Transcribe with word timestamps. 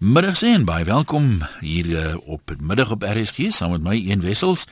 Middag 0.00 0.40
en 0.48 0.62
baie 0.64 0.84
welkom 0.88 1.42
hier 1.60 1.88
uh, 1.92 2.14
op 2.24 2.54
middag 2.56 2.88
op 2.94 3.02
RSG 3.04 3.50
saam 3.52 3.74
met 3.74 3.82
my 3.84 3.96
een 4.00 4.22
wessels. 4.24 4.62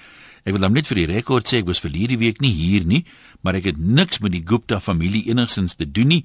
Ek 0.48 0.54
wil 0.56 0.64
net 0.72 0.88
vir 0.88 1.02
die 1.02 1.10
rekord 1.10 1.44
sê 1.44 1.60
ek 1.60 1.68
was 1.68 1.82
verlede 1.84 2.16
week 2.16 2.40
nie 2.40 2.54
hier 2.56 2.86
nie, 2.88 3.02
maar 3.44 3.58
ek 3.58 3.68
het 3.68 3.76
niks 3.76 4.22
met 4.25 4.33
die 4.33 4.41
Gupta 4.41 4.78
familie 4.80 5.26
enigsins 5.28 5.76
te 5.76 5.84
doen 5.84 6.08
nie. 6.14 6.22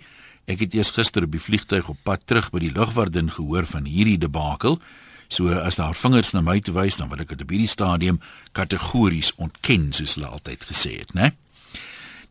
Ek 0.47 0.63
het 0.63 0.71
eers 0.71 0.93
gister 0.95 1.27
op 1.27 1.35
die 1.35 1.43
vliegtuig 1.43 1.91
op 1.91 1.99
pad 2.07 2.23
terug 2.31 2.47
by 2.55 2.63
die 2.63 2.71
lugwagdin 2.71 3.27
gehoor 3.35 3.67
van 3.67 3.91
hierdie 3.91 4.15
debakel. 4.23 4.79
So 5.27 5.51
as 5.51 5.83
daar 5.83 5.99
vingers 5.99 6.31
na 6.31 6.39
my 6.39 6.61
toe 6.63 6.79
wys, 6.79 6.95
dan 7.03 7.11
wil 7.11 7.27
ek 7.27 7.35
dit 7.35 7.43
op 7.43 7.51
hierdie 7.51 7.71
stadium 7.75 8.23
kategories 8.55 9.35
ontken 9.35 9.91
soos 9.91 10.15
hulle 10.15 10.31
altyd 10.31 10.63
gesê 10.71 11.01
het, 11.01 11.11
né? 11.11 11.33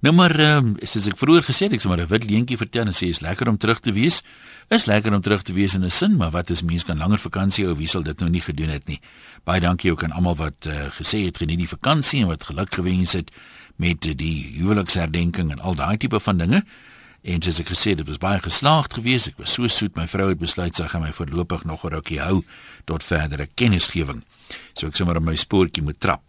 Nou 0.03 0.11
maar, 0.15 0.33
um, 0.41 0.73
soos 0.83 1.05
ek 1.07 1.15
vroeër 1.21 1.45
gesê 1.47 1.69
het, 1.69 1.77
ek 1.77 1.83
sê 1.85 1.87
maar 1.87 2.01
'n 2.03 2.11
wit 2.11 2.25
leentjie 2.27 2.57
vertel 2.59 2.91
en 2.91 2.95
sê 2.95 3.07
is 3.07 3.21
lekker 3.23 3.47
om 3.49 3.57
terug 3.57 3.79
te 3.79 3.93
wees. 3.93 4.23
Is 4.69 4.87
lekker 4.91 5.15
om 5.15 5.21
terug 5.23 5.43
te 5.43 5.53
wees 5.53 5.75
in 5.75 5.85
'n 5.85 5.91
sin, 5.91 6.17
maar 6.17 6.31
wat 6.31 6.51
is 6.51 6.63
mense 6.63 6.85
kan 6.85 6.99
langer 6.99 7.19
vakansie 7.19 7.65
hou, 7.65 7.77
wie 7.77 7.87
sal 7.87 8.03
dit 8.03 8.19
nou 8.19 8.31
nie 8.31 8.41
gedoen 8.41 8.69
het 8.69 8.87
nie. 8.87 9.01
Baie 9.45 9.61
dankie 9.61 9.93
ook 9.93 10.03
aan 10.03 10.11
almal 10.11 10.35
wat 10.37 10.67
uh, 10.67 10.91
gesê 10.91 11.25
het 11.25 11.37
geniet 11.37 11.59
die 11.59 11.69
vakansie 11.69 12.21
en 12.21 12.27
wat 12.27 12.45
geluk 12.45 12.75
gewens 12.75 13.13
het 13.13 13.31
met 13.77 14.07
uh, 14.07 14.13
die 14.17 14.59
huweliksherdenking 14.59 15.51
en 15.51 15.61
al 15.61 15.75
daai 15.75 15.97
tipe 15.97 16.21
van 16.21 16.37
dinge. 16.37 16.65
En 17.23 17.43
soos 17.43 17.61
ek 17.61 17.69
gesê 17.69 17.89
het, 17.91 17.99
dit 17.99 18.09
was 18.09 18.19
baie 18.19 18.41
geslaagd 18.41 18.95
geweest. 18.95 19.27
Ek 19.27 19.39
was 19.39 19.53
so 19.53 19.69
soet, 19.69 19.95
my 19.97 20.09
vrou 20.09 20.29
het 20.29 20.39
besluit 20.39 20.77
sy 20.77 20.89
gaan 20.89 21.03
my 21.03 21.13
voorlopig 21.13 21.65
nog 21.65 21.85
'n 21.85 21.89
rukkie 21.95 22.21
hou 22.21 22.43
tot 22.85 23.05
verdere 23.05 23.49
kennisgewing. 23.55 24.25
So 24.75 24.87
ek 24.87 24.97
sommer 24.97 25.17
op 25.17 25.23
my 25.23 25.37
spoortjie 25.37 25.83
moet 25.83 26.01
trap. 26.01 26.23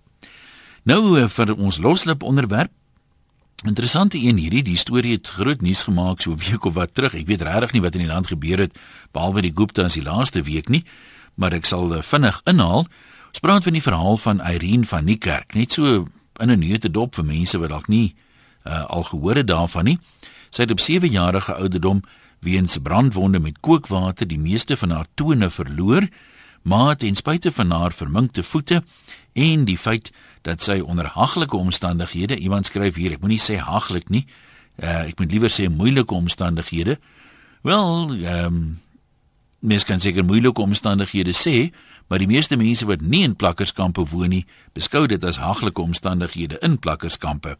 Nou 0.84 1.20
uh, 1.20 1.28
vir 1.28 1.56
ons 1.56 1.78
loslip 1.78 2.24
onderwerp 2.24 2.72
Interessante 3.62 4.18
een 4.18 4.38
hierdie 4.38 4.64
die 4.64 4.78
storie 4.78 5.14
het 5.16 5.28
groot 5.28 5.62
nuus 5.62 5.84
gemaak 5.84 6.22
so 6.22 6.32
'n 6.32 6.38
week 6.38 6.66
of 6.66 6.74
wat 6.74 6.94
terug. 6.94 7.14
Ek 7.14 7.28
weet 7.28 7.42
regtig 7.42 7.72
nie 7.72 7.82
wat 7.82 7.96
in 7.96 8.02
die 8.02 8.12
land 8.12 8.28
gebeur 8.28 8.58
het 8.58 8.74
behalwe 9.12 9.42
die 9.42 9.54
Gupta's 9.56 9.94
die 9.94 10.04
laaste 10.04 10.42
week 10.42 10.70
nie, 10.70 10.84
maar 11.36 11.54
ek 11.54 11.66
sal 11.66 11.96
uh, 11.96 12.02
vinnig 12.02 12.42
inhaal. 12.44 12.88
Ons 13.28 13.40
praat 13.40 13.64
van 13.64 13.74
die 13.74 13.82
verhaal 13.82 14.18
van 14.18 14.42
Irene 14.42 14.86
van 14.86 15.06
Niekerk, 15.06 15.54
net 15.54 15.72
so 15.72 16.08
in 16.40 16.50
'n 16.52 16.60
neute 16.60 16.92
dop 16.92 17.16
vir 17.16 17.26
mense 17.26 17.58
wat 17.58 17.70
dalk 17.70 17.88
nie 17.88 18.16
uh, 18.66 18.86
al 18.86 19.04
gehoor 19.04 19.36
het 19.36 19.48
daarvan 19.48 19.84
nie. 19.86 20.00
Sy 20.50 20.62
het 20.62 20.72
op 20.72 20.80
7 20.80 21.10
jarige 21.10 21.54
ouderdom 21.54 22.04
weens 22.40 22.78
brandwonde 22.78 23.40
met 23.40 23.60
kookwater 23.60 24.28
die 24.28 24.40
meeste 24.40 24.78
van 24.78 24.90
haar 24.90 25.08
tone 25.16 25.50
verloor, 25.50 26.08
maar 26.62 26.96
ten 26.96 27.16
spyte 27.16 27.52
van 27.52 27.72
haar 27.72 27.92
verminkte 27.92 28.44
voete 28.44 28.84
en 29.34 29.66
die 29.66 29.78
feit 29.78 30.12
dat 30.42 30.62
sy 30.62 30.80
onder 30.80 31.08
haglike 31.16 31.58
omstandighede 31.58 32.38
iemand 32.38 32.66
skryf 32.66 32.96
hier 32.96 33.16
ek 33.16 33.22
moenie 33.22 33.42
sê 33.42 33.58
haglik 33.58 34.10
nie 34.10 34.26
uh, 34.84 35.10
ek 35.10 35.20
moet 35.20 35.32
liewer 35.32 35.54
sê 35.54 35.70
moeilike 35.70 36.14
omstandighede 36.14 37.00
wel 37.62 38.18
ehm 38.22 38.46
um, 38.46 38.64
mens 39.64 39.86
kan 39.88 40.00
seker 40.04 40.26
moeilike 40.28 40.62
omstandighede 40.62 41.32
sê 41.32 41.72
maar 42.08 42.20
die 42.20 42.28
meeste 42.28 42.58
mense 42.60 42.86
wat 42.86 43.02
nie 43.02 43.24
in 43.24 43.36
plakkerskampe 43.36 44.04
woon 44.12 44.34
nie 44.36 44.46
beskou 44.76 45.06
dit 45.08 45.24
as 45.24 45.40
haglike 45.40 45.82
omstandighede 45.82 46.60
in 46.62 46.76
plakkerskampe. 46.80 47.56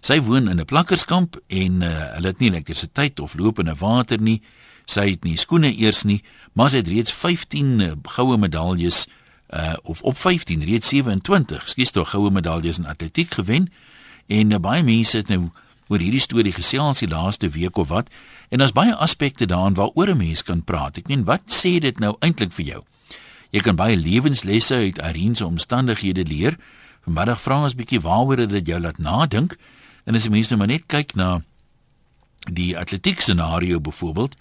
Sy 0.00 0.20
woon 0.22 0.48
in 0.48 0.60
'n 0.60 0.64
plakkerskamp 0.64 1.36
en 1.46 1.82
uh, 1.82 1.88
hulle 2.14 2.26
het 2.30 2.38
nie 2.38 2.50
elektrisiteit 2.50 3.20
of 3.20 3.34
lopende 3.34 3.74
water 3.74 4.20
nie 4.20 4.40
sy 4.86 5.10
het 5.10 5.24
nie 5.24 5.36
skoene 5.36 5.74
eers 5.78 6.02
nie 6.04 6.22
maar 6.52 6.70
sy 6.70 6.76
het 6.82 6.88
reeds 6.88 7.12
15 7.12 7.80
uh, 7.80 7.92
goue 8.02 8.38
medaljes 8.38 9.06
uh 9.52 9.74
of 9.82 10.02
op 10.02 10.16
15 10.16 10.64
reeds 10.64 10.88
27 10.88 11.68
skies 11.68 11.90
tog 11.90 12.10
goue 12.10 12.30
medaljes 12.30 12.78
in 12.78 12.86
atletiek 12.86 13.34
gewen 13.34 13.72
en 14.26 14.50
uh, 14.50 14.58
baie 14.58 14.82
mense 14.82 15.16
het 15.16 15.28
nou 15.28 15.50
oor 15.88 16.00
hierdie 16.00 16.22
storie 16.24 16.52
gesels 16.52 17.02
die 17.04 17.08
laaste 17.08 17.48
week 17.52 17.76
of 17.76 17.88
wat 17.88 18.08
en 18.48 18.58
daar's 18.58 18.72
baie 18.72 18.94
aspekte 18.94 19.46
daarin 19.46 19.74
waaroor 19.74 20.14
'n 20.14 20.16
mens 20.16 20.42
kan 20.42 20.64
praat. 20.64 20.96
Ek 20.96 21.08
meen 21.08 21.24
wat 21.24 21.42
sê 21.46 21.78
dit 21.78 21.98
nou 21.98 22.16
eintlik 22.20 22.52
vir 22.52 22.64
jou? 22.64 22.82
Jy 23.50 23.60
kan 23.60 23.76
baie 23.76 23.96
lewenslesse 23.96 24.74
uit 24.74 24.98
Irene 24.98 25.36
se 25.36 25.46
omstandighede 25.46 26.24
leer. 26.24 26.56
Vanmiddag 27.04 27.40
vra 27.40 27.62
ons 27.62 27.72
'n 27.72 27.76
bietjie 27.76 28.00
waaroor 28.00 28.46
dit 28.48 28.66
jou 28.66 28.80
laat 28.80 28.98
nadink 28.98 29.56
en 30.04 30.14
as 30.14 30.24
jy 30.24 30.30
mense 30.30 30.50
nou 30.50 30.58
maar 30.58 30.72
net 30.72 30.86
kyk 30.86 31.14
na 31.14 31.42
die 32.50 32.78
atletiek 32.78 33.20
scenario 33.20 33.80
byvoorbeeld 33.80 34.34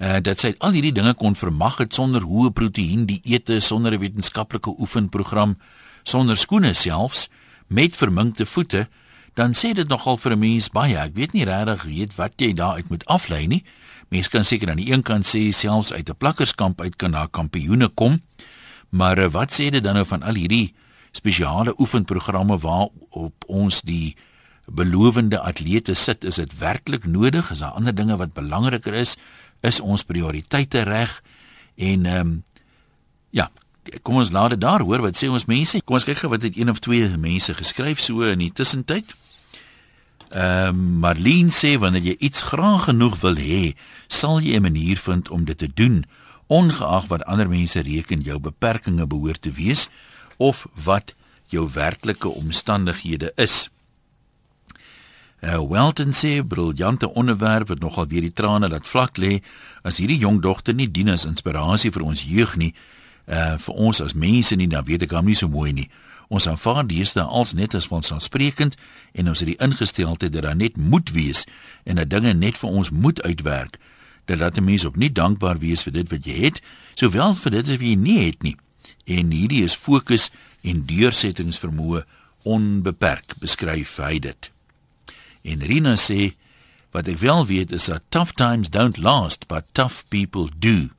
uh, 0.00 0.16
dat 0.24 0.40
sy 0.40 0.54
al 0.58 0.74
hierdie 0.76 0.94
dinge 0.96 1.14
kon 1.14 1.36
vermag 1.36 1.78
het 1.82 1.94
sonder 1.94 2.24
hoë 2.24 2.52
proteïen 2.56 3.06
dieete, 3.06 3.60
sonder 3.60 3.92
'n 3.92 4.00
wetenskaplike 4.00 4.74
oefenprogram, 4.78 5.58
sonder 6.02 6.36
skoene 6.36 6.74
selfs 6.74 7.28
met 7.68 7.96
verminkte 7.96 8.46
voete, 8.46 8.88
dan 9.34 9.52
sê 9.54 9.72
dit 9.72 9.88
nogal 9.88 10.16
vir 10.16 10.32
'n 10.32 10.38
mens 10.38 10.68
baie. 10.68 10.96
Ek 10.96 11.14
weet 11.14 11.32
nie 11.32 11.44
regtig 11.44 11.82
weet 11.82 12.14
wat 12.16 12.32
jy 12.36 12.52
daaruit 12.52 12.88
moet 12.88 13.04
aflei 13.06 13.46
nie. 13.46 13.64
Mens 14.08 14.28
kan 14.28 14.44
seker 14.44 14.70
aan 14.70 14.76
die 14.76 14.92
een 14.92 15.02
kant 15.02 15.24
sê 15.26 15.52
selfs 15.52 15.92
uit 15.92 16.08
'n 16.08 16.16
plakkerskamp 16.16 16.80
uit 16.80 16.96
kan 16.96 17.10
daar 17.12 17.28
kampioene 17.28 17.88
kom. 17.88 18.22
Maar 18.88 19.18
uh, 19.18 19.30
wat 19.30 19.52
sê 19.52 19.70
dit 19.70 19.82
dan 19.82 19.94
nou 19.94 20.06
van 20.06 20.22
al 20.22 20.34
hierdie 20.34 20.74
spesiale 21.12 21.74
oefenprogramme 21.78 22.58
waarop 22.58 23.44
ons 23.46 23.82
die 23.82 24.16
belowende 24.70 25.40
atlete 25.40 25.94
sit, 25.94 26.24
is 26.24 26.38
dit 26.38 26.58
werklik 26.58 27.04
nodig? 27.04 27.50
Is 27.50 27.58
daar 27.58 27.70
ander 27.78 27.94
dinge 27.94 28.16
wat 28.16 28.32
belangriker 28.32 28.94
is? 28.94 29.16
Is 29.60 29.80
ons 29.80 30.04
prioriteite 30.04 30.82
reg? 30.82 31.22
En 31.76 32.06
ehm 32.06 32.20
um, 32.20 32.44
ja 33.30 33.50
kom 34.02 34.20
ons 34.20 34.30
laat 34.30 34.50
dit 34.50 34.60
daar 34.60 34.80
hoor 34.80 35.00
wat 35.00 35.16
sê 35.16 35.28
ons 35.28 35.48
mense. 35.48 35.80
Kom 35.84 35.96
ons 35.96 36.04
kyk 36.04 36.22
gou 36.22 36.30
wat 36.30 36.42
het 36.42 36.56
een 36.56 36.70
of 36.70 36.78
twee 36.78 37.08
mense 37.18 37.54
geskryf 37.54 38.00
so 38.00 38.22
in 38.22 38.38
die 38.44 38.52
tussentyd. 38.52 39.14
Ehm 40.30 40.68
um, 40.68 40.82
Marlene 41.02 41.50
sê 41.50 41.76
wanneer 41.78 42.12
jy 42.12 42.16
iets 42.18 42.42
graag 42.52 42.84
genoeg 42.84 43.20
wil 43.20 43.36
hê 43.36 43.74
sal 44.08 44.40
jy 44.40 44.56
'n 44.56 44.62
manier 44.62 44.98
vind 44.98 45.28
om 45.28 45.44
dit 45.44 45.58
te 45.58 45.70
doen 45.74 46.04
ongeag 46.46 47.06
wat 47.06 47.24
ander 47.24 47.48
mense 47.48 47.80
reken 47.80 48.20
jou 48.20 48.38
beperkings 48.38 49.06
behoort 49.06 49.42
te 49.42 49.50
wees 49.50 49.88
of 50.36 50.66
wat 50.74 51.14
jou 51.46 51.68
werklike 51.72 52.28
omstandighede 52.28 53.32
is 53.36 53.68
Uh, 55.40 55.56
Welton 55.70 56.12
sê 56.12 56.42
briljante 56.44 57.14
onderwerp 57.14 57.68
wat 57.68 57.80
nogal 57.80 58.06
weer 58.06 58.20
die 58.20 58.32
trane 58.32 58.68
laat 58.68 58.88
vlak 58.88 59.16
lê 59.16 59.38
as 59.82 59.96
hierdie 59.96 60.18
jong 60.20 60.42
dogter 60.44 60.76
nie 60.76 60.90
dien 60.90 61.08
as 61.08 61.24
inspirasie 61.24 61.88
vir 61.94 62.04
ons 62.04 62.24
jeug 62.28 62.58
nie 62.60 62.74
uh 63.24 63.56
vir 63.56 63.78
ons 63.86 64.02
as 64.04 64.12
mense 64.12 64.56
nie 64.56 64.68
dan 64.68 64.84
weet 64.84 65.06
ek 65.06 65.14
hom 65.16 65.30
nie 65.30 65.38
so 65.38 65.48
mooi 65.48 65.72
nie. 65.72 65.88
Ons 66.28 66.46
aanvaar 66.50 66.84
dieste 66.86 67.22
als 67.24 67.54
net 67.56 67.74
as 67.74 67.88
ons 67.88 68.12
aansprekend 68.12 68.76
en 69.16 69.32
ons 69.32 69.40
het 69.40 69.48
die 69.48 69.56
ingesteldheid 69.64 70.32
dat 70.34 70.44
daar 70.44 70.60
net 70.60 70.76
moet 70.76 71.14
wees 71.16 71.46
en 71.88 71.96
dat 71.96 72.12
dinge 72.12 72.34
net 72.34 72.60
vir 72.60 72.68
ons 72.68 72.90
moet 72.90 73.22
uitwerk. 73.22 73.80
Dat 74.28 74.44
laat 74.44 74.60
mense 74.60 74.92
op 74.92 75.00
nie 75.00 75.12
dankbaar 75.12 75.58
wees 75.64 75.88
vir 75.88 75.96
dit 76.02 76.12
wat 76.12 76.26
jy 76.28 76.38
het 76.44 76.62
sowel 77.00 77.32
vir 77.34 77.56
dit 77.56 77.72
wat 77.72 77.88
jy 77.88 77.96
nie 77.96 78.20
het 78.26 78.44
nie. 78.44 78.56
En 79.08 79.32
hierdie 79.32 79.64
is 79.64 79.78
fokus 79.78 80.28
en 80.60 80.84
deursettingsvermoë 80.84 82.04
onbeperk 82.44 83.40
beskryf 83.40 83.96
hy 84.04 84.18
dit 84.20 84.52
En 85.42 85.62
Rina 85.64 85.96
sê 85.96 86.34
wat 86.90 87.08
ek 87.08 87.20
wel 87.22 87.46
weet 87.46 87.72
is 87.72 87.86
dat 87.88 88.02
tough 88.08 88.34
times 88.36 88.70
don't 88.70 88.98
last 88.98 89.46
but 89.46 89.64
tough 89.72 90.04
people 90.08 90.48
do. 90.58 90.90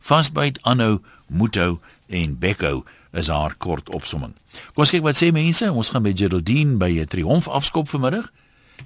Fastbite 0.00 0.60
Anno 0.62 1.00
Muto 1.26 1.80
en 2.08 2.38
Becco 2.38 2.84
is 3.12 3.28
haar 3.28 3.54
kort 3.58 3.90
opsomming. 3.90 4.34
Kom 4.74 4.84
ons 4.84 4.90
kyk 4.90 5.04
wat 5.06 5.18
sê 5.20 5.30
mense. 5.32 5.68
Ons 5.70 5.92
gaan 5.94 6.02
by 6.04 6.12
Geraldine 6.16 6.76
by 6.76 6.90
'n 7.00 7.06
triomf 7.06 7.48
afskop 7.48 7.88
vanmiddag. 7.88 8.30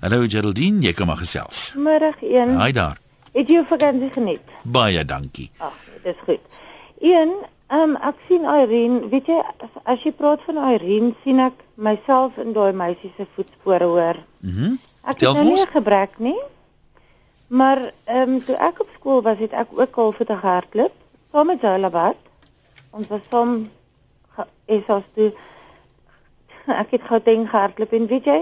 Hallo 0.01 0.27
Geraldine, 0.29 0.83
jy 0.83 0.93
kom 0.93 1.07
maar 1.07 1.17
gesels. 1.17 1.73
Middag 1.75 2.23
een. 2.23 2.55
Haai 2.57 2.73
daar. 2.73 2.99
Het 3.33 3.49
jy 3.49 3.65
vakansie 3.69 4.11
geniet? 4.11 4.45
Baie 4.65 5.05
dankie. 5.05 5.51
Ag, 5.59 5.75
dit 6.03 6.15
is 6.15 6.21
goed. 6.25 6.41
Een, 7.01 7.33
ehm 7.67 7.81
um, 7.81 7.97
ek 7.97 8.15
sien 8.29 8.43
Irene, 8.43 9.09
weet 9.09 9.27
jy 9.27 9.43
as, 9.85 10.03
jy 10.03 10.13
praat 10.13 10.41
van 10.47 10.57
Irene, 10.73 11.15
sien 11.25 11.39
ek 11.39 11.53
myself 11.75 12.37
in 12.37 12.53
daai 12.53 12.73
meisie 12.73 13.13
se 13.17 13.27
voetspore 13.35 13.85
hoor. 13.85 14.23
Mhm. 14.41 14.63
Mm 14.63 14.79
Ek 15.09 15.21
het 15.21 15.33
nou 15.33 15.45
nie 15.45 15.57
'n 15.57 15.73
gebrek 15.73 16.19
nie. 16.19 16.41
Maar 17.49 17.93
ehm 18.05 18.33
um, 18.33 18.45
toe 18.45 18.57
ek 18.57 18.81
op 18.81 18.89
skool 18.95 19.23
was, 19.23 19.39
het 19.39 19.53
ek 19.53 19.69
ook 19.73 19.97
al 19.97 20.13
vir 20.13 20.27
te 20.27 20.33
hardloop. 20.33 20.93
Saam 21.33 21.47
met 21.47 21.61
Zola 21.61 21.91
Bad. 21.91 22.17
Ons 22.91 23.07
was 23.07 23.21
saam 23.31 23.71
is 24.67 24.87
as 24.87 25.03
toe 25.15 25.33
ek 26.83 26.91
het 26.91 27.03
gou 27.09 27.21
ding 27.25 27.49
gehardloop 27.49 27.93
en 27.93 28.07
weet 28.07 28.25
jy, 28.25 28.41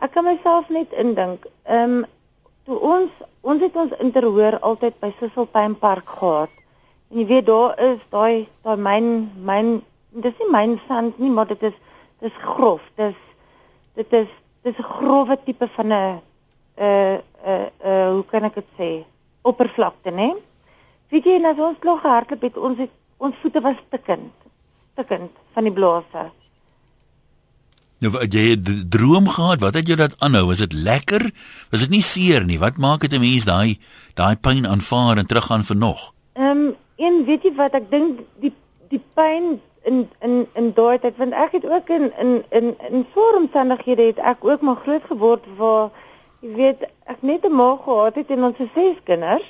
ek 0.00 0.12
kan 0.12 0.24
myself 0.24 0.68
net 0.68 0.92
indink. 0.92 1.46
Ehm 1.64 1.98
um, 1.98 2.04
toe 2.64 2.78
ons 2.80 3.10
ons 3.40 3.62
het 3.62 3.76
ons 3.76 3.92
interhoor 4.02 4.58
altyd 4.58 4.96
by 5.00 5.12
Sisselpyn 5.18 5.76
Park 5.78 6.08
gehad. 6.08 6.50
En 7.10 7.20
jy 7.20 7.26
weet 7.26 7.46
daar 7.46 7.76
is 7.78 8.00
daai 8.10 8.48
daai 8.64 8.76
myn 8.76 9.30
myn 9.44 9.70
dis 10.10 10.34
nie 10.40 10.50
myn 10.50 10.80
sand 10.88 11.18
nie, 11.18 11.30
maar 11.30 11.46
dit 11.46 11.62
is 11.62 11.76
dis 12.24 12.42
grof. 12.42 12.80
Dis 12.96 13.20
dit 13.94 14.12
is 14.12 14.28
dis 14.66 14.78
'n 14.78 14.90
grouwe 14.98 15.36
tipe 15.46 15.66
van 15.76 15.86
'n 15.86 15.92
uh 15.94 17.18
uh 17.50 17.66
uh 17.90 18.08
hoe 18.14 18.24
kan 18.30 18.44
ek 18.44 18.54
dit 18.54 18.72
sê? 18.78 18.90
oppervlakte, 19.46 20.10
né? 20.10 20.32
Weet 21.12 21.28
jy, 21.28 21.38
as 21.46 21.60
ons 21.62 21.84
nog 21.86 22.02
hardloop 22.06 22.42
het, 22.48 22.58
ons 22.58 22.80
het 22.82 22.92
ons 23.22 23.38
voete 23.42 23.62
was 23.64 23.78
stikkend. 23.86 24.34
Stikkend 24.96 25.38
van 25.54 25.68
die 25.68 25.72
blaase. 25.72 26.26
Nou 28.04 28.10
wat 28.12 28.34
jy 28.34 28.50
het 28.52 28.66
droom 28.92 29.30
gehad, 29.32 29.62
wat 29.62 29.78
het 29.78 29.88
jou 29.88 29.96
dat 29.96 30.16
aanhou? 30.20 30.50
Was 30.50 30.60
dit 30.60 30.74
lekker? 30.74 31.30
Was 31.72 31.86
dit 31.86 31.94
nie 31.94 32.04
seer 32.04 32.44
nie? 32.44 32.58
Wat 32.60 32.76
maak 32.76 33.06
dit 33.06 33.12
'n 33.12 33.22
mens 33.22 33.46
daai 33.48 33.78
daai 34.14 34.36
pyn 34.36 34.66
aanvaar 34.66 35.18
en 35.18 35.26
teruggaan 35.26 35.64
vir 35.64 35.76
nog? 35.76 36.12
Ehm 36.34 36.50
um, 36.50 36.76
en 36.96 37.24
weet 37.24 37.42
jy 37.42 37.54
wat 37.54 37.74
ek 37.74 37.90
dink 37.90 38.20
die 38.40 38.52
die 38.88 39.02
pyn 39.14 39.60
in 39.86 40.08
in 40.20 40.46
in 40.58 40.72
daai 40.74 40.98
tyd 40.98 41.16
want 41.20 41.34
ek 41.44 41.52
het 41.58 41.66
ook 41.66 41.88
in 41.96 42.10
in 42.22 42.32
in 42.58 42.74
in 42.90 43.06
vormstandighede 43.14 44.08
het 44.10 44.18
ek 44.32 44.44
ook 44.44 44.60
maar 44.60 44.82
groot 44.84 45.04
geword 45.10 45.46
waar 45.60 45.90
jy 46.40 46.54
weet 46.58 46.82
ek 47.12 47.22
net 47.22 47.46
'n 47.46 47.54
ma 47.54 47.68
gehad 47.84 48.14
het 48.14 48.30
en 48.30 48.44
ons 48.44 48.58
ses 48.74 48.98
kinders. 49.04 49.46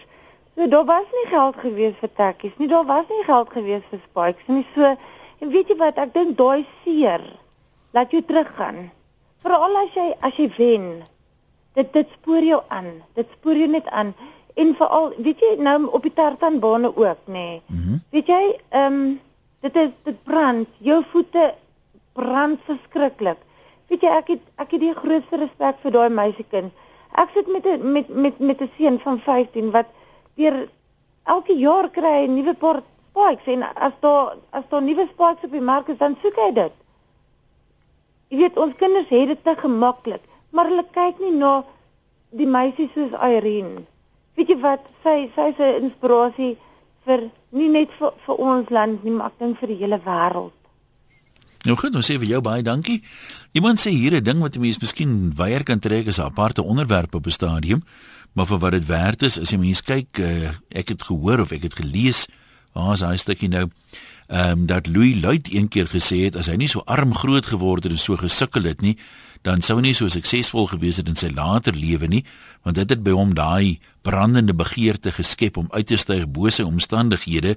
So 0.54 0.68
daar 0.68 0.84
was 0.84 1.08
nie 1.12 1.26
geld 1.32 1.56
gewees 1.56 1.96
vir 2.00 2.12
tekkies 2.16 2.56
nie. 2.56 2.68
Daar 2.68 2.86
was 2.86 3.08
nie 3.08 3.24
geld 3.24 3.50
gewees 3.50 3.82
vir 3.90 4.00
spikes 4.04 4.46
nie. 4.46 4.66
So 4.74 4.82
en 5.40 5.50
weet 5.50 5.68
jy 5.68 5.76
wat 5.76 5.98
ek 5.98 6.14
dink 6.14 6.36
daai 6.36 6.66
seer 6.84 7.20
laat 7.92 8.10
jou 8.10 8.22
teruggaan. 8.22 8.90
Veral 9.42 9.76
as 9.76 9.92
jy 9.94 10.14
as 10.20 10.36
jy 10.36 10.48
wen. 10.56 11.04
Dit 11.74 11.92
dit 11.92 12.08
spoor 12.20 12.42
jou 12.42 12.62
aan. 12.68 13.02
Dit 13.14 13.26
spoor 13.38 13.56
jou 13.56 13.68
net 13.68 13.88
aan 13.88 14.14
en 14.56 14.74
veral 14.74 15.12
weet 15.18 15.40
jy 15.40 15.54
nou 15.60 15.76
op 15.92 16.02
die 16.02 16.14
tartanbane 16.16 16.88
ook 16.96 17.18
nê. 17.26 17.32
Nee. 17.32 17.62
Mm 17.66 17.82
-hmm. 17.82 18.02
Weet 18.10 18.26
jy 18.26 18.58
ehm 18.68 18.92
um, 18.92 19.20
dit 19.61 19.76
is 19.76 19.91
dit 20.05 20.23
brand. 20.25 20.69
Jou 20.79 21.03
voete 21.12 21.55
brand 22.12 22.61
verskriklik. 22.67 23.38
Weet 23.91 24.03
jy 24.03 24.17
ek 24.19 24.32
het 24.35 24.43
ek 24.62 24.75
het 24.75 24.82
die 24.82 24.94
grootste 24.94 25.41
respek 25.43 25.79
vir 25.82 25.94
daai 25.94 26.11
meisiekind. 26.11 26.73
Ek 27.17 27.31
sit 27.35 27.47
met 27.49 27.67
'n 27.67 27.93
met 27.93 28.08
met 28.08 28.38
met 28.38 28.61
'n 28.61 28.70
seun 28.76 28.99
van 29.00 29.20
15 29.20 29.70
wat 29.70 29.87
deur 30.35 30.69
elke 31.25 31.55
jaar 31.55 31.88
kry 31.91 32.26
'n 32.26 32.35
nuwe 32.35 32.55
paar 32.55 32.82
spikes 33.11 33.47
en 33.55 33.62
as 33.62 33.93
daar 34.00 34.37
as 34.50 34.64
daar 34.69 34.82
nuwe 34.82 35.06
spikes 35.12 35.44
op 35.44 35.50
die 35.50 35.61
mark 35.61 35.88
is 35.88 35.99
dan 35.99 36.17
soek 36.23 36.37
hy 36.37 36.53
dit. 36.53 36.73
Jy 38.29 38.38
weet 38.38 38.58
ons 38.58 38.76
kinders 38.76 39.08
het 39.08 39.29
dit 39.29 39.44
te 39.44 39.55
gemaklik, 39.56 40.23
maar 40.50 40.67
hulle 40.67 40.85
kyk 40.93 41.19
nie 41.19 41.32
na 41.32 41.64
die 42.31 42.47
meisies 42.47 42.91
soos 42.94 43.14
Irene. 43.23 43.85
Weet 44.35 44.49
jy 44.49 44.58
wat? 44.61 44.81
Sy 45.03 45.31
sy 45.35 45.49
is 45.53 45.58
'n 45.58 45.82
inspirasie 45.85 46.58
vir 47.06 47.29
nie 47.56 47.69
net 47.73 47.93
vir 47.99 48.14
vir 48.26 48.41
ons 48.50 48.70
land 48.70 49.05
nie, 49.05 49.14
maar 49.14 49.32
ek 49.32 49.38
dink 49.43 49.61
vir 49.62 49.73
die 49.73 49.81
hele 49.82 49.99
wêreld. 50.05 50.55
Nou 51.67 51.75
goed, 51.75 51.97
ons 51.99 52.06
sê 52.06 52.14
vir 52.23 52.29
jou 52.37 52.41
baie 52.44 52.62
dankie. 52.62 53.00
Iemand 53.58 53.81
sê 53.82 53.91
hier 53.91 54.14
'n 54.14 54.23
ding 54.23 54.41
wat 54.41 54.58
mense 54.58 54.79
miskien 54.81 55.32
weier 55.35 55.64
kan 55.64 55.79
trek 55.79 56.06
as 56.06 56.19
'n 56.19 56.31
aparte 56.31 56.62
onderwerp 56.62 57.14
op 57.14 57.26
'n 57.26 57.31
stadium, 57.31 57.82
maar 58.35 58.47
vir 58.47 58.58
wat 58.58 58.73
dit 58.73 58.87
werd 58.87 59.23
is, 59.23 59.38
as 59.38 59.50
jy 59.50 59.58
mens 59.58 59.81
kyk, 59.82 60.19
uh, 60.19 60.50
ek 60.70 60.88
het 60.88 61.03
gehoor 61.03 61.41
of 61.41 61.53
ek 61.53 61.62
het 61.62 61.75
gelees, 61.75 62.29
waar 62.73 62.93
is 62.93 63.00
daai 63.00 63.19
stukkie 63.19 63.49
nou? 63.49 63.70
Ehm 64.29 64.50
um, 64.50 64.67
dat 64.67 64.87
Louis 64.87 65.20
Luit 65.23 65.53
een 65.53 65.69
keer 65.69 65.87
gesê 65.87 66.25
het 66.25 66.37
as 66.37 66.47
hy 66.47 66.56
nie 66.56 66.69
so 66.69 66.82
arm 66.85 67.14
groot 67.14 67.47
geword 67.47 67.85
het 67.85 67.93
en 67.93 67.99
so 67.99 68.17
gesukkel 68.17 68.62
het 68.62 68.81
nie, 68.81 68.97
dan 69.46 69.62
sou 69.62 69.76
hy 69.78 69.87
nie 69.87 69.94
so 69.94 70.10
suksesvol 70.10 70.66
gewees 70.72 70.98
het 70.98 71.06
in 71.06 71.19
sy 71.19 71.31
later 71.31 71.76
lewe 71.78 72.08
nie, 72.10 72.25
want 72.66 72.81
dit 72.81 72.90
het 72.90 73.04
by 73.06 73.14
hom 73.14 73.37
daai 73.38 73.78
brandende 74.02 74.54
begeerte 74.58 75.12
geskep 75.14 75.60
om 75.60 75.69
uit 75.70 75.87
te 75.87 75.98
styg 76.00 76.26
bo 76.34 76.50
sy 76.50 76.66
omstandighede 76.66 77.54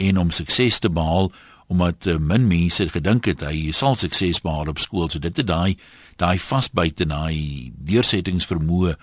en 0.00 0.22
om 0.22 0.32
sukses 0.32 0.80
te 0.80 0.88
behaal 0.92 1.30
omdat 1.66 2.06
uh, 2.06 2.14
min 2.22 2.46
mense 2.46 2.86
gedink 2.88 3.26
het 3.26 3.42
hy 3.42 3.72
sal 3.74 3.96
sukses 3.98 4.38
behaal 4.44 4.70
op 4.70 4.78
skool. 4.78 5.10
So 5.10 5.18
dit 5.18 5.36
het 5.36 5.48
daai 5.48 5.76
daai 6.16 6.38
vasbyt 6.38 7.02
en 7.04 7.12
daai 7.12 7.72
deursettingsvermoë 7.74 8.94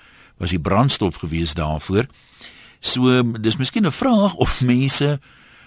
was 0.42 0.56
die 0.56 0.62
brandstof 0.64 1.20
gewees 1.22 1.54
daarvoor. 1.60 2.08
So 2.80 3.22
dis 3.36 3.60
miskien 3.60 3.86
'n 3.86 3.92
vraag 3.92 4.34
of 4.36 4.62
mense 4.62 5.20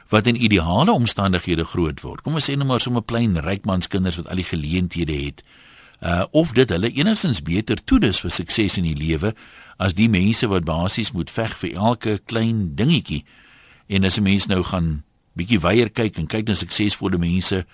wat 0.08 0.26
in 0.26 0.42
ideale 0.42 0.92
omstandighede 0.92 1.64
groot 1.64 2.00
word. 2.00 2.22
Kom 2.22 2.34
ons 2.34 2.50
sê 2.50 2.56
nou 2.56 2.66
maar 2.66 2.80
sommer 2.80 3.04
klein 3.04 3.38
rykmanskinders 3.38 4.16
wat 4.16 4.28
al 4.28 4.40
die 4.42 4.50
geleenthede 4.50 5.12
het. 5.12 5.42
Uh 6.00 6.24
of 6.30 6.52
dit 6.52 6.68
hulle 6.68 6.90
enigstens 6.92 7.42
beter 7.42 7.84
toedus 7.84 8.20
vir 8.20 8.30
sukses 8.30 8.76
in 8.76 8.84
die 8.84 8.96
lewe 8.96 9.34
as 9.76 9.94
die 9.94 10.08
mense 10.08 10.46
wat 10.46 10.64
basies 10.64 11.12
moet 11.12 11.30
veg 11.30 11.56
vir 11.56 11.72
elke 11.74 12.18
klein 12.24 12.74
dingetjie. 12.76 13.24
En 13.86 14.04
as 14.04 14.18
'n 14.18 14.22
mens 14.22 14.46
nou 14.46 14.62
gaan 14.62 15.04
bietjie 15.32 15.60
weier 15.60 15.90
kyk 15.90 16.18
en 16.18 16.26
kyk 16.26 16.48
na 16.48 16.54
suksesvolle 16.54 17.18
mense. 17.18 17.64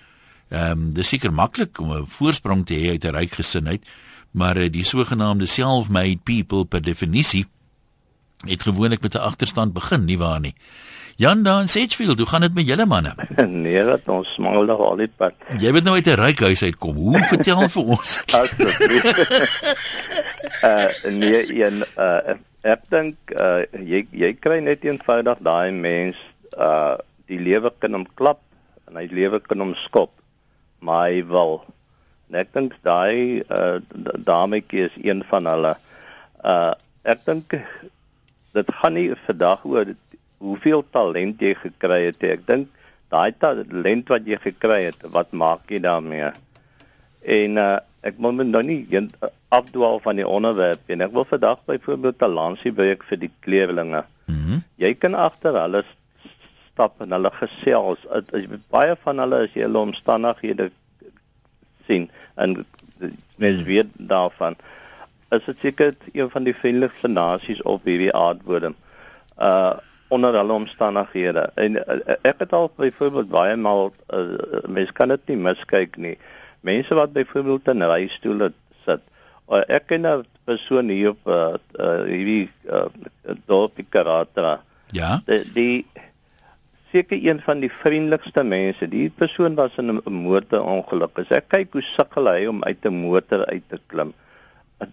Ehm 0.51 0.71
um, 0.71 0.91
dis 0.93 1.09
seker 1.09 1.33
maklik 1.33 1.81
om 1.81 1.93
'n 1.93 2.07
voorsprong 2.07 2.67
te 2.67 2.75
hê 2.75 2.89
uit 2.91 3.05
'n 3.05 3.15
ryk 3.15 3.33
gesinheid, 3.33 3.83
maar 4.31 4.57
uh, 4.57 4.71
die 4.71 4.85
sogenaamde 4.85 5.47
self-made 5.47 6.21
people 6.25 6.65
per 6.65 6.83
definisie 6.83 7.47
het 8.45 8.63
gewoonlik 8.63 9.03
met 9.03 9.15
'n 9.15 9.19
agterstand 9.19 9.73
begin, 9.73 10.05
nie 10.05 10.19
waar 10.19 10.41
nie? 10.41 10.55
Jan 11.17 11.43
daar 11.43 11.61
in 11.61 11.69
Sedgefield, 11.69 12.19
hoe 12.19 12.26
gaan 12.26 12.41
dit 12.41 12.55
met 12.55 12.67
julle 12.67 12.87
manne? 12.87 13.14
nee, 13.47 13.85
dat 13.85 14.09
ons 14.09 14.32
smal 14.35 14.64
nog 14.64 14.81
al 14.81 14.97
die 14.97 15.11
pad. 15.17 15.35
Jy 15.59 15.73
weet 15.73 15.85
nou 15.85 15.94
uit 15.94 16.06
'n 16.06 16.20
ryk 16.20 16.41
huis 16.41 16.62
uitkom. 16.62 16.97
Hoe 16.97 17.25
vertel 17.25 17.69
vir 17.75 17.85
ons? 17.85 18.19
uh 20.62 20.88
nee, 21.11 21.43
een 21.62 21.85
uh 21.99 22.37
ek 22.62 22.82
dink 22.94 23.17
uh 23.35 23.67
jy 23.75 24.06
jy 24.14 24.32
kry 24.38 24.61
net 24.62 24.85
eenvoudig 24.87 25.38
daai 25.43 25.75
mens 25.75 26.19
uh 26.55 26.94
die 27.26 27.41
lewe 27.43 27.73
kan 27.82 27.94
hom 27.97 28.06
klap 28.15 28.38
en 28.88 28.99
hy 29.00 29.08
lewe 29.11 29.41
kan 29.43 29.58
hom 29.65 29.75
skop 29.79 30.12
maar 30.82 31.08
hy 31.11 31.23
wil 31.26 31.62
en 32.31 32.38
ek 32.43 32.53
dink 32.55 32.76
daai 32.87 33.43
uh, 33.50 33.81
dametjie 34.26 34.87
is 34.87 34.94
een 35.03 35.25
van 35.31 35.49
hulle 35.50 35.75
uh 36.47 36.75
ek 37.03 37.25
dink 37.26 37.56
dit 38.55 38.73
gaan 38.79 38.94
nie 38.94 39.08
vandag 39.26 39.67
oor 39.67 39.91
hoeveel 40.43 40.85
talent 40.94 41.43
jy 41.43 41.55
gekry 41.61 42.00
het 42.09 42.27
ek 42.27 42.47
dink 42.50 42.69
daai 43.15 43.33
talent 43.39 44.12
wat 44.12 44.29
jy 44.29 44.39
gekry 44.43 44.83
het 44.89 45.09
wat 45.17 45.33
maak 45.33 45.71
jy 45.71 45.81
daarmee 45.85 46.33
en 47.39 47.59
uh, 47.62 47.79
ek 48.03 48.19
moet 48.19 48.43
nou 48.50 48.62
nie 48.67 48.83
afdwaal 49.55 50.00
van 50.03 50.19
die 50.19 50.27
onderwerp 50.27 50.91
en 50.91 51.05
ek 51.06 51.12
wil 51.15 51.29
vandag 51.31 51.62
byvoorbeeld 51.71 52.23
'n 52.23 52.39
lansie 52.39 52.73
breek 52.73 53.05
vir 53.11 53.19
die 53.25 53.33
kleerlinge 53.47 54.05
mm 54.27 54.41
-hmm. 54.44 54.62
jy 54.77 54.94
kan 54.94 55.15
agter 55.15 55.61
hulle 55.61 55.85
stap 56.73 57.00
en 57.05 57.12
hulle 57.12 57.31
gesels. 57.37 58.05
As 58.09 58.49
baie 58.73 58.97
van 59.05 59.21
hulle 59.23 59.44
as 59.47 59.56
jy 59.56 59.67
hulle 59.67 59.85
omstandighede 59.89 60.71
sien 61.89 62.09
en 62.41 62.62
mens 63.37 63.59
hmm. 63.61 63.67
weet 63.69 63.91
daarvan 64.12 64.56
is 65.33 65.44
dit 65.49 65.65
seker 65.65 65.94
een 66.12 66.29
van 66.31 66.44
die 66.44 66.55
vriendelikste 66.56 67.09
nasies 67.09 67.62
op 67.69 67.89
hierdie 67.89 68.12
aardbodem. 68.17 68.77
Uh 69.39 69.79
onder 70.12 70.37
alle 70.37 70.53
omstandighede. 70.53 71.50
En 71.55 71.79
uh, 71.81 72.17
ek 72.29 72.44
het 72.44 72.53
al 72.53 72.69
byvoorbeeld 72.76 73.31
baie 73.32 73.56
maal 73.56 73.93
uh, 74.12 74.37
mense 74.69 74.93
kan 74.93 75.09
dit 75.14 75.32
nie 75.32 75.38
miskyk 75.49 75.97
nie. 75.97 76.19
Mense 76.61 76.94
wat 76.94 77.14
byvoorbeeld 77.17 77.73
in 77.73 77.87
reistoele 77.88 78.53
sit. 78.85 79.00
Uh, 79.49 79.64
ek 79.73 79.88
ken 79.93 80.06
'n 80.06 80.26
persoon 80.44 80.93
hier 80.93 81.14
op 81.14 81.29
uh, 81.29 81.55
uh 81.81 82.05
hierdie 82.05 82.50
uh, 82.69 82.87
dorpie 83.47 83.87
Karatra. 83.88 84.61
Ja. 84.93 85.20
Die, 85.26 85.43
die 85.53 85.76
seker 86.93 87.19
een 87.25 87.41
van 87.41 87.61
die 87.65 87.73
vriendelikste 87.73 88.44
mense. 88.44 88.88
Die 88.88 89.08
persoon 89.11 89.55
was 89.55 89.76
in 89.81 89.93
'n 89.93 90.03
motorongeluk. 90.13 91.19
As 91.19 91.31
ek 91.31 91.48
kyk 91.48 91.72
hoe 91.72 91.82
sukkel 91.82 92.29
hy 92.29 92.46
om 92.46 92.63
uit 92.65 92.84
'n 92.84 93.01
motor 93.01 93.46
uit 93.46 93.65
te 93.69 93.81
klim. 93.87 94.13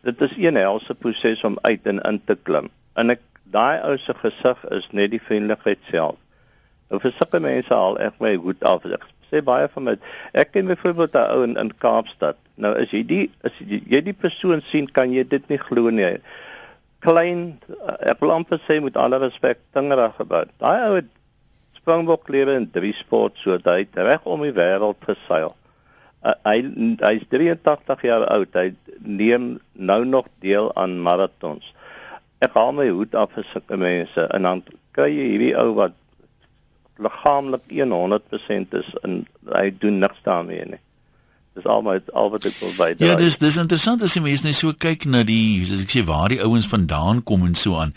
Dit 0.01 0.22
is 0.22 0.34
een 0.38 0.55
helse 0.55 0.96
proses 0.96 1.44
om 1.44 1.58
uit 1.62 1.84
en 1.84 2.00
in 2.00 2.22
te 2.25 2.38
klim. 2.44 2.70
En 2.94 3.10
ek 3.10 3.22
daai 3.53 3.79
ou 3.88 3.98
se 3.98 4.13
gesig 4.22 4.65
is 4.75 4.89
net 4.91 5.13
die 5.13 5.22
vriendelikheid 5.22 5.79
self. 5.91 6.18
Nou 6.89 7.00
vir 7.03 7.13
sulke 7.18 7.41
mense 7.44 7.74
al 7.74 8.00
ek 8.01 8.20
my 8.24 8.36
goed 8.41 8.63
af. 8.65 8.86
Ek 8.86 9.06
sê 9.29 9.41
baie 9.46 9.68
van 9.74 9.88
my 9.89 9.96
ek 10.34 10.53
ken 10.53 10.70
byvoorbeeld 10.72 11.15
'n 11.15 11.32
ou 11.36 11.44
in, 11.44 11.58
in 11.58 11.72
Kaapstad. 11.86 12.38
Nou 12.58 12.74
as 12.75 12.91
jy 12.91 13.03
die 13.03 13.29
as 13.44 13.53
jy, 13.60 13.82
jy 13.86 14.01
die 14.01 14.18
persoon 14.25 14.62
sien, 14.72 14.88
kan 14.88 15.13
jy 15.13 15.24
dit 15.24 15.50
nie 15.50 15.62
glo 15.62 15.89
nie. 15.89 16.18
Klein 17.06 17.60
ek 18.01 18.20
wil 18.22 18.32
amper 18.32 18.60
sê 18.68 18.82
met 18.82 18.98
alle 18.98 19.20
respek 19.20 19.60
dingerig 19.74 20.15
gebou. 20.18 20.46
Daai 20.60 20.89
ou 20.89 20.96
het 20.96 21.10
Springbok 21.79 22.27
lewe 22.29 22.53
in 22.60 22.70
drie 22.72 22.94
sportsoorte. 22.94 23.72
Hy 23.72 23.86
het 23.86 23.96
reg 23.96 24.25
om 24.25 24.44
die 24.44 24.53
wêreld 24.53 25.00
geseil. 25.08 25.56
Uh, 26.20 26.36
hy 26.44 26.58
hy's 27.00 27.24
83 27.32 28.03
jaar 28.03 28.25
oud. 28.27 28.53
Hy 28.53 28.74
neem 29.00 29.60
nou 29.74 30.03
nog 30.06 30.27
deel 30.44 30.68
aan 30.75 31.00
marathons. 31.00 31.72
Ek 32.46 32.53
haal 32.55 32.72
my 32.75 32.88
hoed 32.89 33.15
af 33.19 33.34
vir 33.36 33.48
sulke 33.51 33.77
mense 33.77 34.27
en 34.36 34.48
dan 34.48 34.63
kry 34.96 35.10
jy 35.12 35.31
hierdie 35.34 35.55
ou 35.60 35.74
wat 35.79 35.98
liggaamlik 37.00 37.65
100% 37.72 38.77
is 38.79 38.93
en 39.03 39.25
hy 39.55 39.65
doen 39.81 40.00
niks 40.03 40.24
daarmee 40.27 40.65
nie 40.74 40.84
dis 41.60 41.69
almal 41.69 42.00
al 42.13 42.29
wat 42.34 42.46
ek 42.48 42.58
wil 42.62 42.72
bydra. 42.77 43.05
Ja, 43.05 43.15
dis 43.19 43.39
dis 43.41 43.58
interessant 43.60 44.03
as 44.05 44.15
jy 44.15 44.24
mense 44.24 44.46
net 44.46 44.58
so 44.58 44.74
kyk 44.86 45.05
na 45.10 45.24
die 45.27 45.65
soos 45.67 45.84
ek 45.86 45.93
sê 45.93 46.03
waar 46.08 46.29
die 46.31 46.39
ouens 46.46 46.69
vandaan 46.69 47.24
kom 47.27 47.46
en 47.48 47.58
so 47.60 47.79
aan 47.81 47.96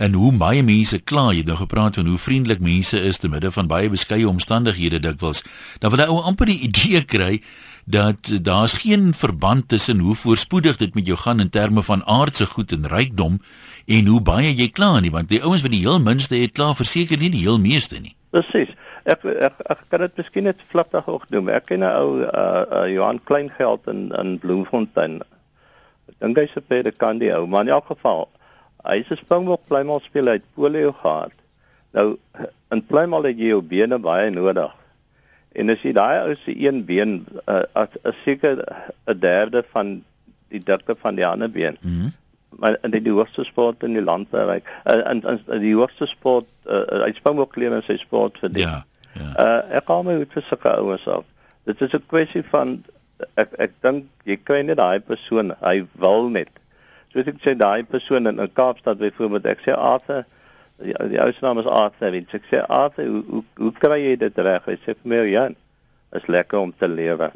en 0.00 0.16
hoe 0.18 0.30
baie 0.40 0.62
mense 0.64 0.98
kla 1.10 1.30
jy 1.36 1.42
nou 1.48 1.58
gepraat 1.60 1.98
van 2.00 2.08
hoe 2.08 2.20
vriendelik 2.20 2.62
mense 2.64 2.98
is 3.10 3.20
te 3.20 3.30
midde 3.32 3.52
van 3.52 3.68
baie 3.68 3.90
beskeie 3.92 4.28
omstandighede 4.28 5.02
dikwels. 5.04 5.42
Dan 5.82 5.92
wil 5.92 6.04
jy 6.04 6.08
ou 6.14 6.22
amper 6.30 6.48
die 6.48 6.62
idee 6.68 7.04
kry 7.04 7.42
dat 7.84 8.30
daar's 8.46 8.78
geen 8.84 9.10
verband 9.14 9.68
tussen 9.68 9.98
hoe 9.98 10.14
voorspoedig 10.14 10.78
dit 10.78 10.94
met 10.94 11.06
jou 11.06 11.18
gaan 11.18 11.42
in 11.42 11.50
terme 11.50 11.82
van 11.82 12.04
aardse 12.06 12.46
goed 12.46 12.72
en 12.72 12.86
rykdom 12.86 13.40
en 13.86 14.06
hoe 14.06 14.20
baie 14.20 14.54
jy 14.54 14.68
kla 14.68 15.00
nie 15.00 15.10
want 15.10 15.28
die 15.28 15.42
ouens 15.42 15.62
wat 15.62 15.70
die 15.70 15.84
heel 15.84 16.00
minste 16.00 16.36
het 16.36 16.52
kla 16.52 16.74
verseker 16.74 17.18
nie 17.18 17.30
die 17.30 17.44
heel 17.46 17.58
meeste 17.58 18.00
nie. 18.00 18.16
Presies 18.30 18.70
ek 19.04 19.24
ek 19.24 19.58
ek 19.70 19.80
kan 19.90 20.04
dit 20.04 20.18
miskien 20.20 20.46
net 20.46 20.60
vlugtig 20.70 21.06
ook 21.10 21.24
noem. 21.34 21.48
Ek 21.50 21.66
ken 21.66 21.82
'n 21.82 21.90
ou 21.90 22.22
uh, 22.22 22.64
uh 22.70 22.86
Johan 22.86 23.20
Kleingeld 23.24 23.86
in 23.86 24.12
in 24.18 24.38
Bloemfontein. 24.38 25.22
Ek 26.08 26.16
dink 26.20 26.38
hy's 26.38 26.56
'n 26.56 26.66
baie 26.68 26.82
bekende 26.82 27.32
ou, 27.34 27.46
maar 27.46 27.66
in 27.66 27.74
elk 27.74 27.86
geval, 27.86 28.28
hy's 28.84 29.10
'n 29.10 29.16
Springbok 29.16 29.66
pleinmal 29.66 30.00
speler 30.00 30.38
uit 30.38 30.46
polio 30.54 30.92
gehad. 30.92 31.34
Nou 31.92 32.18
in 32.70 32.86
Plymouth 32.86 33.26
het 33.26 33.38
jy 33.38 33.52
jou 33.52 33.62
bene 33.62 33.98
baie 33.98 34.30
nodig. 34.30 34.72
En 35.52 35.70
as 35.70 35.82
jy 35.82 35.92
daai 35.92 36.28
ou 36.28 36.34
se 36.44 36.54
een 36.56 36.84
been 36.84 37.26
uh, 37.48 37.62
as 37.74 37.88
'n 38.04 38.14
seker 38.24 38.64
'n 39.06 39.18
derde 39.18 39.64
van 39.72 40.04
die 40.48 40.62
dikte 40.62 40.94
van 40.94 41.14
die 41.14 41.26
ander 41.26 41.50
been. 41.50 41.76
Mm 41.80 42.12
maar 42.58 42.78
in 42.82 42.90
die 42.90 43.12
hoogste 43.12 43.44
sport 43.44 43.82
in 43.82 43.96
die 43.96 44.04
land 44.04 44.30
bereik. 44.30 44.68
Uh, 44.84 45.00
in, 45.10 45.22
in, 45.22 45.40
in 45.46 45.60
die 45.60 45.74
hoogste 45.74 46.06
sport 46.06 46.48
uh, 46.66 47.04
hy 47.04 47.12
spring 47.16 47.38
ook 47.38 47.52
klein 47.52 47.76
in 47.78 47.84
sy 47.86 47.96
sport 48.00 48.38
vir 48.42 48.52
dit. 48.52 48.64
Ja. 48.64 48.82
Ja. 49.18 49.30
Uh 49.36 49.76
ek 49.78 49.86
kom 49.90 50.06
met 50.08 50.32
vir 50.32 50.44
sulke 50.48 50.72
ouens 50.72 51.06
af. 51.08 51.24
Dit 51.68 51.80
is 51.80 51.94
'n 51.94 52.04
kwessie 52.08 52.44
van 52.50 52.82
ek 53.36 53.52
ek 53.58 53.72
dink 53.80 54.06
jy 54.24 54.36
kry 54.44 54.62
net 54.62 54.80
daai 54.80 55.00
persoon, 55.00 55.54
hy 55.60 55.86
wil 55.92 56.28
net. 56.28 56.50
Soos 57.12 57.28
ek 57.28 57.42
sê 57.44 57.56
daai 57.56 57.84
persoon 57.84 58.26
in, 58.26 58.40
in 58.40 58.52
Kaapstad 58.52 58.98
byvoorbeeld, 58.98 59.46
ek 59.46 59.64
sê 59.66 59.76
Arthur 59.76 60.24
die, 60.82 60.94
die 61.12 61.20
ou 61.20 61.32
se 61.32 61.44
naam 61.44 61.60
is 61.62 61.66
Arthur. 61.68 62.16
Ek 62.16 62.48
sê 62.50 62.62
Arthur, 62.68 63.08
hoe 63.08 63.22
hoe, 63.28 63.44
hoe 63.60 63.72
kry 63.78 64.00
jy 64.02 64.16
dit 64.24 64.38
reg? 64.46 64.66
Hy 64.66 64.78
sê 64.82 64.94
vir 64.94 65.10
my, 65.14 65.22
"Jan, 65.30 65.56
is 66.12 66.28
lekker 66.28 66.58
om 66.58 66.72
te 66.72 66.88
lewe." 66.88 67.30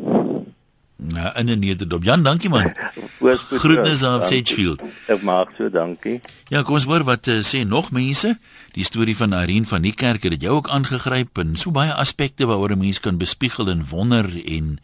Ja, 0.97 1.37
in 1.37 1.51
'n 1.51 1.59
nederdop. 1.59 2.05
Jan, 2.05 2.23
dankie 2.23 2.49
man. 2.49 2.73
Groetnis 3.63 4.03
aan 4.03 4.23
Sedgefield. 4.23 4.83
Ek 5.07 5.23
maak 5.23 5.51
so, 5.59 5.71
dankie. 5.71 6.21
Ja, 6.49 6.63
kom 6.63 6.75
ons 6.75 6.85
hoor 6.85 7.05
wat 7.05 7.27
uh, 7.27 7.43
sê 7.45 7.67
nog 7.67 7.91
mense. 7.91 8.39
Die 8.73 8.85
storie 8.85 9.17
van 9.17 9.33
Irene 9.33 9.67
van 9.67 9.83
die 9.83 9.93
kerk 9.93 10.23
het 10.23 10.41
jou 10.41 10.55
ook 10.57 10.69
aangegryp 10.69 11.39
en 11.39 11.57
so 11.57 11.71
baie 11.71 11.93
aspekte 11.93 12.47
waaroor 12.47 12.73
'n 12.73 12.79
mens 12.79 13.01
kan 13.01 13.19
bespiegel 13.19 13.69
en 13.69 13.85
wonder 13.89 14.25
en 14.45 14.79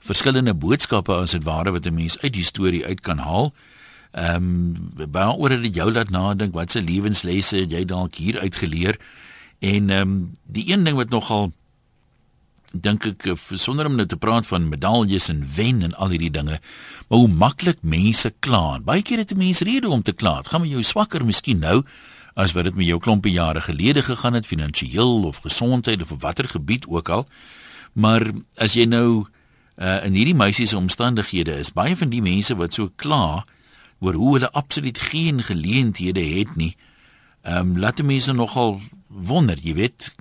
verskillende 0.00 0.54
boodskappe 0.54 1.14
as 1.14 1.30
dit 1.30 1.44
ware 1.44 1.70
wat 1.70 1.86
'n 1.86 1.94
mens 1.94 2.18
uit 2.20 2.32
die 2.32 2.44
storie 2.44 2.86
uit 2.86 3.00
kan 3.00 3.18
haal. 3.18 3.54
Ehm 4.12 4.36
um, 4.36 5.10
waaroor 5.10 5.50
het 5.50 5.62
dit 5.62 5.74
jou 5.74 5.92
laat 5.92 6.10
nadink? 6.10 6.54
Wat 6.54 6.70
se 6.70 6.82
lewenslesse 6.82 7.56
het 7.56 7.70
jy 7.70 7.84
dalk 7.84 8.14
hier 8.14 8.38
uitgeleer? 8.38 8.98
En 9.58 9.90
ehm 9.90 10.00
um, 10.00 10.36
die 10.44 10.72
een 10.72 10.84
ding 10.84 10.96
wat 10.96 11.08
nogal 11.08 11.52
dink 12.72 13.06
ek 13.06 13.26
eh, 13.26 13.36
sonder 13.60 13.86
om 13.86 13.96
nou 13.96 14.06
te 14.06 14.16
praat 14.16 14.46
van 14.46 14.68
medaljes 14.68 15.28
en 15.28 15.44
wen 15.56 15.82
en 15.82 15.94
al 15.94 16.14
hierdie 16.14 16.32
dinge, 16.32 16.58
maar 17.08 17.18
hoe 17.18 17.28
maklik 17.28 17.82
mense 17.82 18.32
kla. 18.40 18.80
Baie 18.80 19.02
keer 19.02 19.18
het 19.18 19.32
'n 19.32 19.38
mens 19.38 19.60
rede 19.60 19.88
om 19.88 20.02
te 20.02 20.12
kla. 20.12 20.36
Dit 20.36 20.48
gaan 20.48 20.60
met 20.60 20.70
jou 20.70 20.82
swakker 20.82 21.24
miskien 21.24 21.58
nou 21.58 21.84
as 22.34 22.52
wat 22.52 22.64
dit 22.64 22.74
met 22.74 22.86
jou 22.86 22.98
klompe 22.98 23.30
jare 23.30 23.60
gelede 23.60 24.02
gegaan 24.02 24.34
het 24.34 24.46
finansiëel 24.46 25.24
of 25.24 25.42
gesondheid 25.44 26.02
of 26.02 26.12
op 26.12 26.22
watter 26.22 26.48
gebied 26.48 26.86
ook 26.88 27.08
al. 27.08 27.26
Maar 27.92 28.32
as 28.56 28.72
jy 28.72 28.84
nou 28.84 29.26
uh, 29.76 30.04
in 30.04 30.16
hierdie 30.16 30.36
meisie 30.36 30.66
se 30.66 30.76
omstandighede 30.76 31.58
is, 31.58 31.72
baie 31.72 31.96
van 31.96 32.08
die 32.08 32.22
mense 32.22 32.56
wat 32.56 32.74
so 32.74 32.88
kla 32.96 33.44
oor 34.00 34.14
hoe 34.14 34.32
hulle 34.34 34.50
absoluut 34.50 34.98
geen 34.98 35.42
geleenthede 35.42 36.24
het 36.38 36.56
nie. 36.56 36.76
Ehm 37.42 37.74
um, 37.74 37.78
laat 37.78 38.02
mense 38.02 38.32
nogal 38.32 38.80
wonder, 39.08 39.58
jy 39.58 39.74
weet. 39.74 40.14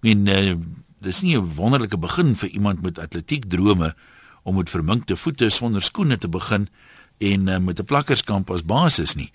Ek 0.00 0.06
meen 0.06 0.26
uh, 0.26 0.54
dis 1.00 1.22
nie 1.22 1.36
'n 1.36 1.54
wonderlike 1.56 1.98
begin 1.98 2.36
vir 2.36 2.48
iemand 2.48 2.82
met 2.82 2.98
atletiek 2.98 3.44
drome 3.48 3.94
om 4.42 4.56
met 4.56 4.70
verminkte 4.70 5.16
voete 5.16 5.48
sonder 5.50 5.82
skoene 5.82 6.18
te 6.18 6.28
begin 6.28 6.68
en 7.18 7.48
uh, 7.48 7.58
met 7.58 7.80
'n 7.80 7.84
plakkerskamp 7.84 8.50
as 8.50 8.64
basis 8.64 9.14
nie. 9.14 9.32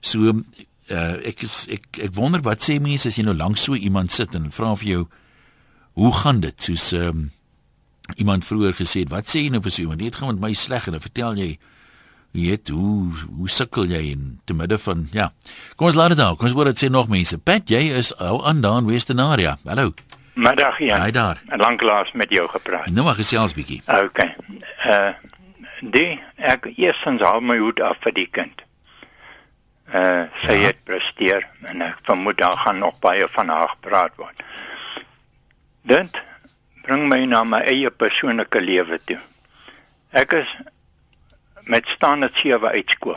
So 0.00 0.42
uh, 0.90 1.26
ek 1.26 1.42
is 1.42 1.66
ek 1.68 1.98
ek 1.98 2.14
wonder 2.14 2.40
wat 2.42 2.62
sê 2.62 2.80
mense 2.80 3.08
as 3.08 3.16
jy 3.16 3.24
nou 3.24 3.36
lank 3.36 3.56
so 3.56 3.74
iemand 3.74 4.12
sit 4.12 4.34
en 4.34 4.50
vra 4.50 4.74
vir 4.76 4.88
jou 4.88 5.06
hoe 5.96 6.12
gaan 6.12 6.40
dit? 6.40 6.62
Soos 6.62 6.92
um, 6.92 7.30
iemand 8.16 8.44
vroeër 8.44 8.74
gesê 8.76 9.00
het, 9.00 9.10
wat 9.10 9.26
sê 9.26 9.40
jy 9.46 9.50
nou 9.50 9.62
vir 9.64 9.72
so 9.72 9.82
iemand? 9.82 10.00
Dit 10.04 10.16
gaan 10.16 10.34
met 10.34 10.40
my 10.40 10.52
sleg 10.54 10.86
en 10.86 10.92
dan 10.92 11.00
vertel 11.00 11.40
jy 11.40 11.58
weet 12.36 12.68
hoe 12.68 13.12
hoe 13.36 13.48
sukkel 13.48 13.88
jy 13.88 14.02
in 14.12 14.38
te 14.44 14.54
midde 14.54 14.78
van 14.78 15.08
ja. 15.12 15.30
Kom 15.76 15.88
ons 15.88 15.96
laat 15.96 16.12
dit 16.12 16.20
nou. 16.20 16.34
Kom 16.36 16.50
ons 16.50 16.56
hoor 16.56 16.68
dit 16.72 16.84
sê 16.84 16.90
nog 16.92 17.08
mense. 17.08 17.38
Pat, 17.38 17.70
jy 17.72 17.96
is 17.96 18.12
al 18.20 18.42
aan 18.46 18.60
daan 18.60 18.86
Westenaria. 18.86 19.56
Hallo. 19.64 19.94
Middag 20.36 20.78
ja. 20.78 21.00
Hy 21.00 21.10
daar. 21.10 21.40
Lanklaas 21.48 22.12
met 22.12 22.30
jou 22.30 22.48
gepraat. 22.48 22.86
Nou 22.86 23.04
maar 23.06 23.16
gesels 23.16 23.54
bietjie. 23.56 23.80
OK. 23.86 24.20
Uh 24.84 25.14
die 25.80 26.20
ek 26.40 26.70
eerstens 26.76 27.20
haal 27.20 27.42
my 27.44 27.58
hoed 27.60 27.80
af 27.84 27.96
vir 28.04 28.12
die 28.16 28.26
kind. 28.28 28.60
Uh 29.92 30.28
sy 30.42 30.58
ja. 30.58 30.68
het 30.68 30.82
presteer 30.84 31.46
en 31.64 31.84
ek 31.84 32.02
vermoed 32.08 32.36
daar 32.40 32.56
gaan 32.64 32.84
nog 32.84 32.98
baie 33.00 33.28
van 33.32 33.48
haar 33.48 33.72
gepraat 33.72 34.16
word. 34.20 34.44
Dit 35.88 36.20
bring 36.84 37.08
my 37.08 37.22
na 37.24 37.44
my 37.44 37.62
eie 37.64 37.90
persoonlike 37.90 38.60
lewe 38.60 39.00
toe. 39.08 39.20
Ek 40.12 40.36
is 40.42 40.52
met 41.64 41.88
standaard 41.88 42.36
7 42.36 42.76
uitskool. 42.76 43.16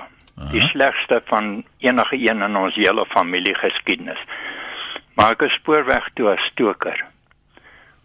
Die 0.54 0.64
slegste 0.64 1.20
van 1.28 1.66
enige 1.84 2.16
een 2.16 2.42
in 2.42 2.56
ons 2.56 2.80
hele 2.80 3.04
familie 3.12 3.56
geskiedenis 3.60 4.24
maar 5.20 5.34
ek 5.36 5.42
is 5.50 5.58
spoorweg 5.60 6.06
toe 6.16 6.30
as 6.32 6.46
stoker. 6.48 7.02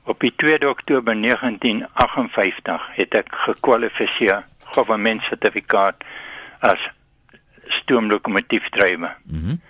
Op 0.02 0.18
die 0.20 0.32
2 0.34 0.66
Oktober 0.66 1.14
1958 1.14 2.88
het 2.96 3.14
ek 3.14 3.30
gekwalifiseer 3.44 4.42
government 4.74 5.22
sertifikaat 5.22 6.02
as 6.58 6.90
stoomlokomotiefdrywer. 7.78 9.14
Mhm. 9.22 9.46
Mm 9.46 9.62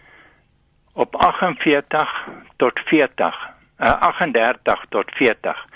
op 0.94 1.16
48 1.16 2.28
tot 2.56 2.80
40, 2.84 3.50
uh, 3.78 4.00
38 4.00 4.84
tot 4.88 5.10
40 5.14 5.66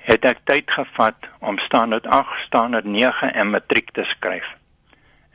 het 0.00 0.24
ek 0.24 0.40
tyd 0.44 0.70
gevat 0.70 1.28
om 1.38 1.58
standaard 1.62 2.06
8, 2.06 2.40
standaard 2.46 2.84
9 2.84 3.30
en 3.34 3.50
matriek 3.50 3.92
te 3.94 4.04
skryf 4.04 4.56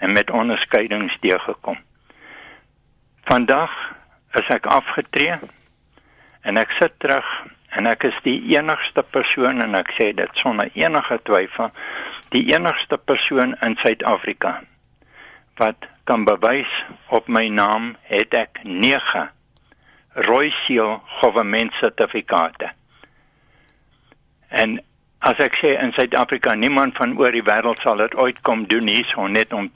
en 0.03 0.11
met 0.11 0.31
onderskeidings 0.31 1.15
deurgekom. 1.23 1.79
Vandag 3.23 3.95
is 4.39 4.49
ek 4.53 4.69
afgetree 4.71 5.37
en 6.45 6.57
ek 6.61 6.75
sit 6.79 6.95
terug 7.03 7.27
en 7.75 7.89
ek 7.89 8.07
is 8.09 8.17
die 8.27 8.37
enigste 8.55 9.03
persoon 9.15 9.61
en 9.65 9.75
ek 9.79 9.91
sê 9.97 10.11
dit 10.17 10.41
sonder 10.41 10.71
enige 10.77 11.19
twyfel 11.27 11.71
die 12.35 12.45
enigste 12.53 12.97
persoon 12.97 13.55
in 13.65 13.77
Suid-Afrika 13.81 14.57
wat 15.59 15.89
kan 16.05 16.25
bewys 16.27 16.71
op 17.15 17.27
my 17.31 17.47
naam 17.49 17.93
het 18.09 18.35
ek 18.37 18.63
9 18.63 19.27
rooi 20.27 20.49
seal 20.63 20.99
government 21.19 21.75
sertifikate 21.81 22.71
en 24.49 24.79
as 25.25 25.39
ek 25.41 25.55
sê 25.57 25.73
in 25.81 25.93
Suid-Afrika 25.95 26.53
niemand 26.53 26.97
van 26.99 27.15
oor 27.17 27.33
die 27.33 27.45
wêreld 27.45 27.81
sal 27.81 28.03
dit 28.03 28.15
ooit 28.19 28.41
kom 28.45 28.67
doen 28.69 28.87
hier 28.91 29.07
so 29.09 29.25
net 29.27 29.53
om 29.57 29.71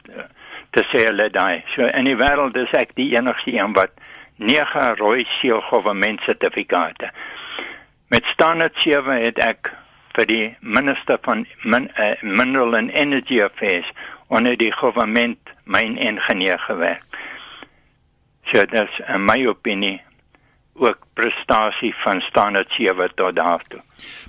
te 0.76 0.84
sê 0.92 1.08
hulle 1.08 1.30
daai. 1.34 1.64
So 1.74 1.88
in 1.88 2.06
die 2.06 2.18
wêreld 2.20 2.58
is 2.62 2.74
ek 2.78 2.94
die 3.00 3.10
enigste 3.16 3.56
een 3.56 3.74
wat 3.78 3.96
9 4.40 4.96
rooi 4.96 5.26
seal 5.28 5.62
government 5.62 6.22
sertifikate. 6.22 7.12
Met 8.08 8.26
standaard 8.26 8.78
7 8.80 9.22
het 9.22 9.40
ek 9.44 9.74
vir 10.16 10.26
die 10.26 10.46
minister 10.60 11.20
van 11.22 11.46
min, 11.64 11.90
uh, 12.00 12.16
mineral 12.22 12.76
and 12.76 12.92
energy 12.92 13.42
affairs 13.44 13.92
onder 14.28 14.58
die 14.58 14.72
government 14.72 15.52
myn 15.64 15.98
ingenieur 15.98 16.60
gewerk. 16.60 17.04
So 18.48 18.66
dit 18.66 18.88
is 18.88 19.02
in 19.06 19.26
my 19.26 19.44
opinie 19.46 20.00
ook 20.80 21.06
prestasie 21.14 21.94
van 22.04 22.22
standaard 22.22 22.72
7 22.72 23.12
tot 23.16 23.36
daartoe. 23.36 23.82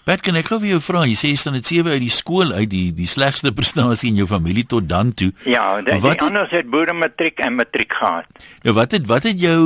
Pat, 0.05 0.23
kan 0.25 0.35
ek 0.35 0.49
gou 0.51 0.59
vir 0.63 0.73
jou 0.73 0.81
vra, 0.83 1.05
jy 1.07 1.17
sê 1.19 1.31
standaard 1.39 1.69
7 1.69 1.93
uit 1.93 2.03
die 2.03 2.15
skool 2.15 2.51
uit 2.57 2.71
die 2.73 2.89
die 2.97 3.09
slegste 3.11 3.53
prestasie 3.59 4.11
in 4.11 4.19
jou 4.23 4.27
familie 4.31 4.67
tot 4.67 4.89
dan 4.91 5.13
toe. 5.15 5.31
Ja, 5.47 5.81
die, 5.87 6.01
wat 6.03 6.19
die 6.19 6.27
anders 6.27 6.55
het 6.55 6.71
boere 6.73 6.97
matriek 6.97 7.39
en 7.45 7.59
matriek 7.61 7.95
gehad. 8.01 8.27
Nou 8.67 8.75
wat 8.79 8.97
het 8.97 9.07
wat 9.11 9.29
het 9.29 9.39
jou 9.41 9.61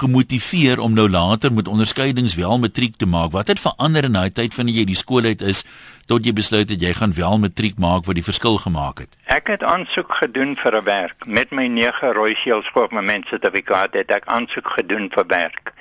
gemotiveer 0.00 0.80
om 0.80 0.96
nou 0.96 1.08
later 1.10 1.52
met 1.52 1.68
onderskeidings 1.68 2.38
wel 2.40 2.58
matriek 2.62 2.96
te 2.96 3.06
maak? 3.06 3.34
Wat 3.36 3.52
het 3.52 3.60
verander 3.60 4.08
in 4.08 4.16
daai 4.16 4.32
tyd 4.32 4.56
van 4.56 4.72
jy 4.72 4.86
die 4.88 4.98
skool 4.98 5.28
uit 5.28 5.44
is 5.44 5.64
tot 6.06 6.24
jy 6.24 6.32
besluit 6.32 6.70
het 6.70 6.82
jy 6.82 6.94
gaan 6.96 7.12
wel 7.12 7.38
matriek 7.42 7.78
maak 7.82 8.06
wat 8.06 8.16
die 8.16 8.24
verskil 8.24 8.56
gemaak 8.62 9.04
het? 9.04 9.12
Ek 9.26 9.50
het 9.52 9.66
aansoek 9.66 10.14
gedoen 10.22 10.56
vir 10.56 10.80
'n 10.80 10.84
werk 10.84 11.26
met 11.26 11.50
my 11.52 11.66
9 11.66 12.14
rooi 12.14 12.34
seels 12.34 12.66
skool 12.66 12.88
met 12.90 13.04
mense 13.04 13.28
sertifikaat 13.28 13.94
het 13.94 14.10
ek 14.10 14.26
aansoek 14.26 14.68
gedoen 14.78 15.10
vir 15.12 15.26
werk. 15.26 15.72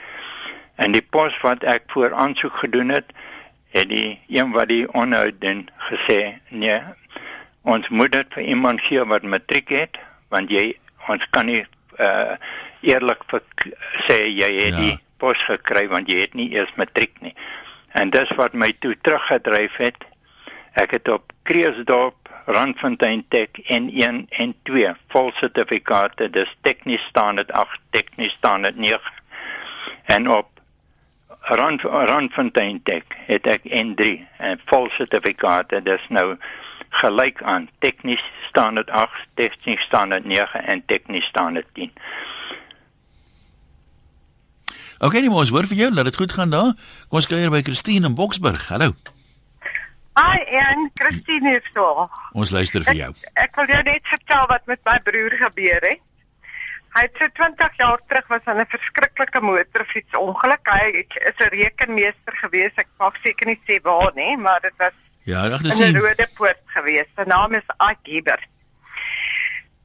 En 0.76 0.92
die 0.92 1.02
pos 1.02 1.38
wat 1.42 1.64
ek 1.64 1.88
voor 1.94 2.14
aansoek 2.14 2.58
gedoen 2.64 2.90
het, 2.90 3.12
het 3.76 3.90
die 3.90 4.20
een 4.28 4.52
wat 4.52 4.68
die 4.68 4.86
onderhoud 4.94 5.42
doen 5.42 5.70
gesê, 5.90 6.38
nee, 6.50 6.80
ons 7.62 7.90
moet 7.90 8.12
dit 8.12 8.34
vir 8.38 8.44
iemand 8.44 8.82
gee 8.82 9.04
wat 9.04 9.24
matriek 9.24 9.70
het, 9.70 10.00
want 10.30 10.52
jy 10.52 10.74
ons 11.08 11.26
kan 11.30 11.50
nie 11.50 11.64
uh 12.00 12.36
eerlik 12.86 13.24
sê 14.06 14.18
jy 14.30 14.50
het 14.60 14.76
ja. 14.76 14.82
die 14.82 14.98
pos 15.18 15.40
gekry 15.48 15.88
want 15.90 16.10
jy 16.12 16.20
het 16.22 16.36
nie 16.38 16.52
eers 16.54 16.74
matriek 16.78 17.16
nie. 17.24 17.34
En 17.98 18.12
dis 18.14 18.30
wat 18.38 18.54
my 18.54 18.74
toe 18.84 18.94
teruggedryf 19.02 19.80
het. 19.82 20.06
Ek 20.76 20.92
het 20.92 21.10
op 21.10 21.32
Kreeusdorp 21.48 22.30
Randfontein 22.46 23.24
Tech 23.34 23.58
N1 23.72 24.28
en 24.30 24.56
2 24.70 24.92
vol 25.10 25.32
sertifikate, 25.40 26.30
dis 26.30 26.52
tegnies 26.62 27.02
staan 27.10 27.40
dit 27.42 27.52
8, 27.52 27.80
tegnies 27.96 28.36
staan 28.38 28.68
dit 28.68 28.76
9. 28.76 29.00
En 30.14 30.30
op 30.30 30.55
Rand 31.48 31.82
Randfontein 31.82 32.84
Tech 32.84 33.04
het 33.28 33.48
ek 33.48 33.68
N3 33.70 34.18
en 34.38 34.62
vol 34.66 34.88
sertifikate 34.96 35.82
dis 35.86 36.08
nou 36.10 36.36
gelyk 37.02 37.44
aan 37.44 37.68
tegnies 37.84 38.24
staan 38.48 38.80
dit 38.80 38.90
8 38.90 39.28
tegnies 39.38 39.82
staan 39.86 40.10
dit 40.16 40.26
9 40.26 40.64
en 40.66 40.82
tegnies 40.86 41.26
staan 41.26 41.54
dit 41.54 41.68
10 41.74 41.92
Okay, 45.06 45.20
nee, 45.20 45.30
ons 45.30 45.52
hoor 45.52 45.68
vir 45.68 45.78
jou, 45.78 45.90
laat 45.92 46.08
dit 46.08 46.16
goed 46.16 46.32
gaan 46.32 46.50
daar. 46.50 46.72
Kom 47.12 47.20
ons 47.20 47.28
kuier 47.28 47.52
by 47.52 47.60
Christine 47.68 48.08
in 48.08 48.14
Boksburg. 48.16 48.64
Hallo. 48.72 48.94
Hi, 50.16 50.38
en 50.62 50.88
Christine 50.96 51.58
is 51.60 51.68
daar. 51.76 52.08
Ons 52.32 52.54
luister 52.56 52.86
vir 52.88 53.02
jou. 53.02 53.10
Ek, 53.12 53.34
ek 53.44 53.60
wil 53.60 53.74
jou 53.74 53.82
net 53.90 54.08
vertel 54.08 54.48
wat 54.54 54.64
met 54.72 54.80
my 54.88 54.96
broer 55.04 55.36
gebeur 55.42 55.84
het. 55.84 56.00
Hy 56.96 57.02
het 57.04 57.18
so 57.20 57.28
20 57.28 57.74
jaar 57.78 58.00
terug 58.08 58.28
was 58.32 58.46
aan 58.46 58.60
'n 58.64 58.72
verskriklike 58.72 59.42
motorfietsongeluk. 59.42 60.70
Hy 60.72 60.86
is 61.30 61.40
'n 61.40 61.52
rekenmeester 61.52 62.36
gewees. 62.44 62.72
Ek 62.76 62.88
mag 62.98 63.16
seker 63.24 63.48
nie 63.48 63.60
sê 63.68 63.82
waar 63.82 64.12
nie, 64.16 64.38
maar 64.38 64.62
dit 64.62 64.74
was 64.78 64.96
Ja, 65.24 65.46
ek 65.52 65.64
dis. 65.64 65.80
'n 65.80 65.98
rode 65.98 66.28
poort 66.36 66.62
gewees. 66.66 67.08
Sy 67.18 67.24
naam 67.26 67.54
is 67.54 67.68
Ike 67.90 68.00
Gieber. 68.04 68.40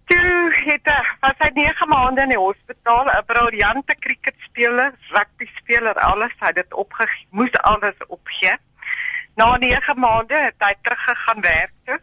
Toe 0.07 0.51
het 0.65 0.87
hy 0.87 1.03
was 1.21 1.39
hy 1.39 1.51
9 1.55 1.89
maande 1.89 2.23
in 2.23 2.29
die 2.29 2.39
hospitaal, 2.39 3.07
'n 3.07 3.25
briljante 3.27 3.95
cricketspeler, 3.99 4.93
rugbyspeler, 5.11 5.95
alles. 5.95 6.33
Hy 6.39 6.47
het 6.47 6.55
dit 6.55 6.75
opgegee, 6.75 7.27
moes 7.31 7.53
alles 7.53 7.99
opgee. 8.09 8.57
Na 9.37 9.57
9 9.57 9.99
maande 9.99 10.35
het 10.35 10.55
hy 10.59 10.75
teruggegaan 10.83 11.41
werk 11.41 11.73
toe. 11.85 12.01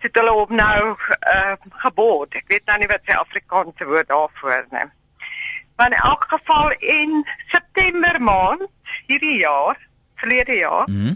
Het 0.00 0.14
hulle 0.16 0.30
hom 0.32 0.54
nou 0.56 0.96
uh, 1.34 1.52
geboord. 1.84 2.34
Ek 2.34 2.48
weet 2.48 2.64
nou 2.66 2.78
nie 2.78 2.88
wat 2.88 3.04
sy 3.04 3.12
Afrikaanse 3.20 3.84
woord 3.84 4.08
daarvoor 4.08 4.54
is 4.56 4.70
nie. 4.72 4.86
Maar 5.76 5.92
in 5.92 5.98
elk 5.98 6.24
geval 6.28 6.70
in 6.78 7.26
September 7.52 8.20
maand 8.22 8.66
hierdie 9.06 9.38
jaar, 9.40 9.76
verlede 10.16 10.56
jaar, 10.56 10.88
Mhm. 10.88 11.14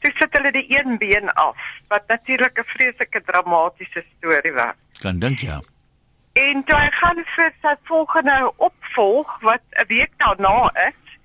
toe 0.00 0.12
sit 0.16 0.32
hulle 0.36 0.52
die 0.52 0.66
een 0.68 0.98
been 0.98 1.32
af, 1.32 1.56
wat 1.88 2.06
natuurlik 2.08 2.58
'n 2.58 2.64
vreeslike 2.66 3.22
dramatiese 3.24 4.04
storie 4.16 4.52
was. 4.52 4.74
Kan 5.00 5.18
dink 5.18 5.38
ja. 5.38 5.60
En 6.32 6.64
toe 6.64 6.76
hy 6.76 6.88
gaan 6.90 7.24
vir 7.26 7.52
sy 7.62 7.74
volgende 7.84 8.52
opvolg 8.56 9.40
wat 9.40 9.60
'n 9.70 9.86
week 9.88 10.12
daarna 10.16 10.70
is, 10.88 11.18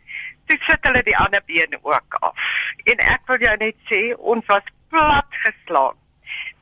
toe 0.46 0.58
sit 0.62 0.78
hulle 0.82 1.04
die 1.04 1.18
ander 1.18 1.42
been 1.46 1.78
ook 1.82 2.14
af. 2.20 2.36
En 2.84 2.98
ek 2.98 3.22
wil 3.26 3.40
jou 3.40 3.58
net 3.58 3.76
sê, 3.92 4.16
ons 4.18 4.46
was 4.46 4.64
plat 4.90 5.26
geslaan. 5.30 5.96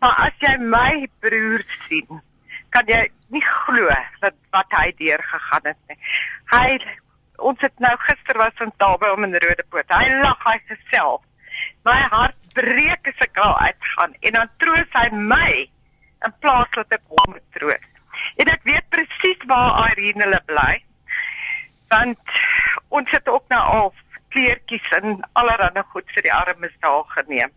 Maar 0.03 0.15
as 0.27 0.39
jy 0.43 0.53
my 0.59 1.07
broer 1.23 1.65
sien, 1.87 2.21
kan 2.73 2.89
jy 2.89 3.03
nie 3.33 3.43
glo 3.45 3.89
dat 4.21 4.35
wat 4.53 4.75
hy 4.77 4.91
deurgegaan 4.99 5.71
het 5.71 5.79
nie. 5.89 5.97
Hy 6.53 6.67
ons 7.43 7.61
het 7.65 7.79
nou 7.83 7.93
gister 8.05 8.37
was 8.39 8.63
ons 8.63 8.75
daar 8.81 8.97
by 9.01 9.09
hom 9.13 9.25
in 9.27 9.37
Rodepoort. 9.43 9.89
Hy 9.91 10.19
lag 10.21 10.43
hy 10.47 10.57
geself. 10.69 11.23
My 11.85 11.99
hart 12.13 12.37
breek 12.57 13.09
as 13.09 13.25
ek 13.25 13.39
al 13.41 13.55
uitgaan 13.57 14.13
en 14.21 14.37
dan 14.39 14.51
troos 14.61 14.97
hy 14.99 15.07
my 15.33 15.49
in 16.23 16.35
plaas 16.41 16.71
dat 16.77 16.97
ek 16.97 17.03
hom 17.17 17.37
troos. 17.57 17.89
En 18.37 18.49
ek 18.53 18.65
weet 18.69 18.89
presies 18.93 19.45
waar 19.49 19.89
Irene 19.91 20.27
hulle 20.27 20.41
bly. 20.49 20.73
Want 21.93 22.37
ons 22.93 23.11
het 23.13 23.29
ook 23.29 23.45
nou 23.53 23.61
al 23.77 23.93
kleertjies 24.33 24.89
en 24.97 25.21
allerlei 25.39 25.83
goed 25.93 26.09
vir 26.15 26.25
die 26.25 26.33
armes 26.33 26.73
daar 26.85 27.05
geneem. 27.15 27.53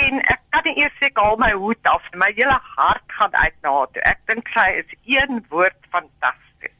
En 0.00 0.20
ek 0.24 0.42
kan 0.54 0.66
nie 0.68 0.76
eers 0.82 0.96
sê 1.00 1.10
ek 1.10 1.20
haal 1.20 1.38
my 1.40 1.52
hoed 1.52 1.92
af. 1.92 2.08
My 2.14 2.32
hele 2.36 2.58
hart 2.76 3.16
gaan 3.18 3.36
uit 3.36 3.56
na 3.62 3.76
haar 3.78 3.92
toe. 3.92 4.02
Ek 4.12 4.24
dink 4.30 4.50
sy 4.54 4.66
is 4.82 4.98
een 5.04 5.44
woord 5.52 5.90
fantasties. 5.94 6.74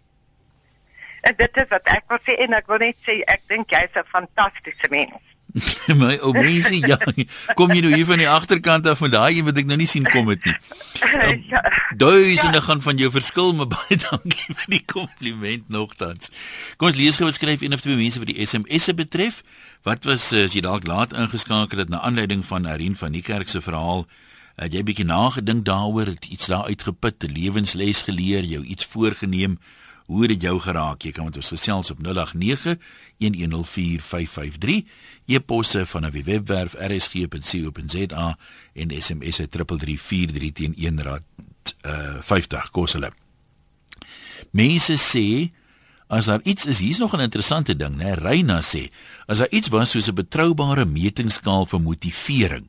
En 1.26 1.36
dit 1.36 1.62
is 1.62 1.70
wat 1.72 1.94
ek 1.96 2.08
wil 2.12 2.22
sê 2.26 2.38
en 2.46 2.56
ek 2.56 2.68
wil 2.72 2.84
net 2.84 3.00
sê 3.08 3.20
ek 3.36 3.48
dink 3.52 3.72
jy's 3.74 4.02
'n 4.02 4.12
fantastiese 4.12 4.90
mens. 4.90 5.35
My 6.00 6.16
ou 6.20 6.32
mense, 6.36 6.74
ja. 6.76 6.98
Kom 7.56 7.72
jy 7.72 7.80
nou 7.84 7.92
hier 7.94 8.06
van 8.08 8.20
die 8.20 8.28
agterkant 8.28 8.86
af 8.90 9.00
van 9.00 9.12
daai 9.12 9.38
een 9.38 9.46
wat 9.48 9.56
ek 9.60 9.68
nou 9.68 9.78
nie 9.80 9.88
sien 9.88 10.04
kom 10.08 10.28
het 10.32 10.44
nie. 10.44 10.56
ja. 11.52 11.62
Duisende 11.96 12.60
gaan 12.66 12.82
van 12.84 13.00
jou 13.00 13.10
verskil, 13.14 13.54
maar 13.56 13.70
baie 13.72 13.98
dankie 14.02 14.52
vir 14.52 14.74
die 14.76 14.82
kompliment 14.84 15.70
nogtans. 15.72 16.32
Kom 16.76 16.90
ons 16.90 16.98
lees 16.98 17.16
gou 17.20 17.30
skryf 17.32 17.64
een 17.64 17.76
of 17.76 17.84
twee 17.84 17.96
mense 17.98 18.20
wat 18.20 18.32
die 18.32 18.44
SMS'e 18.44 18.96
betref. 18.98 19.40
Wat 19.86 20.04
was 20.08 20.28
eh, 20.34 20.44
as 20.48 20.56
jy 20.56 20.64
dalk 20.66 20.86
laat 20.88 21.16
ingeskakel 21.16 21.84
het 21.84 21.92
na 21.92 22.02
aanleiding 22.04 22.44
van 22.44 22.68
Irene 22.68 22.98
van 22.98 23.16
die 23.16 23.24
kerk 23.24 23.48
se 23.52 23.62
verhaal? 23.64 24.04
Het 24.56 24.72
jy 24.72 24.84
bietjie 24.88 25.08
nagedink 25.08 25.66
daaroor, 25.68 26.08
het 26.14 26.28
iets 26.32 26.48
daar 26.48 26.68
uitgeput, 26.68 27.24
'n 27.24 27.32
lewensles 27.32 28.02
geleer, 28.08 28.44
jou 28.44 28.64
iets 28.64 28.84
voorgenem? 28.84 29.58
Hoe 30.06 30.20
het 30.20 30.28
dit 30.28 30.42
jou 30.42 30.60
geraak? 30.60 31.02
Jy 31.02 31.10
kan 31.12 31.24
met 31.24 31.36
ons 31.36 31.48
gesels 31.48 31.90
op 31.90 31.98
089 31.98 32.78
1104553. 33.18 34.84
E-posse 35.26 35.86
van 35.86 36.06
'n 36.06 36.22
webwerf 36.22 36.74
rsg.co.za 36.74 38.38
en 38.72 39.02
SMS 39.02 39.36
3343 39.36 40.52
teen 40.52 40.74
1 40.76 41.02
rand 41.02 41.24
uh 41.82 42.16
50 42.20 42.70
kos 42.70 42.92
hulle. 42.92 43.12
Mense 44.50 44.94
sê 44.96 45.50
as 46.06 46.24
daar 46.30 46.40
iets 46.42 46.66
is, 46.66 46.78
hier's 46.78 46.98
nog 46.98 47.16
'n 47.16 47.20
interessante 47.20 47.76
ding, 47.76 47.96
né? 47.96 48.14
Reina 48.14 48.60
sê, 48.60 48.90
as 49.26 49.38
daar 49.38 49.50
iets 49.50 49.68
was 49.68 49.90
soos 49.90 50.08
'n 50.08 50.14
betroubare 50.14 50.84
metingskaal 50.84 51.66
vir 51.66 51.80
motivering, 51.80 52.66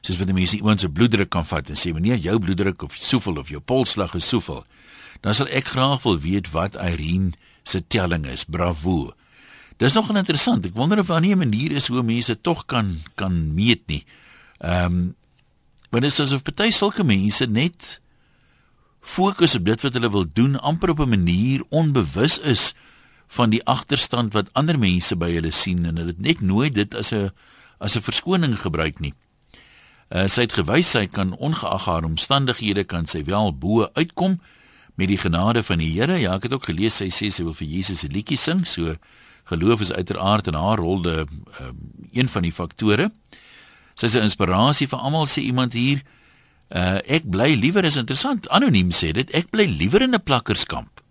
soos 0.00 0.16
wat 0.16 0.32
mense 0.32 0.56
iemand 0.56 0.80
se 0.80 0.88
bloeddruk 0.88 1.28
kan 1.28 1.46
vat 1.46 1.68
en 1.68 1.76
sê 1.76 1.92
meneer, 1.92 2.18
jou 2.18 2.38
bloeddruk 2.38 2.82
of 2.82 2.94
soveel 2.98 3.36
of 3.36 3.48
jou 3.48 3.60
polsslag 3.60 4.14
is 4.14 4.28
soveel, 4.28 4.66
dan 5.20 5.34
sal 5.34 5.48
ek 5.48 5.64
graag 5.64 6.02
wil 6.02 6.18
weet 6.18 6.50
wat 6.50 6.76
Irene 6.76 7.32
se 7.62 7.86
telling 7.86 8.26
is. 8.26 8.44
Bravo. 8.44 9.14
Dis 9.76 9.94
nog 9.94 10.10
interessant. 10.14 10.66
Ek 10.66 10.74
wonder 10.74 10.98
of 10.98 11.06
daar 11.06 11.20
nie 11.20 11.34
'n 11.34 11.38
manier 11.38 11.72
is 11.72 11.86
hoe 11.86 12.02
mense 12.02 12.40
tog 12.40 12.66
kan 12.66 13.02
kan 13.14 13.54
meet 13.54 13.86
nie. 13.86 14.04
Ehm 14.58 14.84
um, 14.84 15.14
want 15.90 16.02
dit 16.02 16.12
is 16.12 16.20
asof 16.20 16.42
party 16.42 16.70
sulke 16.70 17.04
mense 17.04 17.46
net 17.46 18.00
fokus 19.00 19.54
op 19.54 19.64
dit 19.64 19.82
wat 19.82 19.92
hulle 19.92 20.10
wil 20.10 20.26
doen 20.32 20.60
amper 20.60 20.90
op 20.90 21.00
'n 21.00 21.08
manier 21.08 21.62
onbewus 21.68 22.38
is 22.38 22.74
van 23.26 23.50
die 23.50 23.64
agterstand 23.64 24.32
wat 24.32 24.52
ander 24.52 24.78
mense 24.78 25.16
by 25.16 25.32
hulle 25.32 25.50
sien 25.50 25.84
en 25.84 25.96
hulle 25.96 26.14
het 26.14 26.20
net 26.20 26.40
nooit 26.40 26.74
dit 26.74 26.94
as 26.94 27.12
'n 27.12 27.30
as 27.78 27.96
'n 27.96 28.02
verskoning 28.02 28.60
gebruik 28.60 29.00
nie. 29.00 29.14
Uh, 30.10 30.26
sy 30.26 30.40
het 30.40 30.52
gewys 30.52 30.90
sy 30.90 31.06
kan 31.06 31.36
ongeag 31.36 31.84
haar 31.84 32.04
omstandighede 32.04 32.84
kan 32.84 33.06
sy 33.06 33.24
wel 33.24 33.52
bo 33.58 33.88
uitkom 33.94 34.40
met 34.94 35.08
die 35.08 35.18
genade 35.18 35.62
van 35.62 35.78
die 35.78 35.90
Here. 35.90 36.16
Ja, 36.18 36.34
ek 36.38 36.48
het 36.48 36.52
ook 36.52 36.68
gelees 36.70 36.96
sy 37.00 37.10
sê 37.10 37.30
sy 37.32 37.44
wil 37.44 37.54
vir 37.54 37.66
Jesus 37.66 38.04
'n 38.04 38.12
liedjie 38.12 38.38
sing, 38.38 38.66
so 38.66 38.96
geloof 39.44 39.80
is 39.80 39.92
uiteraard 39.92 40.46
in 40.46 40.54
haar 40.54 40.78
rol 40.78 41.02
de 41.02 41.26
uh, 41.60 41.72
een 42.12 42.28
van 42.28 42.42
die 42.42 42.52
faktore. 42.52 43.10
Sy 43.94 44.06
is 44.06 44.16
'n 44.16 44.22
inspirasie 44.22 44.88
vir 44.88 44.98
almal 44.98 45.26
sê 45.26 45.42
iemand 45.42 45.72
hier. 45.72 46.02
Uh, 46.70 46.98
ek 47.06 47.28
bly 47.30 47.54
liewer 47.54 47.84
is 47.84 47.96
interessant. 47.96 48.48
Anoniem 48.48 48.90
sê 48.90 49.12
dit, 49.12 49.30
ek 49.30 49.50
bly 49.50 49.66
liewer 49.66 50.02
in 50.02 50.14
'n 50.14 50.22
plakkerskamp. 50.22 51.02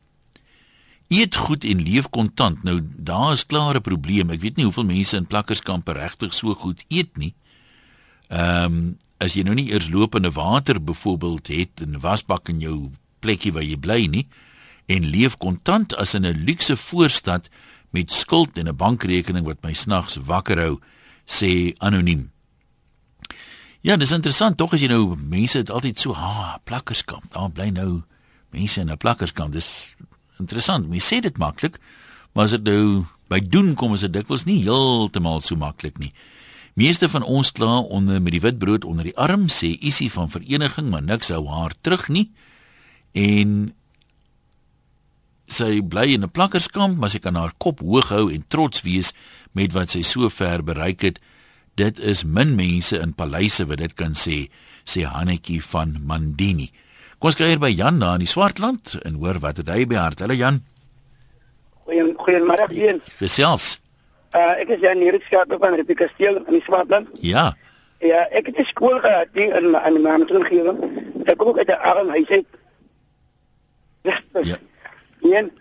Eet 1.08 1.36
goed 1.36 1.64
en 1.64 1.82
leef 1.82 2.10
kontant. 2.10 2.64
Nou 2.64 2.82
daar 2.82 3.34
is 3.34 3.46
klare 3.46 3.80
probleem. 3.80 4.30
Ek 4.30 4.42
weet 4.42 4.56
nie 4.56 4.66
hoeveel 4.66 4.86
mense 4.86 5.18
in 5.18 5.26
plakkerskampe 5.26 5.94
regtig 5.94 6.34
so 6.34 6.54
goed 6.56 6.84
eet 6.90 7.18
nie. 7.18 7.34
Ehm 8.30 8.66
um, 8.66 8.98
as 9.24 9.38
jy 9.38 9.44
nou 9.44 9.54
nie 9.56 9.70
eers 9.72 9.88
lopende 9.88 10.32
water 10.32 10.84
byvoorbeeld 10.84 11.48
het 11.48 11.82
en 11.82 11.96
'n 11.96 12.00
wasbak 12.00 12.50
in 12.50 12.60
jou 12.60 12.92
plekkie 13.24 13.54
waar 13.56 13.66
jy 13.66 13.80
bly 13.80 14.02
nie 14.12 14.28
en 14.92 15.08
leef 15.08 15.38
kontant 15.40 15.96
as 15.96 16.14
in 16.14 16.26
'n 16.26 16.44
luukse 16.44 16.76
voorstad 16.76 17.50
met 17.92 18.12
skuld 18.12 18.58
en 18.58 18.68
'n 18.68 18.76
bankrekening 18.76 19.46
wat 19.46 19.64
my 19.64 19.74
snags 19.74 20.16
wakker 20.16 20.60
hou, 20.60 20.80
sê 21.26 21.74
anoniem. 21.78 22.32
Ja, 23.82 23.98
dis 23.98 24.12
interessant 24.12 24.58
tog 24.58 24.74
as 24.74 24.82
jy 24.82 24.88
nou 24.88 25.16
mense 25.16 25.58
het 25.58 25.70
altyd 25.70 26.00
so, 26.00 26.14
ha, 26.14 26.60
plakkerskamp. 26.64 27.34
Daar 27.34 27.52
bly 27.52 27.70
nou 27.70 28.02
mense 28.50 28.82
in 28.82 28.90
'n 28.90 28.98
plakkerskamp. 28.98 29.54
Dis 29.54 29.96
interessant. 30.40 30.88
Mense 30.88 31.16
sê 31.16 31.20
dit 31.22 31.38
maklik, 31.38 31.80
maar 32.34 32.44
as 32.44 32.52
dit 32.52 32.64
nou 32.64 33.06
by 33.28 33.40
doen 33.40 33.74
kom 33.74 33.94
is 33.94 34.02
dit 34.02 34.14
dikwels 34.14 34.46
nie 34.46 34.62
heeltemal 34.64 35.42
so 35.42 35.56
maklik 35.56 35.98
nie. 35.98 36.14
Meeste 36.74 37.10
van 37.10 37.24
ons 37.24 37.52
kla 37.52 37.80
onder 37.80 38.22
met 38.22 38.32
die 38.32 38.42
wit 38.42 38.58
brood 38.58 38.86
onder 38.86 39.04
die 39.04 39.18
arm 39.18 39.48
sê 39.48 39.78
isie 39.80 40.12
van 40.12 40.30
vereniging, 40.30 40.90
maar 40.90 41.04
niks 41.04 41.30
hou 41.30 41.48
haar 41.48 41.74
terug 41.82 42.08
nie. 42.10 42.32
En 43.14 43.74
sy 45.48 45.82
bly 45.82 46.14
in 46.14 46.24
'n 46.24 46.32
plakkerskamp, 46.32 46.98
maar 46.98 47.10
sy 47.10 47.20
kan 47.20 47.36
haar 47.36 47.54
kop 47.58 47.80
hoog 47.80 48.10
hou 48.10 48.32
en 48.34 48.44
trots 48.48 48.82
wees 48.82 49.14
met 49.52 49.74
wat 49.74 49.90
sy 49.90 50.02
so 50.02 50.30
ver 50.30 50.64
bereik 50.64 51.02
het. 51.02 51.20
Dit 51.76 52.00
is 52.00 52.24
min 52.24 52.56
mense 52.56 52.98
in 52.98 53.14
paleise 53.14 53.66
wat 53.66 53.78
dit 53.78 53.94
kan 53.94 54.14
sê, 54.14 54.50
sê 54.86 55.06
Hannetjie 55.06 55.62
van 55.62 55.98
Mandini. 56.06 56.72
Kom 57.20 57.30
ons 57.32 57.36
kyk 57.36 57.60
by 57.60 57.70
Jan 57.70 58.00
daar 58.00 58.14
in 58.16 58.26
die 58.26 58.28
Swartland 58.28 58.98
en 59.04 59.14
hoor 59.14 59.40
wat 59.40 59.58
het 59.58 59.70
hy 59.70 59.86
by 59.86 59.96
hart. 59.96 60.20
Hallo 60.20 60.34
Jan. 60.34 60.64
Goeie 61.86 62.14
goeiemôre 62.18 62.68
een. 62.70 63.02
Gesels. 63.20 63.80
Uh 64.34 64.60
ek 64.60 64.70
is 64.70 64.82
Jan 64.82 64.98
hier 64.98 65.20
skape 65.26 65.58
van 65.60 65.76
Ripie 65.76 65.96
Kasteel 65.96 66.42
in 66.46 66.54
die 66.58 66.64
Swartland. 66.66 67.10
Ja. 67.22 67.54
Ja, 68.04 68.28
ek 68.32 68.46
het 68.48 68.60
'n 68.60 68.66
skool 68.66 69.00
gehad 69.00 69.28
hier 69.34 69.56
in 69.56 69.76
in 69.76 70.02
my 70.02 70.12
omgewing. 70.20 70.80
Ek 71.26 71.38
kom 71.38 71.48
ook 71.48 71.58
uit 71.58 71.70
'n 71.70 71.80
arm 71.80 72.10
huis 72.10 72.30
uit. 72.30 72.46
Ja. 74.04 74.58
Een. 75.22 75.52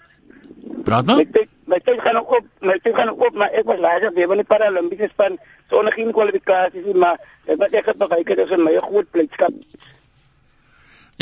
Praat 0.84 1.06
nou. 1.06 1.18
My 1.18 1.26
tyd 1.30 1.48
my 1.70 1.78
tyd 1.86 2.00
gaan 2.02 2.18
nou 2.18 2.24
op, 2.36 2.46
my 2.60 2.74
tyd 2.82 2.96
gaan 2.96 3.08
nou 3.10 3.26
op, 3.26 3.36
maar 3.38 3.54
ek 3.54 3.68
was 3.70 3.80
later 3.80 4.12
weer 4.16 4.28
by 4.28 4.38
die 4.40 4.48
Paralimpiese 4.48 5.08
span 5.12 5.38
sonder 5.70 5.94
geen 5.94 6.10
kwalifikasies 6.12 6.84
nie, 6.84 6.98
maar 6.98 7.20
ek 7.46 7.60
wat 7.60 7.74
ek 7.78 7.88
het 7.92 8.00
bereik 8.00 8.32
het 8.34 8.42
is 8.44 8.52
in 8.52 8.64
my 8.66 8.74
groot 8.82 9.08
blydskap. 9.14 9.54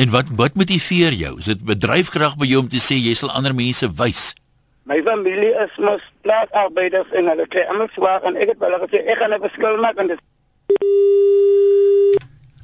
En 0.00 0.12
wat 0.14 0.32
wat 0.40 0.56
motiveer 0.56 1.16
jou? 1.18 1.36
Is 1.42 1.50
dit 1.52 1.64
bedryfkrag 1.66 2.38
by 2.40 2.48
jou 2.48 2.62
om 2.64 2.70
te 2.72 2.80
sê 2.82 2.96
jy 2.96 3.14
sal 3.18 3.32
ander 3.36 3.54
mense 3.56 3.86
wys? 4.00 4.30
My 4.88 4.98
familie 5.06 5.52
is 5.60 5.76
mos 5.78 6.02
plaasarbeiders 6.24 7.12
en 7.14 7.28
hulle 7.30 7.46
kry 7.52 7.66
almal 7.68 7.90
swaar 7.94 8.24
en 8.26 8.38
ek 8.40 8.54
het 8.54 8.64
hulle 8.64 8.80
gesê 8.86 9.04
ek 9.04 9.20
gaan 9.20 9.34
'n 9.36 9.44
verskil 9.44 9.80
maak 9.84 10.00
en 10.00 10.08
dit 10.08 10.20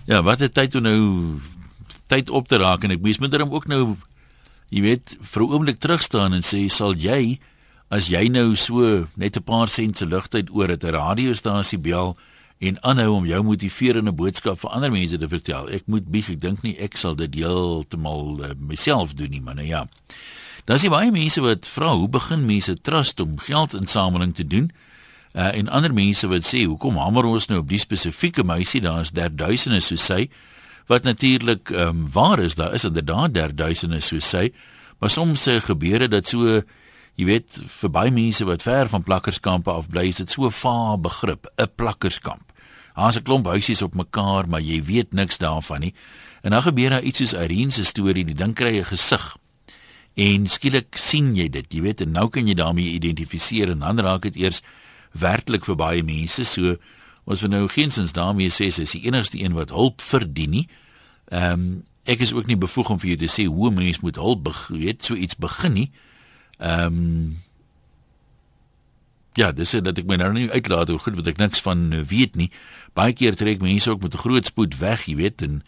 Ja, 0.06 0.22
wat 0.22 0.38
het 0.38 0.54
tyd 0.54 0.70
toe 0.70 0.80
nou 0.80 1.38
tyd 2.06 2.30
op 2.30 2.48
te 2.48 2.56
raak 2.58 2.84
en 2.84 2.90
ek 2.94 3.02
mens 3.02 3.18
moet 3.18 3.34
hom 3.34 3.54
ook 3.54 3.66
nou 3.66 3.96
jy 4.68 4.82
weet 4.82 5.16
vir 5.20 5.42
'n 5.42 5.52
oomblik 5.52 5.78
terug 5.80 6.02
staan 6.02 6.32
en 6.32 6.42
sê 6.42 6.68
sal 6.70 6.94
jy 6.94 7.38
as 7.88 8.08
jy 8.08 8.28
nou 8.28 8.56
so 8.56 9.06
net 9.16 9.36
'n 9.36 9.42
paar 9.42 9.68
sent 9.68 9.98
se 9.98 10.06
ligtyd 10.06 10.50
oor 10.50 10.68
het 10.68 10.84
'n 10.84 10.94
radiostasie 10.94 11.78
bel 11.78 12.16
en 12.58 12.82
aanhou 12.82 13.12
om 13.14 13.26
jou 13.26 13.42
motiverende 13.42 14.12
boodskap 14.12 14.58
vir 14.60 14.70
ander 14.70 14.90
mense 14.90 15.18
te 15.18 15.28
vertel. 15.28 15.68
Ek 15.68 15.86
moet 15.86 16.08
bieg, 16.08 16.30
ek 16.30 16.40
dink 16.40 16.62
nie 16.62 16.76
ek 16.80 16.96
sal 16.96 17.14
dit 17.14 17.34
heeltemal 17.34 18.40
uh, 18.40 18.54
myself 18.56 19.14
doen 19.14 19.30
nie, 19.30 19.40
maar 19.40 19.54
nou 19.54 19.66
ja. 19.66 19.86
Daar's 20.64 20.88
baie 20.88 21.12
mense 21.12 21.40
wat 21.40 21.68
vra 21.68 21.92
hoe 21.94 22.08
begin 22.08 22.46
mense 22.46 22.74
trust 22.82 23.20
om 23.20 23.38
geldinsameling 23.38 24.34
te 24.34 24.46
doen? 24.46 24.70
Uh, 25.36 25.52
en 25.52 25.68
ander 25.68 25.92
mense 25.92 26.26
wat 26.26 26.48
sê 26.48 26.64
hoekom 26.64 26.96
hamer 26.96 27.28
ons 27.28 27.46
nou 27.46 27.60
op 27.60 27.68
die 27.68 27.78
spesifieke 27.78 28.42
meisie 28.42 28.80
daar 28.80 29.04
is 29.04 29.12
daar 29.12 29.30
duisende 29.30 29.82
so 29.84 30.00
sê 30.00 30.30
wat 30.86 31.02
natuurlik 31.02 31.70
ehm 31.70 31.88
um, 31.88 32.06
waar 32.12 32.38
is 32.38 32.54
daar 32.54 32.74
is 32.74 32.84
inderdaad 32.84 33.34
daar 33.34 33.54
duisende 33.54 34.00
so 34.00 34.16
sê 34.16 34.52
maar 34.98 35.10
soms 35.10 35.46
uh, 35.46 35.60
gebeur 35.60 35.98
dit 35.98 36.10
dat 36.10 36.28
so 36.28 36.62
jy 37.16 37.24
weet 37.24 37.62
vir 37.80 37.90
baie 37.90 38.10
mense 38.10 38.44
wat 38.44 38.62
ver 38.62 38.88
van 38.88 39.02
plakkerskampe 39.02 39.70
af 39.70 39.88
bly 39.88 40.08
is 40.08 40.16
dit 40.16 40.30
so 40.30 40.46
'n 40.46 40.52
vaar 40.52 41.00
begrip 41.00 41.46
'n 41.56 41.70
plakkerskamp 41.74 42.46
Daar's 42.96 43.16
'n 43.16 43.22
klomp 43.22 43.46
huisies 43.46 43.82
op 43.82 43.94
mekaar, 43.94 44.48
maar 44.48 44.60
jy 44.60 44.84
weet 44.84 45.12
niks 45.12 45.38
daarvan 45.38 45.80
nie. 45.80 45.94
En 46.42 46.50
dan 46.50 46.62
gebeur 46.62 46.90
daar 46.90 47.02
iets 47.02 47.18
soos 47.18 47.32
Irene 47.32 47.70
se 47.70 47.84
storie, 47.84 48.24
die 48.24 48.34
ding 48.34 48.54
kry 48.54 48.78
'n 48.78 48.84
gesig. 48.84 49.36
En 50.14 50.46
skielik 50.46 50.96
sien 50.96 51.34
jy 51.34 51.48
dit, 51.48 51.66
jy 51.68 51.80
weet, 51.80 52.00
en 52.00 52.10
nou 52.10 52.28
kan 52.28 52.46
jy 52.46 52.54
daarmee 52.54 52.92
identifiseer 52.92 53.70
en 53.70 53.78
dan 53.78 53.98
raak 53.98 54.22
dit 54.22 54.36
eers 54.36 54.62
werklik 55.12 55.64
vir 55.64 55.76
baie 55.76 56.02
mense. 56.02 56.44
So 56.44 56.76
ons 57.26 57.42
wil 57.42 57.50
nou 57.52 57.66
geensins 57.72 58.14
daarmee 58.14 58.52
sê 58.54 58.70
sy 58.70 58.86
is 58.86 58.94
die 58.94 59.04
enigste 59.08 59.40
een 59.42 59.56
wat 59.58 59.74
hulp 59.74 60.02
verdien 60.04 60.50
nie. 60.50 60.66
Ehm 61.34 61.52
um, 61.52 61.84
ek 62.06 62.20
is 62.22 62.30
ook 62.30 62.46
nie 62.46 62.54
bevoeg 62.54 62.90
om 62.94 62.98
vir 63.02 63.08
jou 63.08 63.18
te 63.18 63.30
sê 63.30 63.48
hoe 63.50 63.70
mense 63.74 63.98
moet 64.00 64.14
hulp 64.14 64.46
weet, 64.70 65.02
so 65.02 65.18
iets 65.18 65.34
begin 65.42 65.74
nie. 65.74 65.90
Ehm 66.62 66.86
um, 66.86 67.34
Ja, 69.36 69.50
dis 69.52 69.74
dit 69.76 69.84
dat 69.84 69.98
ek 70.00 70.06
my 70.08 70.16
nou 70.16 70.30
nie 70.32 70.46
uitlaat 70.48 70.88
oor 70.88 71.02
goed 71.04 71.18
wat 71.18 71.26
ek 71.28 71.40
niks 71.40 71.60
van 71.60 71.90
eh, 71.92 72.00
weet 72.08 72.38
nie. 72.40 72.48
Baie 72.96 73.12
keer 73.12 73.36
trek 73.36 73.60
mense 73.60 73.90
ook 73.90 74.00
met 74.02 74.14
'n 74.14 74.24
groot 74.24 74.46
spoed 74.46 74.78
weg, 74.80 75.04
jy 75.04 75.16
weet, 75.16 75.42
en 75.42 75.62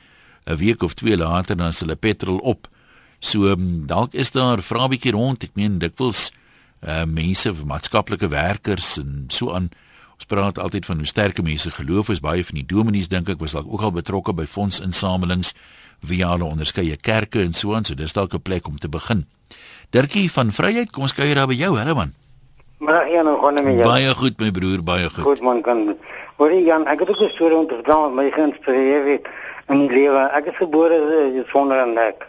'n 0.47 0.57
week 0.57 0.83
of 0.83 0.95
twee 0.95 1.17
later 1.17 1.57
dan 1.57 1.69
is 1.69 1.81
hulle 1.81 1.97
petrol 1.97 2.39
op. 2.39 2.69
So 3.21 3.51
um, 3.53 3.87
dalk 3.87 4.15
is 4.15 4.31
daar 4.31 4.63
vra 4.63 4.89
bietjie 4.89 5.13
rond. 5.13 5.43
Ek 5.43 5.55
meen 5.55 5.79
dikwels 5.79 6.33
uh 6.81 7.05
mense, 7.05 7.53
maatskaplike 7.53 8.29
werkers 8.29 8.99
en 8.99 9.25
so 9.29 9.53
aan. 9.53 9.71
Ons 10.19 10.27
praat 10.27 10.57
altyd 10.59 10.87
van 10.87 10.97
hoe 10.99 11.07
sterk 11.07 11.43
mense 11.43 11.71
geloof 11.71 12.09
is. 12.11 12.21
Baie 12.21 12.43
van 12.45 12.57
die 12.59 12.67
dominees 12.67 13.07
dink 13.09 13.29
ek 13.31 13.39
was 13.39 13.53
dalk 13.55 13.69
ook 13.71 13.85
al 13.87 13.93
betrokke 13.95 14.33
by 14.35 14.49
fondsinsamelings 14.51 15.53
via 16.11 16.33
hulle 16.33 16.49
onderskeie 16.49 16.97
kerke 16.99 17.45
en 17.47 17.55
so 17.55 17.77
aan. 17.79 17.87
So 17.87 17.95
dis 17.95 18.17
dalk 18.17 18.35
'n 18.35 18.43
plek 18.43 18.67
om 18.67 18.79
te 18.79 18.89
begin. 18.89 19.27
Dirkie 19.91 20.27
van 20.33 20.51
Vryheid, 20.51 20.91
kom 20.91 21.07
ons 21.07 21.15
kuier 21.15 21.35
daar 21.35 21.47
by 21.47 21.55
jou, 21.55 21.77
hallo 21.79 21.95
man. 21.95 22.13
Maar 22.79 23.11
ja, 23.11 23.23
nou 23.23 23.39
gaan 23.41 23.77
ja. 23.77 23.85
Baie 23.85 24.15
goed 24.15 24.41
my 24.41 24.51
broer, 24.51 24.83
baie 24.83 25.11
goed. 25.11 25.25
Goed 25.25 25.41
man 25.41 25.63
kan. 25.63 25.97
Hoor 26.37 26.51
jy 26.51 26.65
Jan, 26.65 26.87
ek 26.87 26.99
het 26.99 27.09
ook 27.09 27.23
'n 27.23 27.31
storie 27.31 27.57
om 27.57 27.67
te 27.67 27.75
vertel 27.75 28.01
wat 28.01 28.13
my 28.13 28.31
geïnspireer 28.31 29.07
het 29.07 29.29
in 29.69 29.87
die 29.87 29.91
lewe. 29.91 30.31
Ek 30.35 30.47
is 30.47 30.57
gebore 30.57 31.45
sonder 31.47 31.87
'n 31.87 31.95
nek. 31.95 32.27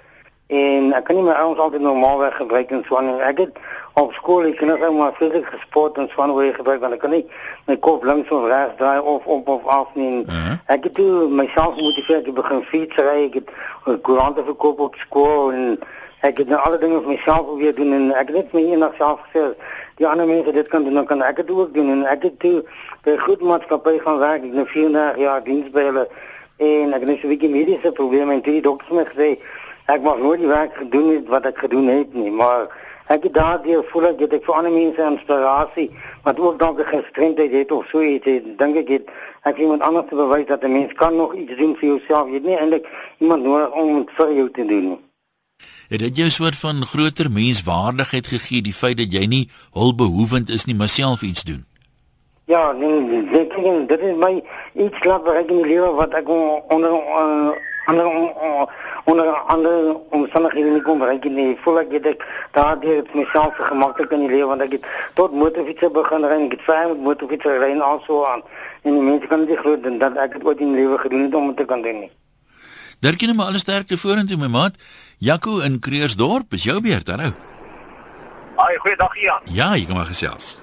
En 0.48 0.94
ek 0.94 1.04
kan 1.04 1.16
nie 1.16 1.24
my 1.24 1.32
arms 1.32 1.58
altyd 1.58 1.82
normaalweg 1.82 2.36
gebruik 2.36 2.70
en 2.70 2.84
so 2.88 2.98
aan. 2.98 3.20
Ek 3.20 3.38
het 3.38 3.58
op 4.02 4.14
skool 4.14 4.46
ek 4.50 4.62
nog 4.62 4.80
eendag 4.80 5.16
fisiek 5.18 5.46
gesport 5.46 5.98
en 5.98 6.10
so 6.10 6.22
aan 6.22 6.30
hoe 6.30 6.54
gebruik 6.54 6.82
want 6.82 6.94
ek 6.94 7.00
kan 7.00 7.12
nie 7.12 7.26
my 7.68 7.78
kop 7.78 8.04
links 8.04 8.30
of 8.32 8.48
regs 8.48 8.76
draai 8.78 9.00
of 9.00 9.26
op 9.26 9.48
of 9.48 9.66
af 9.68 9.88
nie. 9.94 10.26
Uh 10.26 10.34
-huh. 10.34 10.58
Ek 10.66 10.84
het 10.84 10.94
toe 10.94 11.30
myself 11.30 11.74
gemotiveer 11.76 12.24
te 12.24 12.32
begin 12.32 12.64
fietsry. 12.64 13.26
Ek 13.26 13.34
het 13.34 13.50
koerante 14.02 14.44
verkoop 14.44 14.80
op 14.80 14.96
skool 14.96 15.52
en 15.52 15.80
ek 16.20 16.38
het 16.38 16.50
nou 16.52 16.60
alle 16.60 16.78
dinge 16.78 17.00
vir 17.00 17.14
myself 17.14 17.46
probeer 17.48 17.76
doen 17.76 17.94
en 17.96 18.10
ek 18.12 18.28
het 18.28 18.36
net 18.36 18.56
my 18.56 18.64
eendag 18.68 18.96
self 19.00 19.22
gesê 19.28 19.44
die 20.02 20.08
ander 20.08 20.28
mense 20.28 20.52
dit 20.52 20.68
kan 20.68 20.84
doen 20.84 21.00
dan 21.00 21.06
kan 21.08 21.22
ek 21.24 21.40
dit 21.40 21.52
ook 21.56 21.72
doen 21.74 21.92
en 21.94 22.02
ek 22.12 22.26
het 22.28 22.36
toe 22.44 22.58
by 23.06 23.16
goed 23.24 23.46
maatskappy 23.52 23.96
gaan 24.04 24.20
werk 24.20 24.44
ek 24.44 24.50
het 24.50 24.58
nou 24.60 24.68
34 24.68 25.22
jaar 25.24 25.44
diens 25.44 25.70
by 25.76 25.86
hulle 25.88 26.04
en 26.58 26.94
ek 26.98 27.06
het 27.06 27.10
net 27.12 27.22
so 27.22 27.28
'n 27.28 27.34
bietjie 27.36 27.54
mediese 27.56 27.92
probleme 28.02 28.36
en 28.36 28.44
die 28.44 28.62
dokter 28.62 29.00
het 29.00 29.14
gesê 29.16 29.30
ek 29.88 30.04
mag 30.04 30.20
nooit 30.20 30.44
die 30.44 30.52
werk 30.52 30.76
gedoen 30.76 31.08
het 31.16 31.28
wat 31.28 31.46
ek 31.46 31.58
gedoen 31.58 31.88
het 31.88 32.14
nie 32.14 32.32
maar 32.32 32.68
ek 33.10 33.24
het 33.26 33.34
daardie 33.34 33.78
voel 33.92 34.06
ek 34.12 34.20
het 34.24 34.34
ek 34.38 34.44
vir 34.46 34.58
ander 34.60 34.74
mense 34.74 35.06
inspirasie 35.12 35.88
wat 36.28 36.40
ook 36.40 36.60
dalk 36.60 36.80
'n 36.80 36.92
gestremdheid 36.94 37.52
het 37.52 37.72
of 37.72 37.88
so 37.90 38.02
iets 38.02 38.26
dink 38.62 38.76
ek 38.84 38.90
het 38.96 39.06
ek 39.50 39.58
iemand 39.58 39.82
anders 39.82 40.10
te 40.10 40.16
bewys 40.16 40.48
dat 40.48 40.64
'n 40.64 40.72
mens 40.72 40.94
kan 40.94 41.16
nog 41.16 41.36
iets 41.36 41.58
doen 41.58 41.76
vir 41.76 41.88
jouself. 41.90 42.28
Jy 42.28 42.34
het 42.34 42.44
nie 42.44 42.58
eintlik 42.58 42.86
iemand 43.18 43.44
nodig 43.44 43.72
om 43.72 43.96
dit 43.96 44.12
vir 44.18 44.34
jou 44.34 44.50
te 44.52 44.66
doen 44.66 44.90
nie. 44.90 45.00
Het 45.90 46.00
dit 46.00 46.16
jou 46.16 46.28
'n 46.28 46.32
soort 46.32 46.56
van 46.56 46.86
groter 46.86 47.32
menswaardigheid 47.32 48.28
gegee 48.28 48.62
die 48.62 48.74
feit 48.74 48.98
dat 48.98 49.14
jy 49.14 49.26
nie 49.26 49.50
hulpbehoevend 49.72 50.50
is 50.50 50.66
nie, 50.66 50.76
maar 50.76 50.90
self 50.90 51.22
iets 51.22 51.44
doen? 51.44 51.69
Ja, 52.50 52.72
nee, 52.72 53.00
nee 53.00 53.24
dit 53.30 53.52
is 53.58 53.88
dit 53.88 54.00
is 54.00 54.16
my 54.18 54.44
iets 54.74 55.04
laat 55.04 55.28
reg 55.28 55.52
in 55.54 55.60
die 55.62 55.66
lewe 55.70 55.90
wat 55.94 56.14
ek 56.18 56.30
onder 56.30 56.92
uh, 56.92 57.50
onder 57.88 58.06
uh, 58.06 58.64
onder 59.06 59.28
onder 59.54 59.74
omstandighede 60.10 60.70
nie 60.70 60.82
kon 60.82 60.98
bereik 60.98 61.28
nie. 61.30 61.52
Voel 61.62 61.78
ek 61.84 61.92
dit 62.08 62.24
daardie 62.58 62.96
het 62.96 63.12
myself 63.14 63.60
gemaklik 63.68 64.16
in 64.18 64.24
die 64.26 64.32
lewe 64.32 64.48
want 64.50 64.64
ek 64.66 64.74
het 64.80 64.88
tot 65.20 65.36
motorfiets 65.42 65.92
begin 65.94 66.26
ry 66.26 66.40
en 66.40 66.48
ek 66.48 66.56
het 66.56 66.64
vrye 66.66 66.88
met 66.90 67.04
motorfiets 67.10 67.46
ry 67.46 67.70
en 67.70 67.84
al 67.86 68.02
so 68.08 68.24
aan. 68.26 68.42
En 68.82 68.98
die 68.98 69.04
mense 69.12 69.30
kan 69.30 69.46
dit 69.46 69.62
glo 69.62 69.78
dat 70.06 70.18
ek 70.18 70.40
dit 70.40 70.48
ooit 70.50 70.64
in 70.66 70.74
die 70.74 70.82
lewe 70.82 70.98
gedoen 71.04 71.28
het 71.28 71.38
om 71.38 71.52
te 71.60 71.68
kan 71.70 71.84
doen 71.86 72.00
nie. 72.06 72.10
Dirkie 73.06 73.30
net 73.30 73.38
maar 73.38 73.52
alles 73.54 73.62
sterkte 73.68 73.98
vorentoe 73.98 74.40
my 74.42 74.50
maat. 74.50 74.82
Jaco 75.20 75.60
in 75.68 75.78
Kreersdorp, 75.78 76.58
is 76.58 76.66
jou 76.66 76.82
beurt, 76.82 77.14
hallo. 77.14 77.30
Haai, 78.58 78.74
goeiedag 78.88 79.22
Jan. 79.22 79.54
Ja, 79.54 79.70
jy 79.76 79.86
kom 79.86 80.02
maar 80.02 80.10
gesels. 80.10 80.58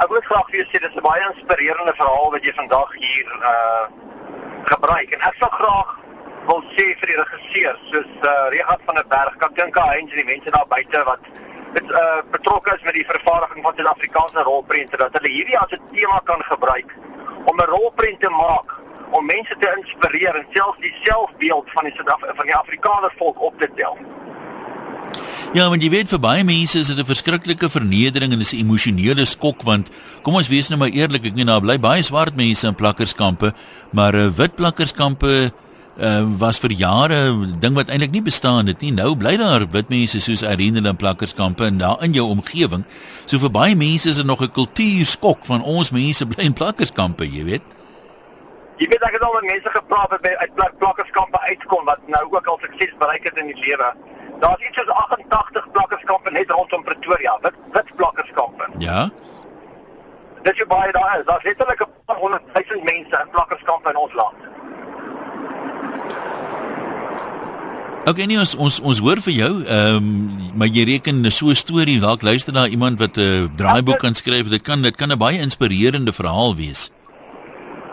Ek 0.00 0.08
wil 0.08 0.22
graag 0.24 0.46
vir 0.48 0.62
jou 0.62 0.66
sê 0.70 0.78
dis 0.80 0.94
'n 0.96 1.02
baie 1.04 1.24
inspirerende 1.28 1.92
verhaal 1.96 2.30
wat 2.34 2.44
jy 2.44 2.52
vandag 2.56 2.92
hier 3.00 3.26
uh 3.48 3.84
gebruik 4.70 5.10
en 5.16 5.26
ek 5.28 5.34
sal 5.40 5.50
graag 5.56 5.90
wil 6.46 6.62
sê 6.76 6.86
vir 7.00 7.10
die 7.10 7.18
regisseur 7.18 7.76
soos 7.90 8.12
uh 8.30 8.48
Regat 8.54 8.80
van 8.86 8.94
der 9.00 9.04
Berg, 9.12 9.36
Katinka 9.42 9.84
Heinz 9.90 10.14
en 10.14 10.20
die 10.22 10.30
mense 10.30 10.54
daar 10.54 10.64
buite 10.70 11.02
wat 11.10 11.28
dit 11.74 11.92
uh 12.02 12.22
betrokke 12.36 12.76
is 12.76 12.86
met 12.88 12.96
die 12.96 13.04
vervaardiging 13.10 13.62
van 13.66 13.76
Suid-Afrikaanse 13.76 14.46
rolprente 14.48 14.96
dat 15.02 15.18
hulle 15.18 15.34
hierdie 15.34 15.58
as 15.58 15.76
'n 15.76 15.84
tema 15.92 16.20
kan 16.24 16.42
gebruik 16.52 16.96
om 17.44 17.60
'n 17.60 17.70
rolprent 17.74 18.20
te 18.20 18.30
maak 18.30 18.72
om 19.10 19.26
mense 19.26 19.56
te 19.56 19.74
inspireer 19.76 20.34
en 20.34 20.46
selfs 20.56 20.80
die 20.80 20.96
selfbeeld 21.02 21.70
van 21.76 21.84
die 21.84 21.94
Suid 21.94 22.36
van 22.40 22.46
die 22.46 22.56
Afrikaner 22.56 23.12
volk 23.20 23.40
op 23.40 23.58
te 23.58 23.68
tel. 23.74 23.98
Ja, 25.50 25.64
want 25.66 25.82
jy 25.82 25.88
weet 25.90 26.06
vir 26.06 26.20
baie 26.22 26.42
mense 26.46 26.78
is 26.78 26.86
dit 26.86 26.98
'n 26.98 27.04
verskriklike 27.04 27.66
vernedering 27.66 28.30
en 28.32 28.38
'n 28.38 28.56
emosionele 28.62 29.26
skok 29.26 29.64
want 29.64 29.90
kom 30.22 30.34
ons 30.34 30.46
wees 30.46 30.68
nou 30.68 30.78
maar 30.78 30.94
eerlik, 30.94 31.26
ek 31.26 31.34
meen 31.34 31.46
daar 31.46 31.60
bly 31.60 31.76
baie 31.76 32.02
swart 32.02 32.36
mense 32.36 32.64
in 32.66 32.74
plakkerskampe, 32.74 33.52
maar 33.90 34.12
'n 34.14 34.30
uh, 34.30 34.30
wit 34.30 34.54
plakkerskampe 34.54 35.50
uh, 35.98 36.22
was 36.38 36.58
vir 36.58 36.70
jare 36.70 37.34
ding 37.58 37.74
wat 37.74 37.88
eintlik 37.88 38.12
nie 38.12 38.22
bestaan 38.22 38.66
het 38.66 38.80
nie. 38.80 38.92
Nou 38.92 39.16
bly 39.16 39.36
daar 39.36 39.66
wit 39.66 39.88
mense 39.88 40.20
soos 40.20 40.42
Irene 40.42 40.88
in 40.88 40.96
plakkerskampe 40.96 41.64
en 41.64 41.78
daar 41.78 41.98
in 42.04 42.12
jou 42.12 42.28
omgewing. 42.30 42.84
So 43.26 43.38
vir 43.38 43.50
baie 43.50 43.74
mense 43.74 44.08
is 44.08 44.16
dit 44.16 44.26
nog 44.26 44.42
'n 44.42 44.50
kultuurskok 44.50 45.44
van 45.46 45.62
ons 45.62 45.90
mense 45.90 46.26
bly 46.26 46.44
in 46.44 46.52
plakkerskampe, 46.52 47.26
jy 47.26 47.44
weet. 47.44 47.62
Jy 48.78 48.86
weet 48.86 49.02
ek 49.02 49.12
het 49.12 49.22
al 49.22 49.32
met 49.32 49.50
mense 49.50 49.70
gepraat 49.70 50.10
wat 50.10 50.22
by 50.22 50.34
uit 50.38 50.54
plak 50.54 50.78
plakkerskampe 50.78 51.38
uitkom 51.40 51.84
wat 51.84 51.98
nou 52.06 52.24
ook 52.30 52.46
al 52.46 52.58
sukses 52.62 52.94
bereik 52.98 53.24
het 53.24 53.36
in 53.36 53.46
die 53.46 53.60
lewe. 53.66 53.94
Daar's 54.40 54.68
iets 54.68 54.76
soos 54.78 54.88
88 54.88 55.70
plakkerskampe 55.72 56.30
net 56.30 56.50
rondom 56.50 56.82
Pretoria, 56.84 57.38
wit 57.42 57.56
wit 57.72 57.96
plakkerskampe. 57.96 58.68
Ja. 58.78 59.10
Dit 60.42 60.54
is 60.54 60.66
baie 60.66 60.92
daar 60.92 61.18
is. 61.18 61.26
Daar's 61.26 61.44
letterlik 61.44 61.80
'n 61.80 61.90
paar 62.06 62.16
honderd 62.16 62.42
duisend 62.52 62.84
mense 62.84 63.16
in 63.24 63.30
plakkerskampe 63.30 63.90
in 63.90 63.96
ons 63.96 64.14
land. 64.14 64.40
Okay, 68.04 68.24
nee 68.24 68.38
ons 68.38 68.54
ons 68.56 68.80
ons 68.80 68.98
hoor 68.98 69.20
vir 69.20 69.32
jou. 69.32 69.64
Ehm 69.64 69.96
um, 69.96 70.38
maar 70.54 70.66
jy 70.66 70.84
reken 70.84 71.32
so 71.32 71.46
'n 71.46 71.54
storie 71.54 72.00
dalk 72.00 72.22
luister 72.22 72.52
na 72.52 72.66
iemand 72.66 72.98
wat 72.98 73.16
'n 73.16 73.20
uh, 73.20 73.48
draaiboek 73.56 73.98
kan 73.98 74.14
skryf. 74.14 74.48
Dit 74.48 74.62
kan 74.62 74.82
dit 74.82 74.96
kan 74.96 75.12
'n 75.12 75.18
baie 75.18 75.38
inspirerende 75.38 76.12
verhaal 76.12 76.56
wees. 76.56 76.90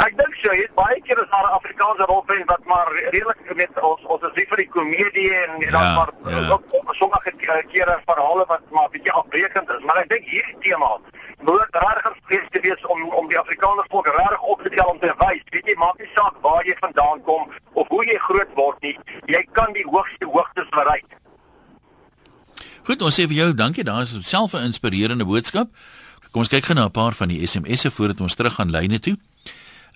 Ek 0.05 0.13
dink 0.17 0.35
so, 0.37 0.53
jy 0.53 0.67
baie 0.77 0.99
keer 1.01 1.19
as 1.21 1.29
daar 1.31 1.47
Afrikaanse 1.57 2.05
rolprent 2.09 2.49
wat 2.51 2.65
maar 2.69 2.89
redelik 3.11 3.39
met 3.55 3.79
ons 3.81 4.03
ons 4.13 4.25
is 4.29 4.35
lief 4.37 4.49
vir 4.53 4.61
die 4.63 4.69
komedie 4.75 5.29
en 5.43 5.57
jy 5.63 5.71
dan 5.73 5.87
ja, 5.87 5.93
maar 5.97 6.11
ja. 6.31 6.43
ook 6.53 6.93
sommige 6.99 7.33
kere 7.71 7.95
verhale 8.05 8.45
wat 8.51 8.63
maar 8.71 8.89
bietjie 8.93 9.11
afbreekend 9.11 9.69
is, 9.69 9.83
maar 9.85 10.01
ek 10.03 10.09
dink 10.13 10.29
hierdie 10.29 10.57
tema 10.65 10.91
moet 11.47 11.77
regtig 11.81 12.07
geskryf 12.07 12.47
te 12.53 12.61
wees 12.65 12.85
om 12.93 13.03
om 13.19 13.29
die 13.31 13.39
Afrikaner 13.39 13.85
volk 13.89 14.09
regtig 14.13 14.47
op 14.53 14.63
te 14.63 14.69
tel 14.69 14.89
om 14.93 14.99
te 14.99 15.13
wys, 15.21 15.43
weet 15.53 15.69
jy, 15.71 15.75
maak 15.81 16.01
nie 16.01 16.09
saak 16.15 16.41
waar 16.45 16.65
jy 16.65 16.75
vandaan 16.81 17.21
kom 17.29 17.45
of 17.73 17.93
hoe 17.93 18.03
jy 18.05 18.17
groot 18.29 18.57
word 18.59 18.81
nie, 18.85 18.95
jy 19.33 19.43
kan 19.57 19.73
die 19.77 19.85
hoogste 19.89 20.29
hoogtes 20.33 20.69
bereik. 20.75 21.17
Goed, 22.87 23.01
ons 23.01 23.17
sê 23.19 23.25
vir 23.27 23.41
jou 23.41 23.47
dankie. 23.53 23.83
Daar 23.83 24.05
is 24.05 24.15
self 24.23 24.53
'n 24.53 24.69
inspirerende 24.71 25.25
boodskap. 25.25 25.67
Kom 26.31 26.41
ons 26.45 26.49
kyk 26.49 26.65
gou 26.65 26.75
na 26.75 26.85
'n 26.85 26.91
paar 26.91 27.13
van 27.13 27.27
die 27.27 27.45
SMS'e 27.47 27.91
voordat 27.91 28.21
ons 28.21 28.35
terug 28.35 28.53
gaan 28.53 28.71
lyne 28.71 28.99
toe. 28.99 29.17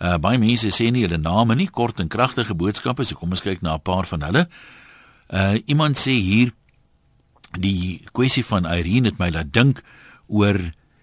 Uh 0.01 0.17
baie 0.17 0.39
mense 0.41 0.71
sê 0.73 0.89
nie 0.89 1.03
hulle 1.05 1.19
name 1.21 1.55
nie, 1.55 1.67
kort 1.69 1.99
en 2.01 2.09
kragtige 2.09 2.55
boodskappe, 2.57 3.05
so 3.05 3.15
kom 3.15 3.35
ons 3.35 3.43
kyk 3.45 3.61
na 3.61 3.75
'n 3.75 3.85
paar 3.85 4.05
van 4.09 4.23
hulle. 4.23 4.47
Uh 5.29 5.61
iemand 5.67 5.97
sê 5.97 6.17
hier 6.17 6.53
die 7.59 8.01
kwessie 8.11 8.45
van 8.45 8.65
Irene 8.65 9.11
het 9.11 9.19
my 9.19 9.29
laat 9.29 9.53
dink 9.53 9.83
oor 10.27 10.57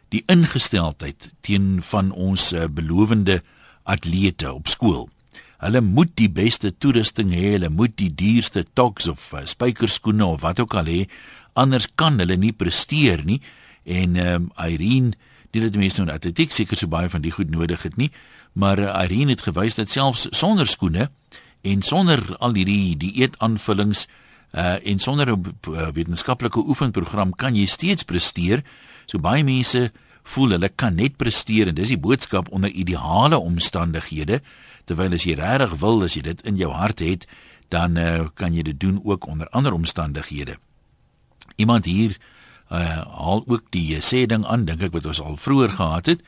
die 0.08 0.24
ingesteldheid 0.26 1.30
teen 1.44 1.82
van 1.84 2.10
ons 2.12 2.52
uh, 2.52 2.64
belowende 2.66 3.42
atlete 3.84 4.52
op 4.52 4.68
skool. 4.68 5.08
Hulle 5.58 5.82
moet 5.84 6.14
die 6.16 6.30
beste 6.30 6.70
toerusting 6.70 7.32
hê, 7.34 7.56
hulle 7.56 7.68
moet 7.68 7.96
die 7.98 8.10
duurste 8.14 8.64
toks 8.78 9.08
of 9.10 9.32
uh, 9.34 9.44
spykerskoene 9.44 10.24
of 10.24 10.42
wat 10.46 10.62
ook 10.62 10.76
al 10.78 10.88
hê, 10.88 11.00
anders 11.58 11.88
kan 11.98 12.18
hulle 12.22 12.38
nie 12.38 12.54
presteer 12.56 13.24
nie. 13.26 13.40
En 13.84 14.16
ehm 14.16 14.48
um, 14.48 14.50
Irene, 14.56 15.16
dit 15.50 15.64
het 15.64 15.76
mense 15.76 16.02
nou 16.02 16.12
atletiek 16.12 16.52
seker 16.52 16.76
so 16.76 16.88
baie 16.92 17.08
van 17.08 17.24
die 17.24 17.32
goed 17.32 17.50
nodig 17.50 17.82
het 17.82 17.96
nie, 17.96 18.10
maar 18.52 18.78
Irene 18.78 19.30
het 19.30 19.42
gewys 19.46 19.74
dat 19.74 19.90
selfs 19.90 20.26
sonder 20.30 20.66
skoene 20.66 21.10
en 21.60 21.82
sonder 21.82 22.36
al 22.38 22.54
hierdie 22.54 22.96
dieetaanvullings 22.96 24.06
uh 24.52 24.76
en 24.82 24.98
sonder 24.98 25.36
'n 25.36 25.54
uh, 25.68 25.88
wetenskaplike 25.92 26.58
oefenprogram 26.58 27.34
kan 27.34 27.54
jy 27.54 27.66
steeds 27.66 28.02
presteer. 28.02 28.64
So 29.06 29.18
baie 29.18 29.44
mense 29.44 29.92
voel 30.22 30.50
hulle 30.50 30.68
kan 30.68 30.94
net 30.94 31.16
presteer 31.16 31.68
en 31.68 31.74
dis 31.74 31.88
die 31.88 31.98
boodskap 31.98 32.48
onder 32.48 32.70
ideale 32.70 33.38
omstandighede 33.38 34.40
terwyl 34.84 35.12
as 35.12 35.24
jy 35.24 35.34
regtig 35.34 35.78
wil 35.80 36.02
as 36.02 36.14
jy 36.14 36.22
dit 36.22 36.42
in 36.42 36.56
jou 36.56 36.72
hart 36.72 36.98
het 36.98 37.26
dan 37.68 37.96
uh, 37.96 38.28
kan 38.34 38.54
jy 38.54 38.62
dit 38.62 38.80
doen 38.80 39.00
ook 39.04 39.26
onder 39.26 39.48
ander 39.48 39.72
omstandighede. 39.72 40.56
Iemand 41.56 41.84
hier 41.84 42.16
uh 42.72 43.04
haal 43.18 43.44
ook 43.46 43.70
die 43.70 43.96
sê 44.00 44.26
ding 44.26 44.44
aan 44.46 44.64
dink 44.64 44.82
ek 44.82 44.92
wat 44.92 45.06
ons 45.06 45.20
al 45.20 45.36
vroeër 45.36 45.70
gehad 45.76 46.06
het 46.06 46.20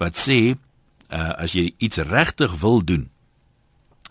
wat 0.00 0.16
sê 0.16 0.56
uh 1.14 1.32
as 1.38 1.52
jy 1.54 1.72
iets 1.78 2.02
regtig 2.02 2.60
wil 2.60 2.82
doen 2.84 3.10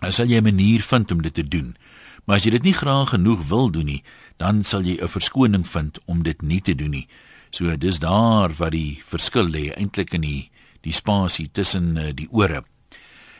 dan 0.03 0.11
sal 0.11 0.27
jy 0.27 0.37
'n 0.37 0.43
manier 0.43 0.81
vind 0.81 1.11
om 1.11 1.21
dit 1.21 1.33
te 1.33 1.47
doen. 1.47 1.75
Maar 2.25 2.37
as 2.37 2.43
jy 2.43 2.51
dit 2.51 2.63
nie 2.63 2.73
graag 2.73 3.09
genoeg 3.09 3.47
wil 3.47 3.71
doen 3.71 3.85
nie, 3.85 4.03
dan 4.37 4.63
sal 4.63 4.81
jy 4.81 4.99
'n 5.01 5.07
verskoning 5.07 5.67
vind 5.67 5.99
om 6.05 6.23
dit 6.23 6.41
nie 6.41 6.61
te 6.61 6.75
doen 6.75 6.91
nie. 6.91 7.07
So 7.51 7.77
dis 7.77 7.99
daar 7.99 8.49
waar 8.53 8.71
die 8.71 9.01
verskil 9.05 9.47
lê 9.47 9.71
eintlik 9.75 10.13
in 10.13 10.21
die 10.21 10.49
die 10.81 10.91
spasie 10.91 11.49
tussen 11.51 11.97
uh, 11.97 12.11
die 12.13 12.27
ore. 12.31 12.63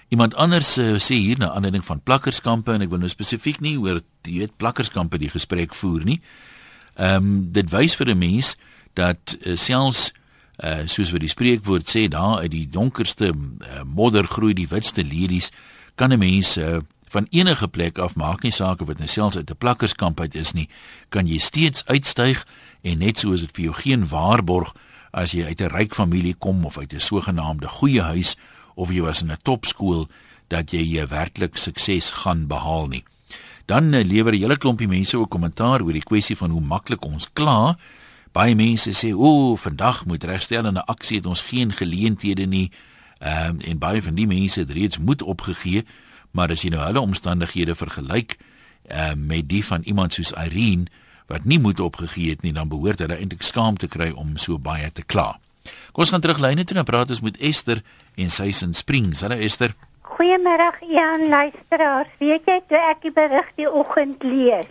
Iemand 0.10 0.36
anders 0.36 0.78
uh, 0.78 0.96
sê 0.96 1.16
hier 1.16 1.38
na 1.38 1.52
aanleiding 1.52 1.86
van 1.86 2.00
plakkerskampe 2.00 2.72
en 2.72 2.82
ek 2.82 2.90
wil 2.90 3.00
nou 3.00 3.10
spesifiek 3.10 3.60
nie 3.60 3.78
oor 3.78 4.02
die 4.22 4.40
weet 4.40 4.58
plakkerskampe 4.58 5.18
die 5.18 5.30
gesprek 5.30 5.74
voer 5.74 6.04
nie. 6.04 6.22
Ehm 6.96 7.16
um, 7.16 7.52
dit 7.52 7.70
wys 7.70 7.96
vir 7.96 8.08
'n 8.10 8.18
mens 8.18 8.58
dat 8.94 9.38
uh, 9.42 9.56
selfs 9.56 10.14
uh, 10.58 10.86
soos 10.86 11.12
wat 11.12 11.24
die 11.24 11.32
spreekwoord 11.32 11.90
sê 11.90 12.08
daar 12.08 12.44
uit 12.44 12.52
die 12.52 12.68
donkerste 12.70 13.34
uh, 13.34 13.84
modder 13.86 14.28
groei 14.28 14.54
die 14.54 14.68
witste 14.68 15.04
lelies 15.04 15.52
kan 15.96 16.14
'n 16.14 16.20
mens 16.20 16.58
uh, 16.58 16.82
van 17.14 17.28
enige 17.30 17.68
plek 17.68 17.98
af 17.98 18.16
maak 18.16 18.42
nie 18.42 18.52
saak 18.52 18.82
of 18.82 18.88
dit 18.88 18.98
nou 18.98 19.08
selfs 19.08 19.38
uit 19.38 19.50
'n 19.50 19.58
plakkerskamp 19.58 20.20
uit 20.20 20.36
is 20.36 20.54
nie, 20.54 20.70
kan 21.10 21.28
jy 21.28 21.38
steeds 21.38 21.86
uitstyg 21.86 22.46
en 22.82 22.98
net 22.98 23.20
so 23.20 23.32
is 23.32 23.42
dit 23.42 23.56
vir 23.56 23.64
jou 23.64 23.74
geen 23.74 24.08
waarborg 24.08 24.74
as 25.12 25.32
jy 25.32 25.46
uit 25.46 25.62
'n 25.62 25.74
ryk 25.78 25.96
familie 25.96 26.34
kom 26.34 26.66
of 26.66 26.78
uit 26.78 26.94
'n 26.94 27.00
sogenaamde 27.00 27.68
goeie 27.68 28.02
huis 28.02 28.36
of 28.76 28.90
jy 28.90 29.02
was 29.02 29.22
in 29.22 29.32
'n 29.32 29.38
topskool 29.44 30.08
dat 30.48 30.72
jy 30.72 30.82
jy 30.82 31.08
werklik 31.08 31.58
sukses 31.58 32.12
gaan 32.12 32.48
behaal 32.48 32.88
nie. 32.88 33.04
Dan 33.66 33.94
uh, 33.94 34.04
lewer 34.04 34.34
'n 34.34 34.40
hele 34.40 34.58
klompie 34.58 34.88
mense 34.88 35.18
ook 35.18 35.30
kommentaar 35.30 35.82
oor 35.82 35.94
die 35.94 36.04
kwessie 36.04 36.38
van 36.38 36.50
hoe 36.50 36.62
maklik 36.62 37.06
ons 37.06 37.30
kla. 37.34 37.78
Baie 38.34 38.56
mense 38.56 38.90
sê, 38.98 39.14
"O, 39.14 39.56
vandag 39.56 40.06
moet 40.06 40.24
regstel 40.24 40.66
en 40.66 40.74
'n 40.74 40.86
aksie 40.86 41.18
het 41.18 41.26
ons 41.26 41.42
geen 41.42 41.72
geleenthede 41.72 42.46
nie." 42.46 42.72
Ehm 43.20 43.50
um, 43.50 43.60
en 43.60 43.78
baie 43.78 44.02
van 44.02 44.16
die 44.16 44.28
mense 44.28 44.60
het 44.60 44.72
reeds 44.72 44.98
moed 44.98 45.22
opgegee, 45.22 45.86
maar 46.32 46.50
as 46.50 46.62
jy 46.62 46.70
nou 46.70 46.82
hulle 46.84 47.00
omstandighede 47.00 47.76
vergelyk 47.76 48.38
ehm 48.88 49.20
uh, 49.20 49.28
met 49.28 49.50
die 49.50 49.66
van 49.66 49.82
iemand 49.82 50.14
soos 50.14 50.32
Irene 50.32 50.86
wat 51.28 51.46
nie 51.46 51.60
moed 51.60 51.80
opgegee 51.80 52.30
het 52.30 52.42
nie, 52.42 52.54
dan 52.54 52.68
behoort 52.68 53.00
hulle 53.00 53.16
eintlik 53.16 53.42
skaam 53.42 53.78
te 53.78 53.88
kry 53.88 54.10
om 54.10 54.38
so 54.38 54.60
baie 54.60 54.92
te 54.92 55.04
kla. 55.04 55.40
Kom 55.64 56.04
ons 56.04 56.10
gaan 56.10 56.22
terug 56.22 56.40
lyne 56.40 56.64
toe 56.64 56.78
en 56.78 56.84
praat 56.84 57.10
ons 57.10 57.22
met 57.22 57.38
Esther 57.38 57.84
en 58.16 58.30
sy 58.30 58.50
is 58.52 58.62
in 58.62 58.74
Springs. 58.74 59.22
Hallo 59.22 59.36
Esther. 59.36 59.76
Goeiemôre 60.02 60.72
Jan 60.90 61.30
luisteraars. 61.30 62.10
Weet 62.20 62.50
jy 62.50 62.60
toe 62.68 62.82
ek 62.90 63.06
die 63.06 63.12
berig 63.12 63.54
die 63.56 63.70
oggend 63.70 64.24
lees? 64.24 64.68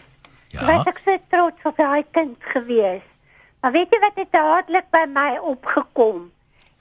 Ja. 0.52 0.66
Was 0.68 0.86
ek 0.92 1.00
so 1.04 1.16
trots 1.32 1.64
op 1.64 1.76
daai 1.80 2.04
kind 2.12 2.36
gewees. 2.52 3.11
Maar 3.62 3.72
weet 3.72 3.92
jy 3.94 3.98
wat 4.02 4.16
het 4.18 4.30
dadelik 4.34 4.86
by 4.90 5.04
my 5.06 5.36
opgekom? 5.38 6.32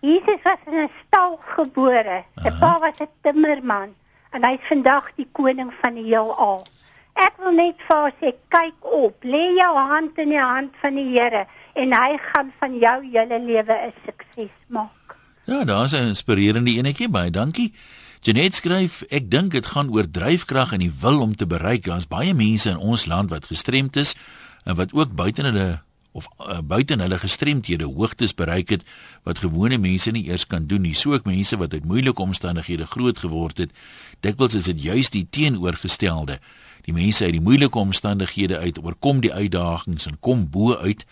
Jesus 0.02 0.41
was 0.41 0.62
in 0.65 0.78
'n 0.82 0.89
stal 1.06 1.38
gebore. 1.56 2.24
Sy 2.41 2.52
pa 2.60 2.80
was 2.80 2.98
'n 3.00 3.10
timmerman 3.22 3.94
en 4.32 4.44
hy's 4.44 4.65
vandag 4.65 5.12
die 5.15 5.28
koning 5.32 5.70
van 5.82 5.94
die 5.94 6.04
heelal. 6.04 6.65
Ek 7.13 7.38
wil 7.38 7.52
net 7.52 7.76
vir 7.88 7.96
haar 7.96 8.13
sê, 8.22 8.34
kyk 8.50 8.80
op, 8.82 9.15
lê 9.24 9.54
jou 9.58 9.78
hand 9.78 10.17
in 10.17 10.30
die 10.30 10.41
hand 10.41 10.74
van 10.82 10.96
die 10.96 11.20
Here 11.20 11.46
en 11.74 11.94
hy 11.94 12.17
gaan 12.17 12.52
van 12.60 12.80
jou 12.80 12.98
hele 13.12 13.39
lewe 13.39 13.74
'n 13.74 13.94
sukses 14.06 14.56
maak. 14.67 15.15
Ja, 15.46 15.63
daar's 15.63 15.94
'n 15.94 16.08
inspirerende 16.08 16.72
enetjie 16.72 17.10
by. 17.10 17.30
Dankie. 17.30 17.74
Janet 18.22 18.56
skryf, 18.56 19.04
ek 19.10 19.30
dink 19.30 19.52
dit 19.52 19.65
gaan 19.65 19.89
oor 19.89 20.12
dryfkrag 20.12 20.74
en 20.74 20.80
die 20.80 20.94
wil 21.02 21.22
om 21.22 21.36
te 21.36 21.46
bereik. 21.46 21.84
Daar's 21.84 22.08
baie 22.08 22.34
mense 22.34 22.70
in 22.70 22.78
ons 22.78 23.06
land 23.06 23.30
wat 23.30 23.46
gestremd 23.46 23.96
is 23.96 24.15
en 24.63 24.76
wat 24.76 24.94
ook 24.94 25.15
buite 25.15 25.41
hulle 25.41 25.82
of 26.12 26.28
uh, 26.39 26.60
buite 26.63 26.95
hulle 27.00 27.17
gestremdhede 27.17 27.88
hoogtes 27.88 28.34
bereik 28.36 28.69
het 28.69 28.84
wat 29.24 29.39
gewone 29.43 29.78
mense 29.78 30.12
nie 30.12 30.26
eers 30.28 30.47
kan 30.47 30.67
doen 30.67 30.82
nie. 30.82 30.95
So 30.95 31.13
ook 31.13 31.26
mense 31.26 31.58
wat 31.58 31.74
uit 31.74 31.86
moeilike 31.86 32.21
omstandighede 32.21 32.88
groot 32.88 33.19
geword 33.19 33.58
het. 33.58 33.71
Dikwels 34.19 34.56
is 34.56 34.67
dit 34.69 34.82
juis 34.82 35.10
die 35.10 35.28
teenoorgestelde. 35.30 36.39
Die 36.86 36.93
mense 36.93 37.24
uit 37.24 37.38
die 37.38 37.43
moeilike 37.43 37.80
omstandighede 37.80 38.58
uit 38.58 38.82
oorkom 38.84 39.21
die 39.21 39.34
uitdagings 39.34 40.06
en 40.06 40.19
kom 40.19 40.50
bo 40.50 40.76
uit 40.76 41.06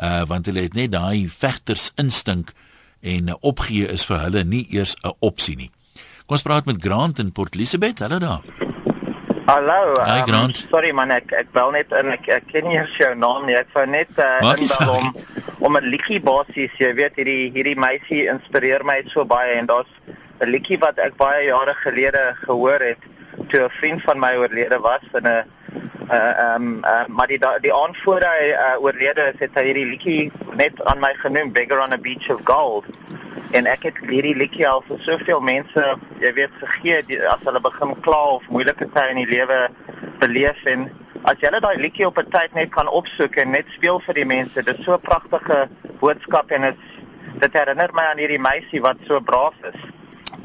uh 0.00 0.24
want 0.26 0.46
hulle 0.48 0.64
het 0.64 0.74
net 0.74 0.92
daai 0.92 1.28
vegters 1.28 1.90
instink 2.00 2.54
en 3.00 3.28
uh, 3.28 3.36
opgee 3.40 3.88
is 3.88 4.06
vir 4.08 4.24
hulle 4.24 4.44
nie 4.44 4.66
eers 4.72 4.96
'n 5.04 5.12
opsie 5.20 5.56
nie. 5.56 5.70
Kom 6.26 6.38
ons 6.38 6.42
praat 6.42 6.64
met 6.64 6.82
Grant 6.82 7.18
in 7.18 7.32
Port 7.32 7.54
Elizabeth. 7.54 7.98
Hallo 7.98 8.18
daar. 8.18 8.69
Hallo. 9.50 9.98
Hi, 10.06 10.20
Um, 10.20 10.26
Grant. 10.26 10.56
sorry 10.70 10.92
man, 10.92 11.10
ek 11.10 11.32
ek 11.34 11.48
bel 11.56 11.72
net 11.74 11.90
in 12.00 12.12
ek, 12.14 12.28
ek 12.36 12.44
ken 12.52 12.68
nie 12.68 12.76
eers 12.78 12.92
jou 13.00 13.08
naam 13.18 13.46
nie. 13.48 13.56
Ek 13.58 13.72
wou 13.74 13.82
net 13.90 14.10
uh, 14.22 14.54
inbel 14.54 14.90
om 14.94 15.08
om 15.66 15.76
'n 15.76 15.88
liedjie 15.92 16.20
basies, 16.22 16.70
jy 16.78 16.90
weet 17.00 17.18
hierdie 17.18 17.50
hierdie 17.56 17.74
meisie 17.86 18.28
inspireer 18.30 18.84
my 18.86 19.00
so 19.10 19.24
baie 19.24 19.56
en 19.58 19.66
daar's 19.66 19.90
'n 20.40 20.46
liedjie 20.54 20.78
wat 20.84 20.98
ek 21.06 21.16
baie 21.18 21.48
jare 21.48 21.74
gelede 21.82 22.22
gehoor 22.46 22.78
het 22.90 23.02
toe 23.50 23.64
'n 23.66 23.74
vriend 23.80 24.02
van 24.06 24.18
my 24.20 24.36
oorlede 24.36 24.78
was 24.80 25.02
in 25.18 25.26
'n 25.26 25.42
uh 26.10 26.54
um 26.54 26.84
uh, 26.84 27.04
maar 27.08 27.26
die 27.26 27.40
die 27.66 27.74
aand 27.74 27.96
voor 28.04 28.22
hy 28.22 28.42
uh, 28.54 28.76
oorlede 28.84 29.32
is, 29.34 29.38
het 29.40 29.50
hy 29.58 29.64
hierdie 29.70 29.86
liedjie 29.92 30.32
net 30.62 30.78
aan 30.84 31.00
my 31.00 31.12
genoem 31.24 31.52
Beggar 31.52 31.82
on 31.82 31.92
a 31.92 31.98
Beach 31.98 32.30
of 32.30 32.40
Gold 32.44 32.84
en 33.52 33.66
ek 33.66 33.82
het 33.88 33.98
hierdie 34.10 34.36
liedjie 34.36 34.66
al 34.68 34.82
vir 34.86 35.00
soveel 35.06 35.40
mense, 35.42 35.84
jy 36.22 36.32
weet, 36.36 36.54
gegee 36.62 37.20
as 37.32 37.42
hulle 37.46 37.60
begin 37.60 37.94
kla 38.06 38.20
of 38.36 38.46
moeilike 38.48 38.86
tye 38.94 39.10
in 39.10 39.22
die 39.22 39.30
lewe 39.30 39.60
beleef 40.22 40.60
en 40.70 40.86
as 41.28 41.40
jy 41.42 41.50
daai 41.56 41.76
liedjie 41.82 42.06
op 42.06 42.18
'n 42.18 42.30
tyd 42.30 42.54
net 42.54 42.70
kan 42.70 42.88
opsoek 42.88 43.36
en 43.36 43.50
net 43.50 43.66
speel 43.76 44.00
vir 44.06 44.14
die 44.14 44.24
mense, 44.24 44.62
dit 44.62 44.78
is 44.78 44.84
so 44.84 44.94
'n 44.94 45.00
pragtige 45.00 45.68
boodskap 46.00 46.50
en 46.50 46.76
dit 47.40 47.52
herinner 47.52 47.90
my 47.92 48.04
aan 48.10 48.18
hierdie 48.18 48.38
meisie 48.40 48.80
wat 48.80 48.96
so 49.06 49.20
braaf 49.20 49.54
is. 49.64 49.80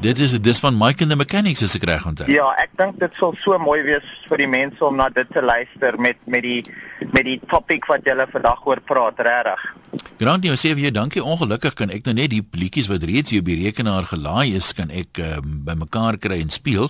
Dit 0.00 0.18
is 0.18 0.40
dis 0.40 0.58
van 0.60 0.76
Mike 0.76 1.02
and 1.02 1.10
the 1.10 1.16
Mechanics 1.16 1.62
as 1.62 1.74
ek 1.78 1.84
reg 1.88 2.06
onthou. 2.06 2.28
Ja, 2.30 2.54
ek 2.60 2.70
dink 2.76 2.98
dit 3.00 3.12
sal 3.20 3.34
so 3.40 3.58
mooi 3.62 3.82
wees 3.86 4.04
vir 4.28 4.38
die 4.42 4.48
mense 4.50 4.84
om 4.84 4.96
na 4.98 5.08
dit 5.14 5.28
te 5.32 5.42
luister 5.42 5.98
met 6.00 6.16
met 6.26 6.42
die 6.44 6.64
met 7.12 7.24
die 7.24 7.40
topik 7.48 7.86
wat 7.90 8.04
julle 8.04 8.26
vandag 8.32 8.66
oor 8.66 8.80
praat, 8.84 9.20
regtig. 9.24 9.74
Grant, 10.20 10.44
jy 10.44 10.56
sê 10.56 10.74
vir 10.74 10.82
jou 10.88 10.94
dankie. 10.96 11.22
Ongelukkig 11.22 11.74
kan 11.78 11.90
ek 11.94 12.02
nou 12.08 12.14
net 12.18 12.30
die 12.34 12.42
liedjies 12.56 12.88
wat 12.92 13.02
reeds 13.08 13.30
hier 13.32 13.42
op 13.44 13.50
die 13.50 13.62
rekenaar 13.64 14.04
gelaai 14.10 14.48
is, 14.58 14.68
kan 14.76 14.90
ek 14.90 15.12
um, 15.22 15.48
bymekaar 15.66 16.16
kry 16.20 16.38
en 16.44 16.50
speel. 16.52 16.86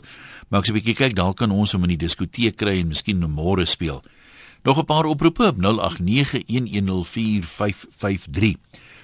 Maar 0.48 0.60
ek 0.60 0.66
sê 0.66 0.70
'n 0.72 0.78
bietjie 0.80 0.98
kyk, 0.98 1.14
dalk 1.14 1.36
kan 1.38 1.50
ons 1.50 1.72
hom 1.72 1.84
in 1.84 1.90
die 1.94 2.04
diskoteek 2.06 2.56
kry 2.56 2.80
en 2.80 2.88
miskien 2.88 3.20
môre 3.20 3.66
speel. 3.66 4.02
Nog 4.64 4.78
'n 4.78 4.84
paar 4.84 5.06
oproepe 5.06 5.46
op 5.46 5.56
0891104553. 5.58 8.56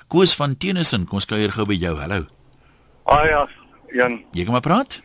Koos 0.09 0.35
van 0.35 0.57
Tennyson, 0.57 1.07
kom 1.07 1.17
ons 1.17 1.27
kuier 1.27 1.53
gou 1.53 1.67
by 1.67 1.75
jou. 1.75 1.99
Hallo. 1.99 2.27
Ah 3.05 3.25
ja, 3.27 3.49
Jan. 3.93 4.25
Jy 4.33 4.43
kan 4.45 4.53
maar 4.53 4.61
praat. 4.61 5.03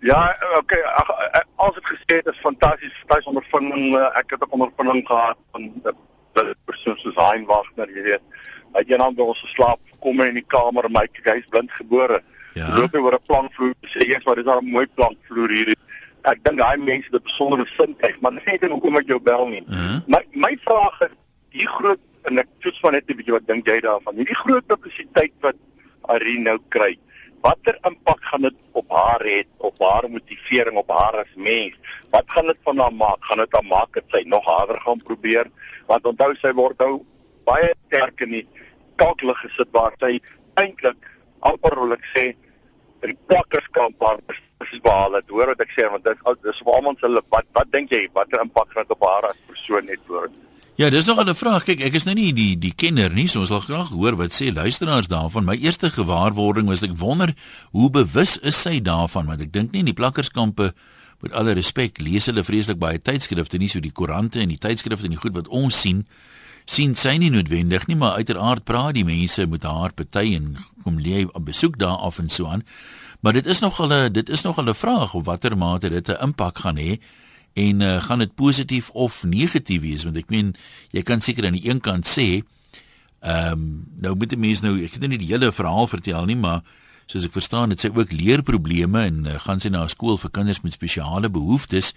Ja, 0.00 0.36
okay, 0.58 0.80
eh, 0.80 1.40
als 1.56 1.74
dit 1.74 1.84
gesê 1.86 2.16
het 2.16 2.26
is 2.26 2.38
fantasties, 2.40 2.92
fantasties 2.98 3.26
ondervinding. 3.32 3.96
eh, 3.96 4.18
Ek 4.18 4.30
het 4.30 4.42
ook 4.42 4.52
ondervinding 4.52 5.06
gehad 5.06 5.36
van 5.52 5.62
'n 5.62 6.54
persoon 6.64 6.96
soos 6.96 7.14
Hein 7.14 7.44
Wagner, 7.46 7.88
jy 7.94 8.02
weet. 8.02 8.20
Hy 8.72 8.78
het 8.78 8.88
eendag 8.90 9.14
by 9.14 9.22
ons 9.22 9.40
geslaap, 9.40 9.80
kom 10.00 10.20
hy 10.20 10.26
in 10.28 10.34
die 10.34 10.46
kamer 10.46 10.84
en 10.84 10.92
my 10.92 11.06
kyk, 11.12 11.24
hy's 11.34 11.48
blind 11.50 11.72
gebore. 11.72 12.22
Ja. 12.54 12.76
Loop 12.76 12.92
hy 12.92 12.98
oor 12.98 13.12
'n 13.14 13.26
plankvloer, 13.26 13.74
sê 13.86 14.00
eers 14.08 14.24
maar 14.24 14.34
dis 14.36 14.44
daar 14.44 14.62
'n 14.62 14.70
mooi 14.70 14.86
plankvloer 14.94 15.50
hier. 15.50 15.74
Ek 16.22 16.44
dink 16.44 16.58
daai 16.58 16.76
mense 16.78 17.08
het 17.10 17.20
'n 17.20 17.24
besondere 17.24 17.66
sintuig, 17.66 18.20
maar 18.20 18.30
dis 18.32 18.44
net 18.44 18.70
hoekom 18.70 18.96
ek 18.96 19.06
jou 19.06 19.20
bel 19.20 19.48
nie. 19.48 19.62
Mhm. 19.66 20.00
My 20.06 20.24
my 20.32 20.56
vraag 20.64 21.00
is, 21.00 21.08
hier 21.50 21.68
groot 21.68 21.98
en 22.24 22.38
ek 22.38 22.46
toets 22.60 22.80
maar 22.82 22.92
net 22.92 23.04
'n 23.10 23.16
bietjie 23.16 23.32
wat 23.32 23.46
dink 23.46 23.66
jy 23.66 23.80
daarvan? 23.80 24.14
Hierdie 24.14 24.34
groot 24.44 24.66
publisiteit 24.66 25.32
wat 25.40 25.54
Irene 26.08 26.42
nou 26.42 26.58
kry. 26.68 26.98
Watter 27.40 27.78
impak 27.88 28.20
gaan 28.28 28.42
dit 28.44 28.56
op 28.76 28.90
haar 28.92 29.22
hê, 29.24 29.38
op 29.64 29.78
haar 29.80 30.08
motivering, 30.12 30.76
op 30.76 30.90
haar 30.92 31.22
as 31.22 31.30
mens? 31.36 31.76
Wat 32.12 32.28
gaan 32.28 32.50
dit 32.50 32.58
van 32.68 32.78
haar 32.78 32.92
maak? 32.92 33.24
Gaan 33.24 33.40
dit 33.40 33.56
haar 33.56 33.64
maak 33.64 33.94
dat 33.96 34.04
sy 34.12 34.22
nog 34.28 34.44
harder 34.44 34.80
gaan 34.80 35.00
probeer? 35.04 35.48
Want 35.88 36.06
onthou 36.10 36.34
sy 36.42 36.52
word 36.58 36.84
nou 36.84 37.00
baie 37.48 37.72
sterk 37.86 38.20
in 38.26 38.36
die 38.36 38.44
kalklig 39.00 39.40
gesit 39.46 39.72
waar 39.72 39.96
sy 40.02 40.18
eintlik 40.60 41.08
amper 41.40 41.78
wil 41.80 41.96
ek 41.96 42.04
sê 42.12 42.26
in 43.08 43.16
plakkerskamp 43.30 43.96
waar 44.04 44.20
is 44.28 44.76
behaal 44.84 45.16
het. 45.16 45.32
Hoor 45.32 45.54
wat 45.54 45.64
ek 45.64 45.72
sê 45.72 45.88
want 45.88 46.04
dit 46.04 46.28
is 46.52 46.60
vir 46.60 46.76
almal 46.76 46.98
se 47.00 47.08
wat 47.32 47.48
wat 47.56 47.72
dink 47.72 47.92
jy 47.96 48.04
watter 48.12 48.44
impak 48.44 48.68
gaan 48.74 48.84
dit 48.84 48.96
op 48.98 49.08
haar 49.08 49.30
as 49.32 49.44
persoon 49.48 49.88
net 49.88 50.04
word? 50.12 50.36
Ja, 50.80 50.88
dis 50.90 51.04
nog 51.04 51.20
'n 51.20 51.34
vraag. 51.34 51.64
Kyk, 51.64 51.80
ek 51.80 51.94
is 51.94 52.04
nou 52.04 52.14
nie 52.14 52.32
die 52.32 52.58
die 52.58 52.72
kenner 52.72 53.12
nie, 53.12 53.28
so 53.28 53.40
ons 53.40 53.48
wil 53.48 53.60
graag 53.60 53.88
hoor 53.88 54.16
wat 54.16 54.32
sê 54.32 54.52
luisteraars 54.52 55.08
daarvan. 55.08 55.44
My 55.44 55.56
eerste 55.56 55.90
gewaarwording 55.90 56.66
was 56.66 56.82
ek 56.82 56.96
wonder 56.96 57.34
hoe 57.70 57.90
bewus 57.90 58.38
is 58.38 58.60
sy 58.60 58.80
daarvan, 58.80 59.26
want 59.26 59.40
ek 59.40 59.52
dink 59.52 59.72
nie 59.72 59.78
in 59.78 59.84
die 59.84 59.92
plakkerskampe 59.92 60.72
met 61.20 61.32
alle 61.32 61.52
respek 61.52 62.00
lees 62.00 62.26
hulle 62.26 62.44
vreeslik 62.44 62.78
baie 62.78 62.98
tydskrifte, 62.98 63.58
nie 63.58 63.68
so 63.68 63.80
die 63.80 63.92
koerante 63.92 64.40
en 64.40 64.48
die 64.48 64.58
tydskrifte 64.58 65.04
en 65.04 65.10
die 65.10 65.20
goed 65.20 65.34
wat 65.34 65.48
ons 65.48 65.80
sien 65.80 66.06
sien 66.64 66.94
sy 66.94 67.16
nie 67.16 67.30
noodwendig 67.30 67.86
nie, 67.86 67.96
maar 67.96 68.12
uiteraard 68.12 68.64
praat 68.64 68.94
die 68.94 69.04
mense 69.04 69.46
met 69.46 69.62
haar 69.62 69.92
party 69.92 70.34
en 70.34 70.56
kom 70.84 70.98
lê 70.98 71.26
op 71.32 71.44
besoek 71.44 71.78
daar 71.78 71.96
af 71.96 72.18
en 72.18 72.28
so 72.28 72.46
aan. 72.46 72.62
Maar 73.20 73.32
dit 73.32 73.46
is 73.46 73.60
nog 73.60 73.80
al 73.80 73.92
'n 73.92 74.12
dit 74.12 74.28
is 74.28 74.42
nog 74.42 74.58
al 74.58 74.68
'n 74.68 74.74
vraag 74.74 75.14
of 75.14 75.24
watter 75.24 75.56
mate 75.58 75.90
dit 75.90 76.08
'n 76.08 76.22
impak 76.22 76.58
gaan 76.58 76.76
hê 76.76 76.98
en 77.54 77.80
uh, 77.80 78.02
gaan 78.02 78.18
dit 78.18 78.34
positief 78.34 78.90
of 78.90 79.24
negatief 79.24 79.80
wees? 79.82 80.04
Want 80.04 80.16
ek 80.16 80.30
meen 80.30 80.54
jy 80.94 81.02
kan 81.02 81.20
seker 81.20 81.46
aan 81.46 81.58
die 81.58 81.68
een 81.68 81.80
kant 81.80 82.06
sê 82.06 82.42
ehm 83.20 83.52
um, 83.52 83.64
nou 84.00 84.14
moet 84.16 84.30
die 84.32 84.40
mense 84.40 84.64
nou 84.64 84.78
ek 84.80 84.94
het 84.96 85.08
nie 85.08 85.18
die 85.20 85.28
hele 85.28 85.52
verhaal 85.52 85.86
vertel 85.90 86.24
nie 86.24 86.38
maar 86.40 86.62
soos 87.10 87.26
ek 87.26 87.34
verstaan 87.34 87.74
dit 87.74 87.82
sê 87.82 87.90
ook 87.92 88.14
leerprobleme 88.16 89.02
en 89.10 89.26
uh, 89.26 89.36
gaan 89.44 89.60
sy 89.60 89.68
na 89.68 89.84
'n 89.84 89.92
skool 89.92 90.16
vir 90.16 90.30
kinders 90.30 90.62
met 90.62 90.72
spesiale 90.72 91.28
behoeftes. 91.28 91.92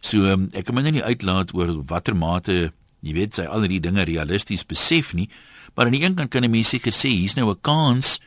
So 0.00 0.28
um, 0.28 0.48
ek 0.52 0.66
kan 0.66 0.74
my 0.74 0.82
nou 0.82 0.92
nie 0.92 1.04
uitlaat 1.04 1.54
oor 1.54 1.72
watter 1.86 2.16
mate 2.16 2.72
jy 3.00 3.14
weet 3.14 3.34
sy 3.34 3.46
al 3.46 3.64
die 3.66 3.80
dinge 3.80 4.04
realisties 4.04 4.66
besef 4.66 5.14
nie 5.14 5.28
maar 5.74 5.86
aan 5.86 5.94
die 5.94 6.02
een 6.02 6.14
kant 6.14 6.30
kan 6.30 6.44
'n 6.44 6.50
mens 6.50 6.68
seker 6.68 6.92
sê 6.92 7.08
hier's 7.08 7.36
nou 7.36 7.50
'n 7.50 7.60
kans 7.62 8.18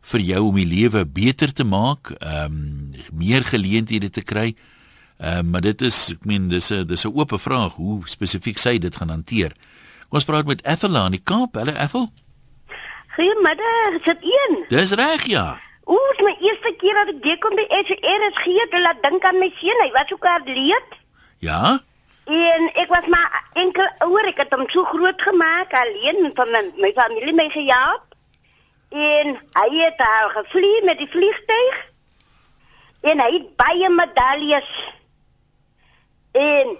vir 0.00 0.20
jou 0.20 0.48
om 0.48 0.56
die 0.56 0.66
lewe 0.66 1.04
beter 1.04 1.52
te 1.52 1.64
maak 1.64 2.16
ehm 2.20 2.44
um, 2.44 2.94
meer 3.12 3.44
geleenthede 3.44 4.10
te 4.10 4.22
kry 4.22 4.54
uh, 5.20 5.40
maar 5.40 5.60
dit 5.60 5.82
is 5.82 6.10
ek 6.14 6.24
meen 6.24 6.48
dis 6.48 6.70
'n 6.70 6.86
dis 6.86 7.04
'n 7.04 7.12
oop 7.14 7.32
vraag 7.36 7.72
hoe 7.76 8.08
spesifiek 8.08 8.58
sy 8.58 8.78
dit 8.78 8.96
gaan 8.96 9.08
hanteer. 9.08 9.52
Kom 10.08 10.18
ons 10.18 10.24
praat 10.24 10.46
met 10.46 10.64
Ethel 10.66 10.96
aan 10.96 11.10
die 11.10 11.22
Kaap. 11.22 11.54
Hallo 11.54 11.72
Ethel. 11.72 12.08
Goeiemiddag, 13.14 14.02
sit 14.02 14.18
een. 14.22 14.64
Dis 14.68 14.92
reg 14.92 15.26
ja. 15.26 15.60
Oor 15.84 16.16
my 16.22 16.36
eerste 16.40 16.74
keer 16.78 16.94
dat 16.94 17.08
ek 17.32 17.40
kom 17.40 17.54
by 17.58 17.66
SR 17.68 18.26
is 18.28 18.38
gee 18.42 18.66
te 18.70 18.80
laat 18.80 19.02
dink 19.02 19.24
aan 19.24 19.38
my 19.38 19.50
seun. 19.58 19.80
Hy 19.82 19.90
was 19.94 20.12
ook 20.12 20.24
atleet. 20.24 20.98
Ja. 21.38 21.80
En 22.30 22.70
ek 22.74 22.88
was 22.88 23.06
maar 23.10 23.42
enkel 23.58 23.88
ouer, 24.06 24.28
ek 24.30 24.44
het 24.44 24.54
hom 24.54 24.68
so 24.70 24.84
groot 24.84 25.22
gemaak 25.22 25.74
alleen 25.74 26.30
van 26.34 26.52
my, 26.54 26.62
my 26.78 26.92
familie 26.94 27.34
my 27.34 27.48
gejaag. 27.50 28.02
En 28.90 29.34
hy 29.58 29.68
het 29.80 30.02
al 30.06 30.30
gevlieg 30.36 30.86
met 30.86 30.98
die 30.98 31.10
vliegtuig. 31.10 31.82
En 33.10 33.22
hy 33.24 33.30
het 33.32 33.50
baie 33.58 33.90
medaljes 33.90 34.70
En 36.32 36.76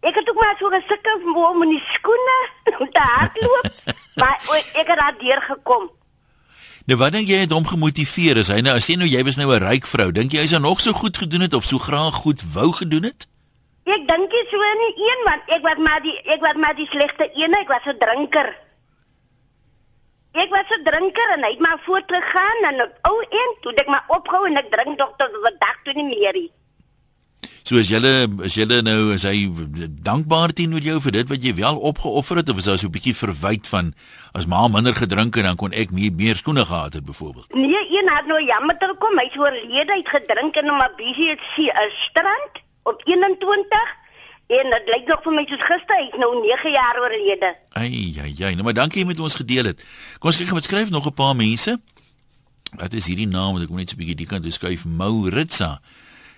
ek 0.00 0.14
het 0.14 0.30
ook 0.30 0.40
maar 0.40 0.56
so 0.58 0.68
gesukkel 0.68 1.34
om 1.34 1.62
in 1.62 1.76
die 1.76 1.84
skoene 1.92 2.38
te 2.94 3.00
hardloop, 3.00 3.70
maar 4.20 4.38
ek 4.72 4.86
het 4.86 4.98
daar 4.98 5.16
deur 5.18 5.42
gekom. 5.42 5.90
Nou 6.88 6.96
wat 6.96 7.12
dink 7.12 7.28
jy 7.28 7.42
het 7.42 7.52
hom 7.52 7.66
gemotiveer? 7.68 8.38
Is 8.40 8.48
hy 8.48 8.62
nou 8.64 8.72
as 8.78 8.86
jy 8.88 8.96
nou 8.96 9.08
jy 9.08 9.20
was 9.26 9.36
nou 9.36 9.50
'n 9.52 9.60
ryk 9.60 9.86
vrou, 9.86 10.08
dink 10.12 10.32
jy 10.32 10.40
hy 10.40 10.46
sou 10.48 10.60
nog 10.60 10.80
so 10.80 10.92
goed 10.96 11.18
gedoen 11.20 11.44
het 11.44 11.54
of 11.54 11.64
so 11.68 11.78
graag 11.78 12.14
goed 12.24 12.40
wou 12.54 12.72
gedoen 12.72 13.10
het? 13.10 13.26
Ek 13.84 14.06
dink 14.08 14.32
jy 14.32 14.44
so 14.48 14.70
nie 14.80 14.94
een 14.96 15.20
want 15.26 15.42
ek 15.52 15.62
was 15.62 15.76
maar 15.76 16.00
die 16.00 16.16
ek 16.24 16.40
was 16.40 16.56
maar 16.56 16.74
die 16.74 16.88
slegte 16.88 17.28
een, 17.34 17.52
ek 17.54 17.68
was 17.68 17.84
'n 17.84 17.98
drinker. 17.98 18.48
Ek 20.32 20.50
was 20.50 20.70
'n 20.78 20.84
drinker 20.84 21.28
en 21.36 21.44
hy 21.44 21.50
het 21.50 21.60
maar 21.60 21.80
voortgegaan 21.84 22.58
en 22.70 22.80
ou 23.02 23.18
een 23.28 23.50
toe 23.60 23.72
ek 23.74 23.86
maar 23.86 24.04
opgehou 24.08 24.46
en 24.46 24.56
ek 24.56 24.70
drink 24.70 24.98
tot 24.98 25.12
tot 25.18 25.28
die 25.32 25.56
dag 25.58 25.76
toe 25.84 25.92
nie 25.92 26.08
meer 26.08 26.32
nie. 26.32 26.50
So 27.68 27.76
as 27.76 27.90
julle 27.92 28.10
as 28.46 28.54
julle 28.56 28.78
nou 28.80 29.10
is 29.12 29.26
hy 29.28 29.42
dankbaar 30.06 30.54
teenoor 30.56 30.80
jou 30.80 30.94
vir 31.04 31.12
dit 31.18 31.28
wat 31.28 31.42
jy 31.44 31.50
wel 31.58 31.80
opgeoffer 31.90 32.38
het 32.40 32.48
of 32.48 32.62
is 32.62 32.68
hy 32.70 32.76
so 32.80 32.88
'n 32.88 32.94
bietjie 32.94 33.12
verwyd 33.12 33.68
van 33.68 33.90
as 34.32 34.46
ma 34.48 34.62
minder 34.72 34.96
gedrink 34.96 35.36
het 35.36 35.44
dan 35.44 35.60
kon 35.60 35.76
ek 35.76 35.92
meer 35.92 36.08
meer 36.16 36.36
skoene 36.40 36.64
gehad 36.64 36.96
het 36.96 37.04
byvoorbeeld. 37.04 37.52
Nee, 37.52 37.82
een 37.92 38.08
het 38.08 38.24
nou 38.24 38.40
jammer 38.40 38.78
te 38.78 38.88
kom, 38.98 39.18
hy's 39.20 39.36
oorlede 39.36 39.92
uit 39.92 40.08
gedrink 40.08 40.56
in 40.56 40.64
'n 40.64 40.80
Mabisie 40.80 41.36
strand 42.08 42.52
op 42.84 43.02
21 43.04 43.88
en 44.48 44.66
dit 44.72 44.84
lyk 44.94 45.06
nog 45.06 45.20
vir 45.22 45.32
my 45.32 45.44
soos 45.44 45.64
gister, 45.68 45.96
hy's 45.96 46.16
nou 46.16 46.40
9 46.40 46.70
jaar 46.72 46.96
oorlede. 46.96 47.52
Ai 47.76 48.16
ai 48.16 48.34
ai, 48.44 48.54
nou 48.54 48.64
maar 48.64 48.80
dankie 48.80 49.04
met 49.04 49.20
ons 49.20 49.34
gedeel 49.34 49.64
het. 49.64 49.84
Kom 50.18 50.30
ons 50.32 50.38
kyk 50.38 50.56
wat 50.56 50.64
skryf 50.64 50.88
nog 50.88 51.04
'n 51.04 51.12
paar 51.12 51.36
mense. 51.36 51.80
Wat 52.76 52.94
is 52.94 53.06
hierdie 53.06 53.28
naam 53.28 53.52
wat 53.52 53.62
ek 53.62 53.70
net 53.70 53.90
so 53.90 53.96
'n 53.96 53.98
bietjie 53.98 54.16
die 54.24 54.26
kant 54.26 54.42
toe 54.42 54.52
skuif 54.52 54.86
Mauritsa. 54.86 55.80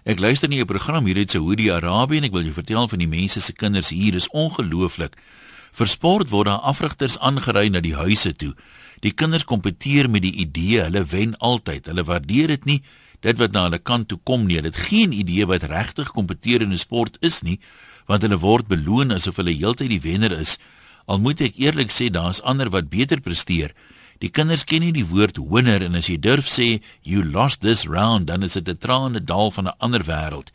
Ek 0.04 0.18
luister 0.18 0.48
nie 0.48 0.60
'n 0.60 0.66
program 0.66 1.04
hier 1.04 1.16
uit 1.16 1.30
Saudi-Arabië 1.30 2.16
en 2.16 2.24
ek 2.24 2.32
wil 2.32 2.42
jou 2.42 2.54
vertel 2.54 2.88
van 2.88 2.98
die 2.98 3.08
mense 3.08 3.40
se 3.40 3.52
kinders 3.52 3.90
hier 3.90 4.14
is 4.14 4.28
ongelooflik. 4.28 5.16
Vir 5.72 5.86
sport 5.86 6.30
word 6.30 6.46
daar 6.46 6.64
afrigters 6.64 7.18
aangery 7.18 7.68
na 7.68 7.80
die 7.80 7.94
huise 7.94 8.32
toe. 8.32 8.54
Die 9.00 9.12
kinders 9.12 9.44
kompeteer 9.44 10.10
met 10.10 10.22
die 10.22 10.32
idee 10.32 10.80
hulle 10.80 11.04
wen 11.04 11.36
altyd. 11.38 11.86
Hulle 11.86 12.04
waardeer 12.04 12.46
dit 12.46 12.64
nie 12.64 12.82
dit 13.20 13.38
wat 13.38 13.52
na 13.52 13.62
hulle 13.62 13.78
kant 13.78 14.08
toe 14.08 14.18
kom 14.24 14.46
nie. 14.46 14.60
Dit 14.62 14.76
geen 14.76 15.12
idee 15.12 15.46
wat 15.46 15.62
regtig 15.62 16.10
kompeteer 16.12 16.62
in 16.62 16.72
'n 16.72 16.78
sport 16.78 17.18
is 17.20 17.42
nie, 17.42 17.60
want 18.06 18.22
hulle 18.22 18.38
word 18.38 18.68
beloon 18.68 19.12
asof 19.12 19.36
hulle 19.36 19.52
heeltyd 19.52 19.88
die 19.88 20.00
wenner 20.00 20.32
is. 20.32 20.58
Al 21.06 21.18
moet 21.18 21.40
ek 21.40 21.58
eerlik 21.58 21.90
sê 21.90 22.10
daar's 22.10 22.40
ander 22.40 22.70
wat 22.70 22.88
beter 22.88 23.20
presteer. 23.20 23.74
Die 24.20 24.28
kinders 24.28 24.66
ken 24.68 24.82
nie 24.84 24.92
die 24.92 25.06
woord 25.08 25.38
hoender 25.40 25.80
en 25.80 25.96
as 25.96 26.10
jy 26.10 26.18
durf 26.20 26.48
sê 26.52 26.82
you 27.08 27.22
lost 27.24 27.62
this 27.64 27.86
round, 27.88 28.26
dan 28.28 28.42
is 28.44 28.52
dit 28.52 28.68
'n 28.68 28.76
trane 28.76 29.20
dal 29.24 29.50
van 29.50 29.66
'n 29.68 29.78
ander 29.80 30.04
wêreld. 30.04 30.52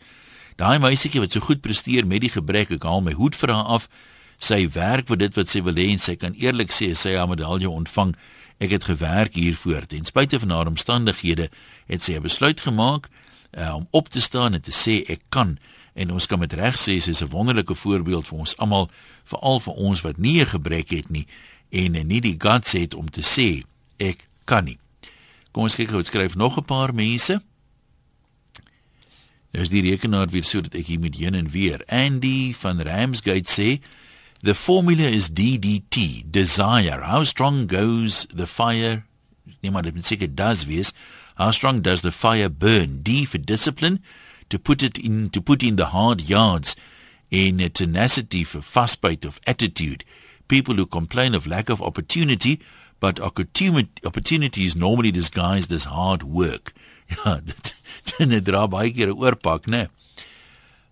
Daai 0.56 0.78
meisietjie 0.80 1.20
wat 1.20 1.32
so 1.32 1.40
goed 1.40 1.62
presteer 1.62 2.06
met 2.06 2.22
die 2.22 2.30
gebrek, 2.30 2.72
ek 2.72 2.84
haal 2.84 3.02
my 3.02 3.14
hoed 3.14 3.36
vir 3.36 3.50
haar 3.50 3.66
af. 3.66 3.90
Sy 4.38 4.70
werk 4.70 5.08
vir 5.08 5.18
dit 5.18 5.36
wat 5.36 5.50
sy 5.50 5.62
wil 5.62 5.74
hê 5.74 5.90
en 5.92 6.00
sy 6.00 6.16
kan 6.16 6.34
eerlik 6.34 6.72
sê 6.72 6.96
sy 6.96 7.16
haar 7.16 7.28
medalje 7.28 7.70
ontvang. 7.70 8.16
Ek 8.60 8.70
het 8.70 8.84
gewerk 8.84 9.34
hiervoor. 9.34 9.88
Ten 9.88 10.06
spyte 10.06 10.40
van 10.40 10.50
haar 10.50 10.68
omstandighede 10.68 11.50
het 11.88 12.04
sy 12.04 12.14
'n 12.14 12.22
besluit 12.22 12.62
gemaak 12.62 13.10
uh, 13.58 13.76
om 13.76 13.88
op 13.92 14.10
te 14.10 14.22
staan 14.22 14.54
en 14.54 14.62
te 14.62 14.72
sê 14.72 15.04
ek 15.10 15.22
kan 15.30 15.58
en 15.96 16.12
ons 16.12 16.28
kan 16.28 16.40
met 16.40 16.54
reg 16.54 16.76
sê 16.76 17.00
sy 17.00 17.10
is 17.10 17.24
'n 17.24 17.30
wonderlike 17.30 17.76
voorbeeld 17.76 18.28
vir 18.28 18.40
ons 18.40 18.58
almal, 18.58 18.90
veral 19.24 19.60
vir 19.60 19.74
ons 19.74 20.02
wat 20.02 20.18
nie 20.18 20.42
'n 20.42 20.46
gebrek 20.46 20.90
het 20.90 21.10
nie 21.10 21.28
en 21.76 21.98
nie 22.08 22.22
die 22.24 22.38
guts 22.40 22.76
het 22.78 22.96
om 22.96 23.10
te 23.12 23.24
sê 23.26 23.50
ek 24.02 24.24
kan 24.48 24.68
nie. 24.70 24.78
Kom 25.52 25.68
ons 25.68 25.76
kyk 25.76 25.92
gou, 25.92 26.04
skryf 26.04 26.36
nog 26.36 26.58
'n 26.58 26.66
paar 26.68 26.94
mense. 26.94 27.42
Nou 29.52 29.64
is 29.64 29.70
die 29.70 29.82
rekenaar 29.82 30.28
weer 30.28 30.44
so 30.44 30.62
dat 30.62 30.76
ek 30.76 30.88
hier 30.88 31.00
met 31.00 31.16
heen 31.16 31.34
en 31.34 31.50
weer. 31.50 31.80
Andy 31.88 32.54
van 32.54 32.82
Ramsgate 32.82 33.48
sê 33.48 33.80
the 34.42 34.56
formula 34.56 35.08
is 35.08 35.30
DDT, 35.30 36.24
desire. 36.32 37.02
How 37.02 37.24
strong 37.24 37.70
goes 37.70 38.26
the 38.36 38.48
fire? 38.48 39.04
Niemand 39.62 39.86
het 39.86 40.06
seker 40.06 40.36
does 40.36 40.66
wees. 40.66 40.94
How 41.36 41.52
strong 41.52 41.82
does 41.82 42.02
the 42.02 42.12
fire 42.12 42.50
burn? 42.50 43.02
D 43.02 43.26
for 43.26 43.38
discipline 43.38 44.00
to 44.50 44.60
put 44.60 44.84
it 44.84 44.98
in 44.98 45.30
to 45.30 45.42
put 45.42 45.64
in 45.64 45.76
the 45.76 45.86
hard 45.86 46.22
yards 46.22 46.76
in 47.30 47.72
tenacity 47.72 48.44
for 48.44 48.62
fastbite 48.62 49.26
of 49.26 49.40
attitude 49.46 50.04
people 50.48 50.76
who 50.76 50.86
complain 50.86 51.34
of 51.36 51.48
lack 51.48 51.70
of 51.70 51.82
opportunity, 51.82 52.60
but 53.00 53.20
opportunity 53.20 54.66
is 54.66 54.76
normally 54.76 55.12
disguised 55.12 55.72
as 55.72 55.86
hard 55.86 56.24
work. 56.24 56.74
Ja, 57.24 57.36
dit 57.38 57.76
dit 58.18 58.46
dra 58.46 58.64
baie 58.66 58.90
keer 58.90 59.12
'n 59.14 59.20
oorpak, 59.22 59.68
né? 59.70 59.90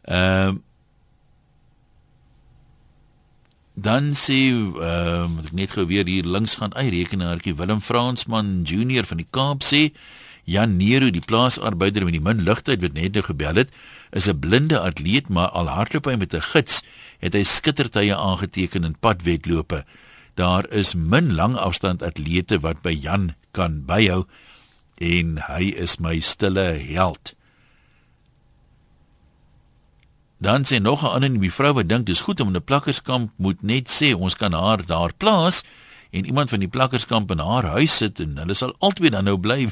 Ehm 0.06 0.62
dan 3.74 4.14
sê 4.14 4.54
ehm 4.54 5.24
um, 5.24 5.40
ek 5.42 5.52
net 5.58 5.72
gou 5.74 5.86
weer 5.90 6.06
hier 6.06 6.24
links 6.26 6.56
gaan 6.62 6.76
uit 6.78 6.94
rekenaartjie 6.94 7.56
Willem 7.58 7.82
Fransman 7.82 8.62
Junior 8.64 9.06
van 9.10 9.18
die 9.18 9.30
Kaap 9.30 9.66
sê 9.66 9.90
Jan 10.44 10.76
Nero 10.78 11.08
die 11.10 11.24
plaasarbeider 11.24 12.04
met 12.04 12.18
die 12.18 12.24
min 12.24 12.44
ligtheid 12.44 12.82
wat 12.84 12.98
net 12.98 13.16
nou 13.16 13.24
gebel 13.24 13.62
het 13.62 13.70
is 14.12 14.28
'n 14.28 14.40
blinde 14.40 14.80
atleet 14.80 15.30
maar 15.30 15.50
al 15.50 15.68
hardloop 15.68 16.06
hy 16.06 16.16
met 16.16 16.34
'n 16.34 16.42
gids 16.42 16.84
het 17.20 17.34
hy 17.34 17.44
skittertye 17.44 18.16
aangeteken 18.16 18.84
in 18.84 19.00
padwedlope. 19.00 19.86
Daar 20.36 20.70
is 20.70 20.96
min 20.96 21.34
langafstand 21.36 22.04
atlete 22.04 22.60
wat 22.60 22.82
by 22.82 22.92
Jan 22.92 23.36
kan 23.52 23.86
byhou 23.86 24.26
en 24.98 25.38
hy 25.48 25.74
is 25.78 26.00
my 26.00 26.20
stille 26.20 26.78
held. 26.92 27.36
Dan 30.40 30.66
sê 30.66 30.82
nog 30.82 31.04
'n 31.04 31.14
ander 31.16 31.30
nie 31.30 31.52
vrou 31.52 31.74
wat 31.74 31.88
dink 31.88 32.06
dis 32.06 32.20
goed 32.20 32.40
om 32.40 32.56
'n 32.56 32.64
plakkerskamp 32.64 33.32
moet 33.38 33.62
net 33.64 33.88
sê 33.88 34.14
ons 34.14 34.36
kan 34.36 34.54
haar 34.54 34.86
daar 34.86 35.14
plaas 35.14 35.64
en 36.12 36.26
iemand 36.26 36.50
van 36.50 36.60
die 36.60 36.68
plakkerskamp 36.68 37.32
in 37.32 37.40
haar 37.40 37.64
huis 37.64 37.98
sit 37.98 38.20
en 38.20 38.38
hulle 38.38 38.54
sal 38.54 38.76
altyd 38.80 39.12
dan 39.12 39.24
nou 39.24 39.38
bly. 39.38 39.72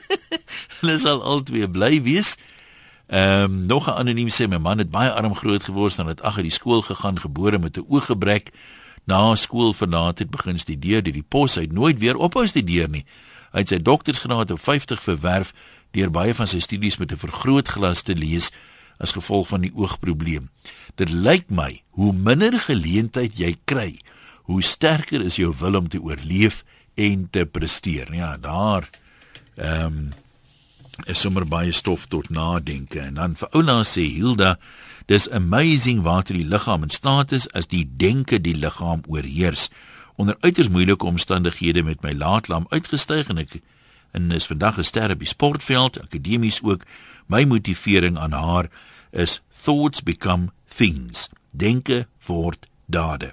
hulle 0.80 0.98
sal 0.98 1.22
altyd 1.22 1.72
bly 1.72 2.02
wees. 2.02 2.36
Ehm 3.12 3.44
um, 3.44 3.66
nog 3.66 3.88
'n 3.88 3.98
anoniem 4.00 4.28
sê 4.28 4.48
my 4.48 4.58
man 4.58 4.78
het 4.78 4.90
baie 4.90 5.10
arm 5.10 5.34
groot 5.34 5.64
geword 5.64 5.96
nadat 5.96 6.22
ag 6.22 6.36
uit 6.36 6.48
die 6.48 6.58
skool 6.60 6.82
gegaan 6.82 7.18
gebore 7.20 7.58
met 7.58 7.76
'n 7.76 7.84
ooggebrek 7.88 8.50
na 9.04 9.34
skool 9.36 9.72
verlaat 9.72 10.18
het 10.18 10.30
begin 10.30 10.58
studeer 10.58 11.02
deur 11.02 11.12
die 11.12 11.28
pos 11.28 11.54
het 11.54 11.72
nooit 11.72 11.98
weer 11.98 12.16
ophou 12.16 12.46
studeer 12.46 12.88
nie. 12.88 13.04
Hy 13.52 13.58
het 13.58 13.68
sy 13.68 13.78
doktorsgraad 13.82 14.50
op 14.50 14.60
50 14.60 15.02
verwerf 15.02 15.52
deur 15.92 16.10
baie 16.10 16.34
van 16.34 16.48
sy 16.48 16.58
studies 16.58 16.96
met 16.96 17.12
'n 17.12 17.20
vergrootglas 17.20 18.02
te 18.02 18.14
lees 18.14 18.50
as 18.98 19.12
gevolg 19.12 19.48
van 19.48 19.60
die 19.60 19.72
oogprobleem. 19.74 20.48
Dit 20.94 21.10
lyk 21.10 21.50
my 21.50 21.82
hoe 21.90 22.12
minder 22.12 22.60
geleentheid 22.60 23.38
jy 23.38 23.56
kry, 23.64 23.98
hoe 24.42 24.62
sterker 24.62 25.20
is 25.20 25.36
jou 25.36 25.54
wil 25.58 25.74
om 25.74 25.88
te 25.88 26.00
oorleef 26.00 26.64
en 26.94 27.28
te 27.30 27.46
presteer. 27.46 28.14
Ja, 28.14 28.36
daar 28.36 28.88
ehm 29.56 29.86
um, 29.86 30.12
is 31.08 31.20
sommer 31.20 31.46
baie 31.48 31.72
stof 31.72 32.06
tot 32.06 32.28
nadenke. 32.30 33.00
En 33.00 33.14
dan 33.14 33.36
vir 33.36 33.48
Oula 33.56 33.78
sê 33.88 34.04
Hilda, 34.12 34.58
dis 35.08 35.28
amazing 35.30 36.02
watter 36.04 36.36
die 36.36 36.46
liggaam 36.46 36.84
in 36.84 36.92
staat 36.92 37.32
is 37.32 37.48
as 37.56 37.66
die 37.72 37.86
denke 37.96 38.40
die 38.40 38.54
liggaam 38.54 39.02
oorheers. 39.08 39.70
Onder 40.20 40.36
uiters 40.40 40.68
moeilike 40.68 41.06
omstandighede 41.06 41.82
met 41.82 42.02
my 42.02 42.12
laatlam 42.12 42.66
uitgestyg 42.70 43.32
en 43.32 43.38
ek 43.38 43.60
en 44.12 44.30
is 44.30 44.46
vandag 44.46 44.78
'n 44.78 44.84
ster 44.84 45.10
op 45.10 45.18
die 45.18 45.28
sportveld, 45.28 46.00
akademies 46.00 46.60
ook. 46.62 46.84
My 47.26 47.44
motivering 47.44 48.18
aan 48.18 48.32
haar 48.32 48.68
is 49.10 49.40
thoughts 49.64 50.02
become 50.02 50.52
things. 50.68 51.28
Denke 51.50 52.06
word 52.26 52.66
dade. 52.86 53.32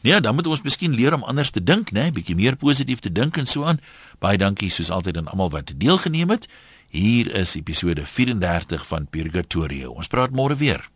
Nee, 0.00 0.20
dan 0.20 0.34
moet 0.34 0.46
ons 0.46 0.62
miskien 0.62 0.94
leer 0.94 1.14
om 1.14 1.22
anders 1.22 1.50
te 1.50 1.62
dink, 1.62 1.90
né, 1.90 2.00
nee? 2.00 2.12
bietjie 2.12 2.34
meer 2.34 2.56
positief 2.56 3.02
te 3.04 3.12
dink 3.12 3.36
en 3.36 3.46
so 3.46 3.64
aan. 3.68 3.80
Baie 4.18 4.38
dankie 4.40 4.70
soos 4.72 4.90
altyd 4.90 5.20
aan 5.20 5.28
almal 5.28 5.50
wat 5.52 5.72
deelgeneem 5.76 6.30
het. 6.32 6.48
Hier 6.88 7.28
is 7.34 7.54
episode 7.54 8.06
34 8.06 8.86
van 8.86 9.06
Purgatorio. 9.06 9.92
Ons 9.92 10.08
praat 10.08 10.32
môre 10.32 10.56
weer. 10.56 10.88